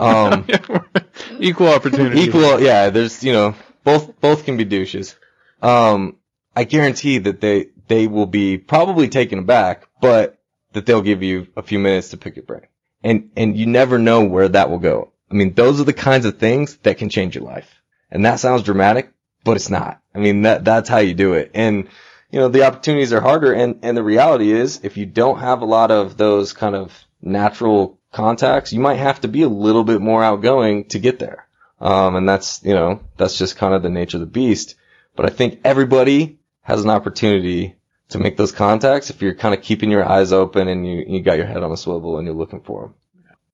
Um, 0.00 0.46
Equal 1.38 1.68
opportunity. 1.68 2.20
equal, 2.20 2.60
yeah, 2.60 2.90
there's, 2.90 3.22
you 3.22 3.32
know, 3.32 3.54
both, 3.82 4.18
both 4.20 4.44
can 4.44 4.56
be 4.56 4.64
douches. 4.64 5.14
Um, 5.60 6.16
I 6.56 6.64
guarantee 6.64 7.18
that 7.18 7.40
they, 7.40 7.68
they 7.88 8.06
will 8.06 8.26
be 8.26 8.56
probably 8.56 9.08
taken 9.08 9.40
aback, 9.40 9.88
but 10.00 10.38
that 10.72 10.86
they'll 10.86 11.02
give 11.02 11.22
you 11.22 11.48
a 11.56 11.62
few 11.62 11.78
minutes 11.78 12.10
to 12.10 12.16
pick 12.16 12.36
your 12.36 12.44
brain. 12.44 12.66
And, 13.02 13.30
and 13.36 13.56
you 13.56 13.66
never 13.66 13.98
know 13.98 14.24
where 14.24 14.48
that 14.48 14.70
will 14.70 14.78
go. 14.78 15.12
I 15.30 15.34
mean, 15.34 15.52
those 15.54 15.80
are 15.80 15.84
the 15.84 15.92
kinds 15.92 16.24
of 16.24 16.38
things 16.38 16.76
that 16.78 16.96
can 16.98 17.08
change 17.10 17.34
your 17.34 17.44
life. 17.44 17.82
And 18.10 18.24
that 18.24 18.40
sounds 18.40 18.62
dramatic, 18.62 19.12
but 19.42 19.56
it's 19.56 19.70
not. 19.70 20.00
I 20.14 20.18
mean, 20.18 20.42
that, 20.42 20.64
that's 20.64 20.88
how 20.88 20.98
you 20.98 21.14
do 21.14 21.34
it. 21.34 21.50
And, 21.54 21.88
you 22.30 22.38
know, 22.38 22.48
the 22.48 22.64
opportunities 22.64 23.12
are 23.12 23.20
harder. 23.20 23.52
And, 23.52 23.80
and 23.82 23.96
the 23.96 24.02
reality 24.02 24.52
is 24.52 24.80
if 24.82 24.96
you 24.96 25.06
don't 25.06 25.40
have 25.40 25.62
a 25.62 25.66
lot 25.66 25.90
of 25.90 26.16
those 26.16 26.52
kind 26.52 26.74
of 26.74 26.92
natural 27.20 27.98
contacts, 28.12 28.72
you 28.72 28.80
might 28.80 28.96
have 28.96 29.20
to 29.22 29.28
be 29.28 29.42
a 29.42 29.48
little 29.48 29.84
bit 29.84 30.00
more 30.00 30.22
outgoing 30.22 30.84
to 30.86 30.98
get 30.98 31.18
there. 31.18 31.46
Um, 31.80 32.16
and 32.16 32.28
that's, 32.28 32.62
you 32.62 32.74
know, 32.74 33.00
that's 33.16 33.36
just 33.36 33.56
kind 33.56 33.74
of 33.74 33.82
the 33.82 33.90
nature 33.90 34.16
of 34.16 34.20
the 34.20 34.26
beast. 34.26 34.76
But 35.16 35.26
I 35.26 35.30
think 35.30 35.60
everybody 35.64 36.38
has 36.62 36.82
an 36.82 36.90
opportunity 36.90 37.76
to 38.10 38.18
make 38.18 38.36
those 38.36 38.52
contacts 38.52 39.10
if 39.10 39.22
you're 39.22 39.34
kind 39.34 39.54
of 39.54 39.62
keeping 39.62 39.90
your 39.90 40.08
eyes 40.08 40.32
open 40.32 40.68
and 40.68 40.86
you, 40.86 41.04
you 41.06 41.22
got 41.22 41.36
your 41.36 41.46
head 41.46 41.62
on 41.62 41.72
a 41.72 41.76
swivel 41.76 42.18
and 42.18 42.26
you're 42.26 42.36
looking 42.36 42.60
for 42.60 42.82
them. 42.82 42.94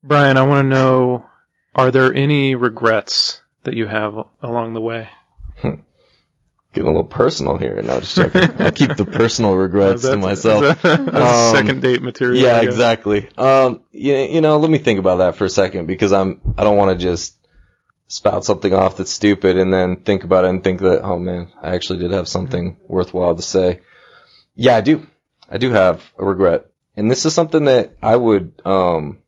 Brian, 0.02 0.36
I 0.36 0.42
want 0.42 0.64
to 0.64 0.68
know: 0.68 1.26
Are 1.74 1.90
there 1.90 2.14
any 2.14 2.54
regrets 2.54 3.42
that 3.64 3.74
you 3.74 3.86
have 3.86 4.14
along 4.42 4.74
the 4.74 4.80
way? 4.80 5.08
Getting 6.72 6.88
a 6.88 6.92
little 6.92 7.04
personal 7.04 7.56
here. 7.58 7.82
No, 7.82 7.98
just 7.98 8.14
joking. 8.14 8.42
I 8.60 8.70
keep 8.80 8.96
the 8.96 9.04
personal 9.04 9.56
regrets 9.56 10.02
to 10.02 10.16
myself. 10.16 10.80
That's 10.82 11.08
Um, 11.08 11.56
second 11.56 11.82
date 11.82 12.00
material. 12.00 12.40
Yeah, 12.40 12.60
exactly. 12.60 13.28
Um, 13.36 13.80
you, 13.90 14.14
you 14.14 14.40
know, 14.40 14.58
let 14.58 14.70
me 14.70 14.78
think 14.78 15.00
about 15.00 15.16
that 15.16 15.34
for 15.34 15.46
a 15.46 15.50
second 15.50 15.86
because 15.86 16.12
I'm, 16.12 16.40
I 16.56 16.62
don't 16.62 16.76
want 16.76 16.96
to 16.96 17.04
just 17.04 17.36
spout 18.06 18.44
something 18.44 18.72
off 18.72 18.98
that's 18.98 19.10
stupid 19.10 19.56
and 19.58 19.72
then 19.72 19.96
think 19.96 20.22
about 20.22 20.44
it 20.44 20.50
and 20.50 20.62
think 20.62 20.80
that, 20.80 21.02
oh 21.02 21.18
man, 21.18 21.48
I 21.60 21.74
actually 21.74 21.98
did 21.98 22.12
have 22.12 22.28
something 22.28 22.76
worthwhile 22.86 23.34
to 23.34 23.42
say. 23.42 23.80
Yeah, 24.54 24.76
I 24.76 24.80
do. 24.80 25.06
I 25.48 25.58
do 25.58 25.70
have 25.70 26.04
a 26.18 26.24
regret. 26.24 26.66
And 26.96 27.10
this 27.10 27.26
is 27.26 27.34
something 27.34 27.64
that 27.64 27.96
I 28.00 28.14
would, 28.14 28.62
um, 28.64 29.18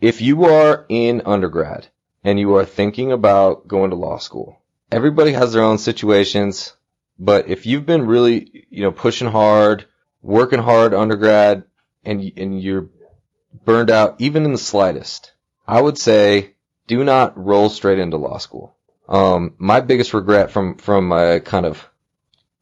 if 0.00 0.22
you 0.22 0.44
are 0.44 0.86
in 0.88 1.22
undergrad 1.26 1.88
and 2.24 2.38
you 2.40 2.56
are 2.56 2.64
thinking 2.64 3.12
about 3.12 3.68
going 3.68 3.90
to 3.90 3.96
law 3.96 4.18
school, 4.18 4.61
everybody 4.92 5.32
has 5.32 5.52
their 5.52 5.62
own 5.62 5.78
situations, 5.78 6.76
but 7.18 7.48
if 7.48 7.66
you've 7.66 7.86
been 7.86 8.06
really, 8.06 8.66
you 8.70 8.82
know, 8.82 8.92
pushing 8.92 9.28
hard, 9.28 9.86
working 10.20 10.60
hard 10.60 10.94
undergrad, 10.94 11.64
and 12.04 12.32
and 12.36 12.60
you're 12.60 12.88
burned 13.64 13.90
out 13.90 14.16
even 14.20 14.44
in 14.44 14.52
the 14.52 14.58
slightest, 14.58 15.32
I 15.66 15.80
would 15.80 15.98
say 15.98 16.54
do 16.86 17.02
not 17.04 17.42
roll 17.42 17.68
straight 17.68 17.98
into 17.98 18.16
law 18.16 18.38
school. 18.38 18.76
Um, 19.08 19.54
my 19.58 19.80
biggest 19.80 20.14
regret 20.14 20.50
from 20.50 20.76
from 20.76 21.08
my 21.08 21.38
kind 21.40 21.66
of 21.66 21.88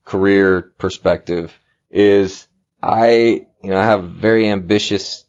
career 0.05 0.73
perspective 0.79 1.59
is 1.91 2.47
I 2.83 3.47
you 3.63 3.71
know 3.71 3.79
I 3.79 3.85
have 3.85 4.05
very 4.05 4.49
ambitious. 4.49 5.25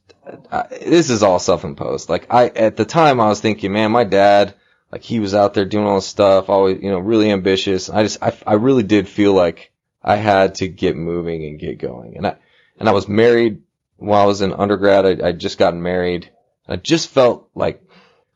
I, 0.52 0.68
this 0.70 1.10
is 1.10 1.24
all 1.24 1.40
self-imposed. 1.40 2.10
Like 2.10 2.28
I 2.30 2.50
at 2.50 2.76
the 2.76 2.86
time 2.86 3.20
I 3.20 3.28
was 3.28 3.42
thinking, 3.42 3.74
man, 3.74 3.92
my 3.92 4.04
dad 4.04 4.56
like 4.92 5.04
he 5.04 5.20
was 5.20 5.34
out 5.34 5.54
there 5.54 5.66
doing 5.66 5.86
all 5.86 5.96
this 5.96 6.06
stuff, 6.06 6.50
always 6.50 6.82
you 6.82 6.90
know 6.90 7.00
really 7.00 7.32
ambitious. 7.32 7.90
I 7.90 8.04
just 8.04 8.22
I 8.22 8.36
I 8.46 8.54
really 8.54 8.84
did 8.84 9.08
feel 9.08 9.34
like 9.34 9.72
I 10.04 10.16
had 10.16 10.56
to 10.56 10.68
get 10.68 10.96
moving 10.96 11.46
and 11.46 11.60
get 11.60 11.80
going, 11.80 12.18
and 12.18 12.28
I 12.28 12.36
and 12.78 12.90
I 12.90 12.92
was 12.92 13.08
married 13.08 13.62
while 13.98 14.22
I 14.22 14.26
was 14.26 14.42
in 14.42 14.54
undergrad. 14.54 15.06
I 15.06 15.30
I 15.30 15.32
just 15.32 15.58
gotten 15.58 15.82
married. 15.82 16.30
I 16.68 16.76
just 16.76 17.10
felt 17.10 17.50
like 17.56 17.82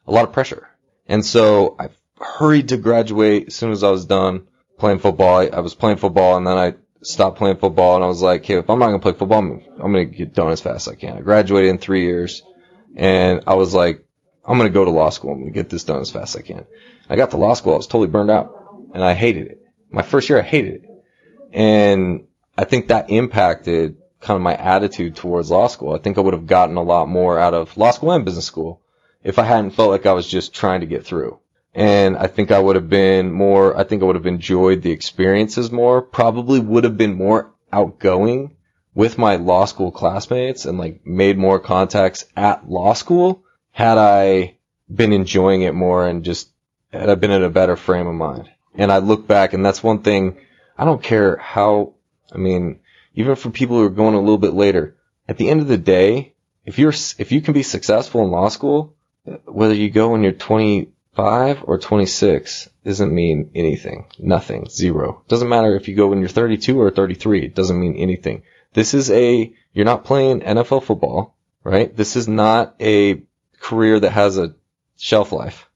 a 0.07 0.11
lot 0.11 0.25
of 0.25 0.33
pressure, 0.33 0.69
and 1.07 1.25
so 1.25 1.75
I 1.77 1.89
hurried 2.19 2.69
to 2.69 2.77
graduate 2.77 3.47
as 3.47 3.55
soon 3.55 3.71
as 3.71 3.83
I 3.83 3.91
was 3.91 4.05
done 4.05 4.47
playing 4.77 4.99
football. 4.99 5.37
I, 5.39 5.47
I 5.47 5.59
was 5.59 5.75
playing 5.75 5.97
football, 5.97 6.37
and 6.37 6.47
then 6.47 6.57
I 6.57 6.75
stopped 7.01 7.37
playing 7.37 7.57
football, 7.57 7.95
and 7.95 8.03
I 8.03 8.07
was 8.07 8.21
like, 8.21 8.45
hey, 8.45 8.55
if 8.55 8.69
I'm 8.69 8.79
not 8.79 8.87
gonna 8.87 8.99
play 8.99 9.13
football, 9.13 9.39
I'm, 9.39 9.61
I'm 9.75 9.91
gonna 9.91 10.05
get 10.05 10.33
done 10.33 10.51
as 10.51 10.61
fast 10.61 10.87
as 10.87 10.93
I 10.93 10.95
can. 10.95 11.17
I 11.17 11.21
graduated 11.21 11.69
in 11.69 11.77
three 11.79 12.03
years, 12.03 12.43
and 12.95 13.41
I 13.45 13.55
was 13.55 13.73
like, 13.73 14.04
I'm 14.47 14.57
gonna 14.57 14.69
go 14.69 14.85
to 14.85 14.91
law 14.91 15.09
school. 15.09 15.31
I'm 15.31 15.39
gonna 15.39 15.51
get 15.51 15.69
this 15.69 15.83
done 15.83 16.01
as 16.01 16.11
fast 16.11 16.35
as 16.35 16.41
I 16.41 16.45
can. 16.45 16.65
I 17.09 17.15
got 17.15 17.31
to 17.31 17.37
law 17.37 17.53
school. 17.53 17.73
I 17.73 17.77
was 17.77 17.87
totally 17.87 18.07
burned 18.07 18.31
out, 18.31 18.55
and 18.93 19.03
I 19.03 19.13
hated 19.13 19.47
it. 19.47 19.61
My 19.89 20.01
first 20.01 20.29
year, 20.29 20.39
I 20.39 20.43
hated 20.43 20.83
it, 20.83 20.89
and 21.51 22.27
I 22.57 22.65
think 22.65 22.87
that 22.87 23.09
impacted 23.09 23.97
kind 24.21 24.35
of 24.35 24.41
my 24.41 24.55
attitude 24.55 25.15
towards 25.15 25.51
law 25.51 25.67
school. 25.67 25.93
I 25.93 25.99
think 25.99 26.17
I 26.17 26.21
would 26.21 26.33
have 26.33 26.47
gotten 26.47 26.77
a 26.77 26.83
lot 26.83 27.07
more 27.07 27.39
out 27.39 27.53
of 27.53 27.77
law 27.77 27.91
school 27.91 28.11
and 28.11 28.25
business 28.25 28.45
school 28.45 28.81
if 29.23 29.39
I 29.39 29.43
hadn't 29.43 29.71
felt 29.71 29.91
like 29.91 30.05
I 30.05 30.13
was 30.13 30.27
just 30.27 30.53
trying 30.53 30.81
to 30.81 30.87
get 30.87 31.05
through. 31.05 31.39
And 31.73 32.17
I 32.17 32.27
think 32.27 32.51
I 32.51 32.59
would 32.59 32.75
have 32.75 32.89
been 32.89 33.31
more, 33.31 33.77
I 33.77 33.83
think 33.83 34.01
I 34.01 34.05
would 34.05 34.15
have 34.15 34.25
enjoyed 34.25 34.81
the 34.81 34.91
experiences 34.91 35.71
more, 35.71 36.01
probably 36.01 36.59
would 36.59 36.85
have 36.85 36.97
been 36.97 37.15
more 37.15 37.53
outgoing 37.71 38.55
with 38.93 39.17
my 39.17 39.35
law 39.35 39.65
school 39.65 39.91
classmates 39.91 40.65
and 40.65 40.77
like 40.77 41.05
made 41.05 41.37
more 41.37 41.59
contacts 41.59 42.25
at 42.35 42.69
law 42.69 42.93
school 42.93 43.43
had 43.75 43.97
I 43.97 44.55
been 44.89 45.11
enjoying 45.11 45.63
it 45.63 45.73
more 45.73 46.07
and 46.07 46.23
just 46.23 46.49
had 46.93 47.09
I 47.09 47.15
been 47.15 47.31
in 47.31 47.43
a 47.43 47.49
better 47.49 47.75
frame 47.75 48.07
of 48.07 48.15
mind. 48.15 48.49
And 48.73 48.89
I 48.89 48.99
look 48.99 49.27
back 49.27 49.51
and 49.51 49.65
that's 49.65 49.83
one 49.83 50.01
thing, 50.01 50.37
I 50.77 50.85
don't 50.85 51.03
care 51.03 51.35
how, 51.35 51.95
I 52.33 52.37
mean, 52.37 52.79
even 53.15 53.35
for 53.35 53.49
people 53.49 53.75
who 53.75 53.83
are 53.83 53.89
going 53.89 54.13
a 54.13 54.21
little 54.21 54.37
bit 54.37 54.53
later, 54.53 54.95
at 55.27 55.35
the 55.35 55.49
end 55.49 55.59
of 55.59 55.67
the 55.67 55.77
day, 55.77 56.35
if 56.63 56.79
you're, 56.79 56.93
if 57.19 57.33
you 57.33 57.41
can 57.41 57.53
be 57.53 57.63
successful 57.63 58.23
in 58.23 58.31
law 58.31 58.47
school, 58.47 58.95
whether 59.43 59.73
you 59.73 59.89
go 59.89 60.07
when 60.07 60.23
you're 60.23 60.31
25 60.31 61.63
or 61.65 61.77
26 61.77 62.69
doesn't 62.85 63.13
mean 63.13 63.51
anything. 63.55 64.05
Nothing. 64.17 64.69
Zero. 64.69 65.21
Doesn't 65.27 65.49
matter 65.49 65.75
if 65.75 65.89
you 65.89 65.97
go 65.97 66.07
when 66.07 66.19
you're 66.19 66.29
32 66.29 66.79
or 66.79 66.91
33. 66.91 67.47
It 67.47 67.55
doesn't 67.55 67.81
mean 67.81 67.97
anything. 67.97 68.43
This 68.71 68.93
is 68.93 69.11
a, 69.11 69.53
you're 69.73 69.83
not 69.83 70.05
playing 70.05 70.39
NFL 70.39 70.83
football, 70.83 71.35
right? 71.65 71.93
This 71.93 72.15
is 72.15 72.29
not 72.29 72.75
a 72.79 73.21
career 73.65 73.99
that 73.99 74.11
has 74.11 74.37
a 74.37 74.53
shelf 74.97 75.31
life. 75.31 75.69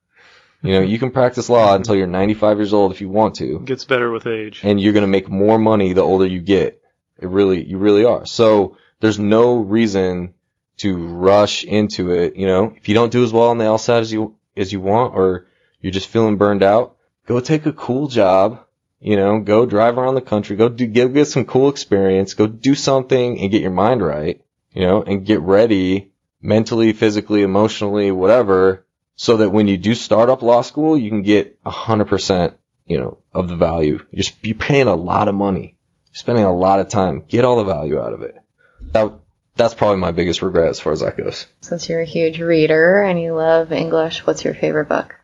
You 0.62 0.74
know, 0.74 0.82
you 0.82 1.00
can 1.00 1.12
practice 1.12 1.50
law 1.50 1.68
mm-hmm. 1.68 1.78
until 1.78 1.96
you're 1.96 2.08
95 2.08 2.58
years 2.58 2.74
old 2.74 2.92
if 2.92 3.02
you 3.02 3.10
want 3.10 3.36
to 3.36 3.60
Gets 3.60 3.86
better 3.86 4.12
with 4.12 4.28
age. 4.28 4.62
and 4.64 4.80
you're 4.80 4.94
going 4.94 5.04
to 5.04 5.08
make 5.08 5.30
more 5.30 5.58
money 5.58 5.94
the 5.94 6.02
older 6.02 6.26
you 6.26 6.42
get. 6.42 6.82
It 7.18 7.30
really, 7.30 7.64
you 7.64 7.78
really 7.78 8.06
are. 8.06 8.26
So 8.26 8.78
there's 9.00 9.20
no 9.20 9.58
reason 9.58 10.34
to 10.78 10.96
rush 10.96 11.64
into 11.64 12.12
it. 12.12 12.36
You 12.36 12.48
know, 12.48 12.74
if 12.76 12.88
you 12.90 12.96
don't 12.96 13.12
do 13.12 13.24
as 13.24 13.34
well 13.34 13.50
on 13.50 13.58
the 13.58 13.66
LSAT 13.66 14.02
as 14.02 14.14
you, 14.14 14.36
as 14.56 14.72
you 14.72 14.82
want, 14.82 15.16
or 15.16 15.48
you're 15.82 15.92
just 15.92 16.08
feeling 16.08 16.38
burned 16.38 16.64
out, 16.64 16.98
go 17.26 17.40
take 17.40 17.66
a 17.66 17.74
cool 17.74 18.08
job. 18.08 18.66
You 19.02 19.16
know, 19.16 19.40
go 19.40 19.66
drive 19.66 19.98
around 19.98 20.16
the 20.16 20.22
country, 20.22 20.58
go 20.58 20.68
do, 20.68 20.86
go 20.86 21.08
get 21.08 21.26
some 21.26 21.46
cool 21.46 21.70
experience, 21.70 22.34
go 22.34 22.48
do 22.48 22.76
something 22.76 23.40
and 23.40 23.50
get 23.50 23.62
your 23.62 23.72
mind 23.72 24.02
right, 24.02 24.42
you 24.74 24.82
know, 24.82 25.02
and 25.04 25.26
get 25.26 25.40
ready 25.40 26.12
mentally, 26.42 26.94
physically, 26.94 27.42
emotionally, 27.42 28.12
whatever, 28.12 28.86
so 29.16 29.38
that 29.38 29.50
when 29.50 29.68
you 29.68 29.78
do 29.78 29.96
start 29.96 30.30
up 30.30 30.42
law 30.42 30.62
school, 30.62 30.98
you 30.98 31.10
can 31.10 31.22
get 31.22 31.60
a 31.66 31.70
hundred 31.70 32.06
percent, 32.06 32.58
you 32.86 33.00
know, 33.00 33.20
of 33.34 33.50
the 33.50 33.56
value. 33.56 34.00
You're 34.12 34.56
paying 34.56 34.88
a 34.88 34.96
lot 34.96 35.28
of 35.28 35.36
money, 35.36 35.78
you're 36.08 36.16
spending 36.16 36.46
a 36.46 36.56
lot 36.56 36.80
of 36.80 36.90
time. 36.90 37.26
Get 37.28 37.46
all 37.46 37.58
the 37.58 37.66
value 37.72 38.00
out 38.00 38.14
of 38.14 38.22
it. 38.22 38.36
That 38.94 39.14
that's 39.56 39.74
probably 39.74 39.98
my 39.98 40.12
biggest 40.12 40.42
regret 40.42 40.70
as 40.70 40.80
far 40.80 40.94
as 40.94 41.02
that 41.02 41.18
goes. 41.18 41.46
Since 41.60 41.90
you're 41.90 42.00
a 42.00 42.06
huge 42.06 42.40
reader 42.40 43.02
and 43.02 43.22
you 43.22 43.34
love 43.34 43.74
English, 43.74 44.26
what's 44.26 44.46
your 44.46 44.54
favorite 44.54 44.88
book? 44.88 45.16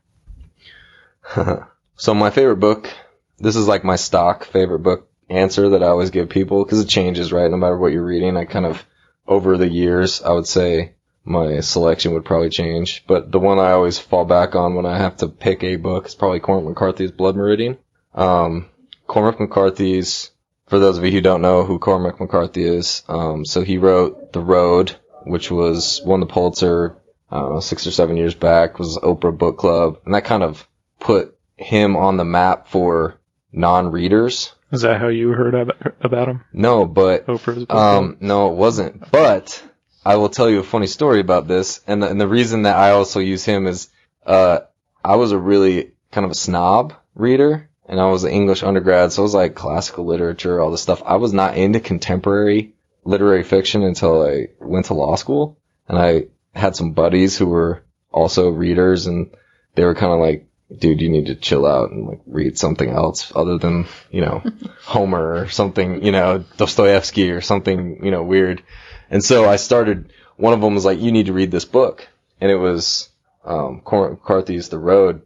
so 1.95 2.13
my 2.13 2.29
favorite 2.31 2.57
book, 2.57 2.93
this 3.37 3.55
is 3.55 3.65
like 3.65 3.85
my 3.85 3.95
stock 3.95 4.43
favorite 4.43 4.79
book 4.79 5.09
answer 5.29 5.69
that 5.69 5.83
I 5.83 5.87
always 5.87 6.09
give 6.11 6.29
people 6.29 6.63
because 6.63 6.81
it 6.81 6.89
changes, 6.89 7.31
right? 7.31 7.49
No 7.49 7.57
matter 7.57 7.77
what 7.77 7.93
you're 7.93 8.05
reading, 8.05 8.35
I 8.35 8.43
kind 8.43 8.65
of 8.65 8.85
over 9.25 9.57
the 9.57 9.69
years, 9.69 10.21
I 10.21 10.33
would 10.33 10.47
say 10.47 10.94
my 11.25 11.59
selection 11.59 12.13
would 12.13 12.23
probably 12.23 12.49
change. 12.49 13.03
But 13.07 13.31
the 13.31 13.39
one 13.39 13.59
I 13.59 13.71
always 13.71 13.99
fall 13.99 14.25
back 14.25 14.55
on 14.55 14.75
when 14.75 14.85
I 14.85 14.97
have 14.97 15.17
to 15.17 15.27
pick 15.27 15.63
a 15.63 15.75
book 15.75 16.05
is 16.05 16.15
probably 16.15 16.39
Cormac 16.39 16.69
McCarthy's 16.69 17.11
Blood 17.11 17.35
Meridian. 17.35 17.77
Um, 18.13 18.69
Cormac 19.07 19.39
McCarthy's, 19.39 20.31
for 20.67 20.79
those 20.79 20.97
of 20.97 21.03
you 21.03 21.11
who 21.11 21.21
don't 21.21 21.41
know 21.41 21.63
who 21.63 21.79
Cormac 21.79 22.19
McCarthy 22.19 22.63
is, 22.63 23.03
um, 23.09 23.43
so 23.45 23.63
he 23.63 23.77
wrote 23.77 24.31
The 24.33 24.39
Road, 24.39 24.95
which 25.23 25.51
was 25.51 26.01
won 26.05 26.19
the 26.19 26.25
Pulitzer, 26.27 26.95
I 27.29 27.39
don't 27.39 27.53
know, 27.55 27.59
six 27.59 27.85
or 27.87 27.91
seven 27.91 28.17
years 28.17 28.35
back, 28.35 28.79
was 28.79 28.97
Oprah 28.97 29.37
Book 29.37 29.57
Club, 29.57 29.99
and 30.05 30.13
that 30.13 30.25
kind 30.25 30.43
of 30.43 30.67
put 30.99 31.37
him 31.57 31.95
on 31.97 32.17
the 32.17 32.25
map 32.25 32.67
for 32.67 33.19
non-readers. 33.51 34.53
Is 34.71 34.81
that 34.81 34.99
how 34.99 35.07
you 35.07 35.29
heard 35.29 35.55
about 36.01 36.27
him? 36.27 36.43
No, 36.51 36.85
but 36.85 37.27
Oprah's 37.27 37.65
book? 37.65 37.75
um, 37.75 38.17
no, 38.19 38.51
it 38.51 38.55
wasn't. 38.55 39.09
But 39.11 39.63
I 40.05 40.17
will 40.17 40.29
tell 40.29 40.49
you 40.49 40.59
a 40.59 40.63
funny 40.63 40.87
story 40.87 41.19
about 41.19 41.47
this, 41.47 41.81
and 41.87 42.03
the, 42.03 42.09
and 42.09 42.21
the 42.21 42.27
reason 42.27 42.63
that 42.63 42.77
I 42.77 42.91
also 42.91 43.19
use 43.19 43.43
him 43.43 43.65
is, 43.65 43.89
uh, 44.25 44.59
I 45.03 45.15
was 45.15 45.31
a 45.31 45.37
really 45.37 45.91
kind 46.11 46.25
of 46.25 46.31
a 46.31 46.35
snob 46.35 46.93
reader, 47.15 47.69
and 47.87 47.99
I 47.99 48.05
was 48.07 48.23
an 48.23 48.31
English 48.31 48.63
undergrad, 48.63 49.11
so 49.11 49.21
I 49.21 49.23
was 49.23 49.33
like 49.33 49.55
classical 49.55 50.05
literature, 50.05 50.59
all 50.59 50.71
this 50.71 50.81
stuff. 50.81 51.01
I 51.05 51.15
was 51.15 51.33
not 51.33 51.57
into 51.57 51.79
contemporary 51.79 52.73
literary 53.03 53.43
fiction 53.43 53.83
until 53.83 54.25
I 54.25 54.47
went 54.59 54.87
to 54.87 54.93
law 54.93 55.15
school, 55.15 55.57
and 55.87 55.97
I 55.97 56.25
had 56.53 56.75
some 56.75 56.93
buddies 56.93 57.37
who 57.37 57.47
were 57.47 57.83
also 58.11 58.49
readers, 58.49 59.07
and 59.07 59.31
they 59.75 59.85
were 59.85 59.95
kind 59.95 60.13
of 60.13 60.19
like, 60.19 60.47
dude, 60.75 61.01
you 61.01 61.09
need 61.09 61.27
to 61.27 61.35
chill 61.35 61.65
out 61.65 61.91
and 61.91 62.07
like 62.07 62.21
read 62.25 62.57
something 62.57 62.89
else 62.89 63.31
other 63.35 63.57
than, 63.57 63.87
you 64.09 64.21
know, 64.21 64.43
Homer 64.83 65.35
or 65.35 65.49
something, 65.49 66.03
you 66.03 66.11
know, 66.11 66.43
Dostoevsky 66.57 67.31
or 67.31 67.41
something, 67.41 68.03
you 68.03 68.11
know, 68.11 68.23
weird. 68.23 68.63
And 69.09 69.23
so 69.23 69.47
I 69.47 69.55
started, 69.57 70.11
one 70.37 70.53
of 70.53 70.61
them 70.61 70.73
was 70.73 70.85
like, 70.85 70.99
you 70.99 71.11
need 71.11 71.27
to 71.27 71.33
read 71.33 71.51
this 71.51 71.65
book. 71.65 72.07
And 72.41 72.51
it 72.51 72.55
was, 72.55 73.09
um, 73.43 73.81
McCarthy's 73.85 74.69
The 74.69 74.79
Road. 74.79 75.21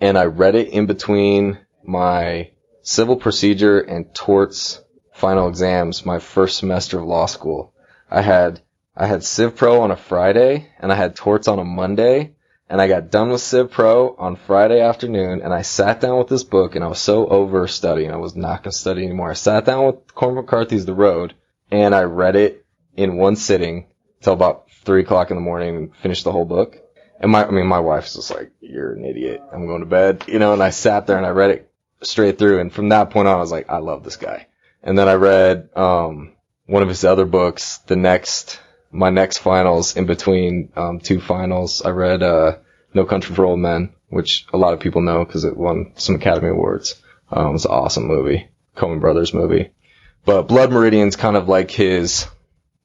And 0.00 0.18
I 0.18 0.24
read 0.24 0.54
it 0.54 0.68
in 0.68 0.86
between 0.86 1.58
my 1.84 2.50
civil 2.82 3.16
procedure 3.16 3.80
and 3.80 4.14
torts 4.14 4.80
final 5.12 5.48
exams, 5.48 6.06
my 6.06 6.18
first 6.18 6.58
semester 6.58 6.98
of 6.98 7.06
law 7.06 7.26
school. 7.26 7.74
I 8.10 8.22
had, 8.22 8.60
I 8.96 9.06
had 9.06 9.24
Civ 9.24 9.56
Pro 9.56 9.82
on 9.82 9.90
a 9.90 9.96
Friday 9.96 10.68
and 10.78 10.92
I 10.92 10.94
had 10.94 11.16
torts 11.16 11.48
on 11.48 11.58
a 11.58 11.64
Monday 11.64 12.32
and 12.70 12.80
I 12.80 12.86
got 12.86 13.10
done 13.10 13.30
with 13.30 13.40
Civ 13.40 13.72
Pro 13.72 14.14
on 14.16 14.36
Friday 14.36 14.80
afternoon, 14.80 15.42
and 15.42 15.52
I 15.52 15.62
sat 15.62 16.00
down 16.00 16.18
with 16.18 16.28
this 16.28 16.44
book, 16.44 16.76
and 16.76 16.84
I 16.84 16.86
was 16.86 17.00
so 17.00 17.26
over 17.26 17.66
studying, 17.66 18.12
I 18.12 18.16
was 18.16 18.36
not 18.36 18.62
going 18.62 18.70
to 18.70 18.78
study 18.78 19.04
anymore. 19.04 19.28
I 19.28 19.34
sat 19.34 19.64
down 19.64 19.86
with 19.86 20.14
Cormac 20.14 20.44
McCarthy's 20.44 20.86
The 20.86 20.94
Road, 20.94 21.34
and 21.72 21.92
I 21.96 22.02
read 22.02 22.36
it 22.36 22.64
in 22.96 23.16
one 23.16 23.36
sitting, 23.36 23.86
till 24.20 24.32
about 24.32 24.70
three 24.84 25.02
o'clock 25.02 25.30
in 25.30 25.36
the 25.36 25.42
morning 25.42 25.76
and 25.76 25.96
finished 25.96 26.24
the 26.24 26.32
whole 26.32 26.44
book. 26.44 26.78
And 27.20 27.30
my, 27.30 27.44
I 27.44 27.50
mean, 27.50 27.66
my 27.66 27.80
wife's 27.80 28.14
just 28.14 28.30
like, 28.30 28.50
you're 28.60 28.94
an 28.94 29.04
idiot. 29.04 29.42
I'm 29.52 29.66
going 29.66 29.80
to 29.80 29.86
bed, 29.86 30.24
you 30.26 30.38
know, 30.38 30.52
and 30.52 30.62
I 30.62 30.70
sat 30.70 31.06
there 31.06 31.18
and 31.18 31.26
I 31.26 31.30
read 31.30 31.50
it 31.50 31.70
straight 32.02 32.38
through. 32.38 32.60
And 32.60 32.72
from 32.72 32.88
that 32.90 33.10
point 33.10 33.28
on, 33.28 33.36
I 33.36 33.40
was 33.40 33.52
like, 33.52 33.68
I 33.68 33.78
love 33.78 34.04
this 34.04 34.16
guy. 34.16 34.46
And 34.82 34.98
then 34.98 35.08
I 35.08 35.14
read, 35.14 35.68
um, 35.76 36.32
one 36.66 36.82
of 36.82 36.88
his 36.88 37.04
other 37.04 37.26
books, 37.26 37.78
the 37.86 37.96
next, 37.96 38.58
my 38.90 39.10
next 39.10 39.38
finals 39.38 39.96
in 39.96 40.06
between, 40.06 40.72
um, 40.76 40.98
two 41.00 41.20
finals. 41.20 41.82
I 41.82 41.90
read, 41.90 42.22
uh, 42.22 42.58
No 42.94 43.04
Country 43.04 43.34
for 43.34 43.44
Old 43.44 43.60
Men, 43.60 43.92
which 44.08 44.46
a 44.52 44.56
lot 44.56 44.72
of 44.72 44.80
people 44.80 45.02
know 45.02 45.24
because 45.24 45.44
it 45.44 45.56
won 45.56 45.92
some 45.96 46.14
Academy 46.14 46.48
Awards. 46.48 47.00
Um, 47.30 47.54
it's 47.54 47.66
an 47.66 47.70
awesome 47.70 48.06
movie. 48.06 48.48
Coen 48.76 49.00
Brothers 49.00 49.34
movie. 49.34 49.72
But 50.24 50.42
Blood 50.42 50.72
Meridian's 50.72 51.16
kind 51.16 51.36
of 51.36 51.48
like 51.48 51.70
his, 51.70 52.26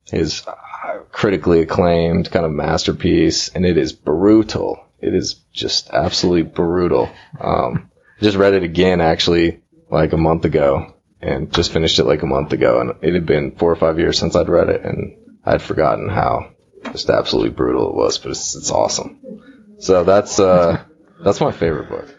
his 0.09 0.45
uh, 0.47 0.99
critically 1.11 1.61
acclaimed 1.61 2.29
kind 2.31 2.45
of 2.45 2.51
masterpiece, 2.51 3.49
and 3.49 3.65
it 3.65 3.77
is 3.77 3.93
brutal. 3.93 4.85
It 4.99 5.13
is 5.13 5.35
just 5.51 5.89
absolutely 5.89 6.43
brutal. 6.43 7.09
Um, 7.39 7.91
just 8.21 8.37
read 8.37 8.53
it 8.53 8.63
again 8.63 9.01
actually 9.01 9.61
like 9.89 10.13
a 10.13 10.17
month 10.17 10.45
ago, 10.45 10.93
and 11.21 11.51
just 11.53 11.71
finished 11.71 11.99
it 11.99 12.05
like 12.05 12.21
a 12.23 12.27
month 12.27 12.53
ago, 12.53 12.79
and 12.79 12.93
it 13.01 13.13
had 13.13 13.25
been 13.25 13.55
four 13.55 13.71
or 13.71 13.75
five 13.75 13.99
years 13.99 14.17
since 14.17 14.35
I'd 14.35 14.49
read 14.49 14.69
it, 14.69 14.83
and 14.83 15.17
I'd 15.43 15.61
forgotten 15.61 16.09
how 16.09 16.51
just 16.91 17.09
absolutely 17.09 17.51
brutal 17.51 17.89
it 17.89 17.95
was, 17.95 18.17
but 18.17 18.31
it's, 18.31 18.55
it's 18.55 18.71
awesome. 18.71 19.75
So 19.79 20.03
that's 20.03 20.39
uh, 20.39 20.83
that's 21.23 21.41
my 21.41 21.51
favorite 21.51 21.89
book. 21.89 22.13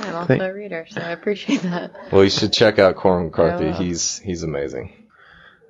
I'm 0.00 0.14
also 0.14 0.38
a 0.38 0.52
reader, 0.52 0.86
so 0.90 1.00
I 1.00 1.10
appreciate 1.10 1.62
that. 1.62 2.12
Well, 2.12 2.24
you 2.24 2.30
should 2.30 2.52
check 2.52 2.78
out 2.78 2.96
Cormac 2.96 3.30
McCarthy. 3.30 3.72
He's 3.72 4.18
he's 4.18 4.42
amazing. 4.42 5.05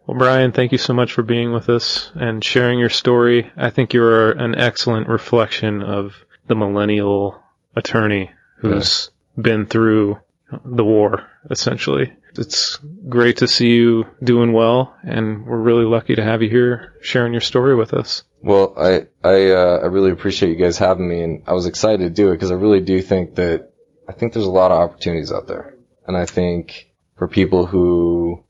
Well, 0.06 0.18
Brian, 0.18 0.52
thank 0.52 0.70
you 0.70 0.78
so 0.78 0.94
much 0.94 1.12
for 1.12 1.22
being 1.22 1.52
with 1.52 1.68
us 1.68 2.12
and 2.14 2.42
sharing 2.42 2.78
your 2.78 2.90
story. 2.90 3.50
I 3.56 3.70
think 3.70 3.92
you're 3.92 4.30
an 4.32 4.54
excellent 4.54 5.08
reflection 5.08 5.82
of 5.82 6.14
the 6.46 6.54
millennial 6.54 7.42
attorney 7.74 8.30
who's 8.58 9.10
been 9.36 9.66
through 9.66 10.20
the 10.64 10.84
war, 10.84 11.28
essentially. 11.50 12.12
It's 12.38 12.78
great 13.08 13.38
to 13.38 13.48
see 13.48 13.70
you 13.70 14.06
doing 14.22 14.52
well, 14.52 14.94
and 15.02 15.44
we're 15.44 15.56
really 15.56 15.84
lucky 15.84 16.14
to 16.14 16.22
have 16.22 16.40
you 16.42 16.50
here 16.50 16.94
sharing 17.00 17.32
your 17.32 17.40
story 17.40 17.74
with 17.74 17.92
us. 17.92 18.22
Well, 18.42 18.74
I 18.76 19.06
I 19.24 19.50
uh, 19.50 19.80
I 19.82 19.86
really 19.86 20.12
appreciate 20.12 20.50
you 20.50 20.62
guys 20.62 20.78
having 20.78 21.08
me, 21.08 21.22
and 21.22 21.42
I 21.46 21.52
was 21.54 21.66
excited 21.66 22.04
to 22.04 22.10
do 22.10 22.28
it 22.28 22.34
because 22.34 22.52
I 22.52 22.56
really 22.56 22.80
do 22.80 23.00
think 23.00 23.36
that 23.36 23.72
I 24.08 24.12
think 24.12 24.34
there's 24.34 24.46
a 24.46 24.50
lot 24.50 24.70
of 24.70 24.78
opportunities 24.78 25.32
out 25.32 25.48
there, 25.48 25.74
and 26.06 26.16
I 26.16 26.26
think 26.26 26.92
for 27.16 27.26
people 27.26 27.66
who 27.66 28.44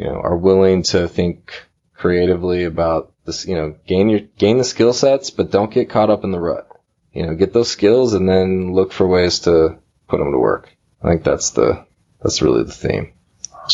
you 0.00 0.06
know 0.06 0.18
are 0.18 0.36
willing 0.36 0.82
to 0.82 1.06
think 1.08 1.52
creatively 1.94 2.64
about 2.64 3.12
this, 3.26 3.46
you 3.46 3.54
know, 3.54 3.76
gain 3.86 4.08
your 4.08 4.20
gain 4.20 4.56
the 4.56 4.64
skill 4.64 4.94
sets, 4.94 5.30
but 5.30 5.50
don't 5.50 5.70
get 5.70 5.90
caught 5.90 6.08
up 6.08 6.24
in 6.24 6.32
the 6.32 6.40
rut. 6.40 6.66
You 7.12 7.26
know, 7.26 7.34
get 7.34 7.52
those 7.52 7.70
skills 7.70 8.14
and 8.14 8.26
then 8.26 8.72
look 8.72 8.92
for 8.92 9.06
ways 9.06 9.40
to 9.40 9.78
put 10.08 10.18
them 10.18 10.32
to 10.32 10.38
work. 10.38 10.74
I 11.02 11.08
think 11.08 11.22
that's 11.22 11.50
the 11.50 11.84
that's 12.22 12.40
really 12.40 12.64
the 12.64 12.72
theme. 12.72 13.12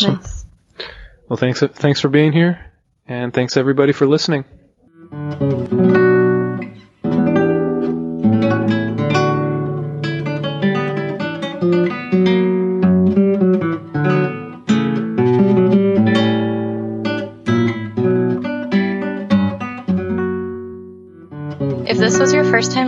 Nice. 0.02 0.44
Well, 1.28 1.36
thanks, 1.36 1.60
thanks 1.60 2.00
for 2.00 2.08
being 2.08 2.32
here, 2.32 2.72
and 3.06 3.32
thanks 3.32 3.56
everybody 3.56 3.92
for 3.92 4.06
listening. 4.06 4.44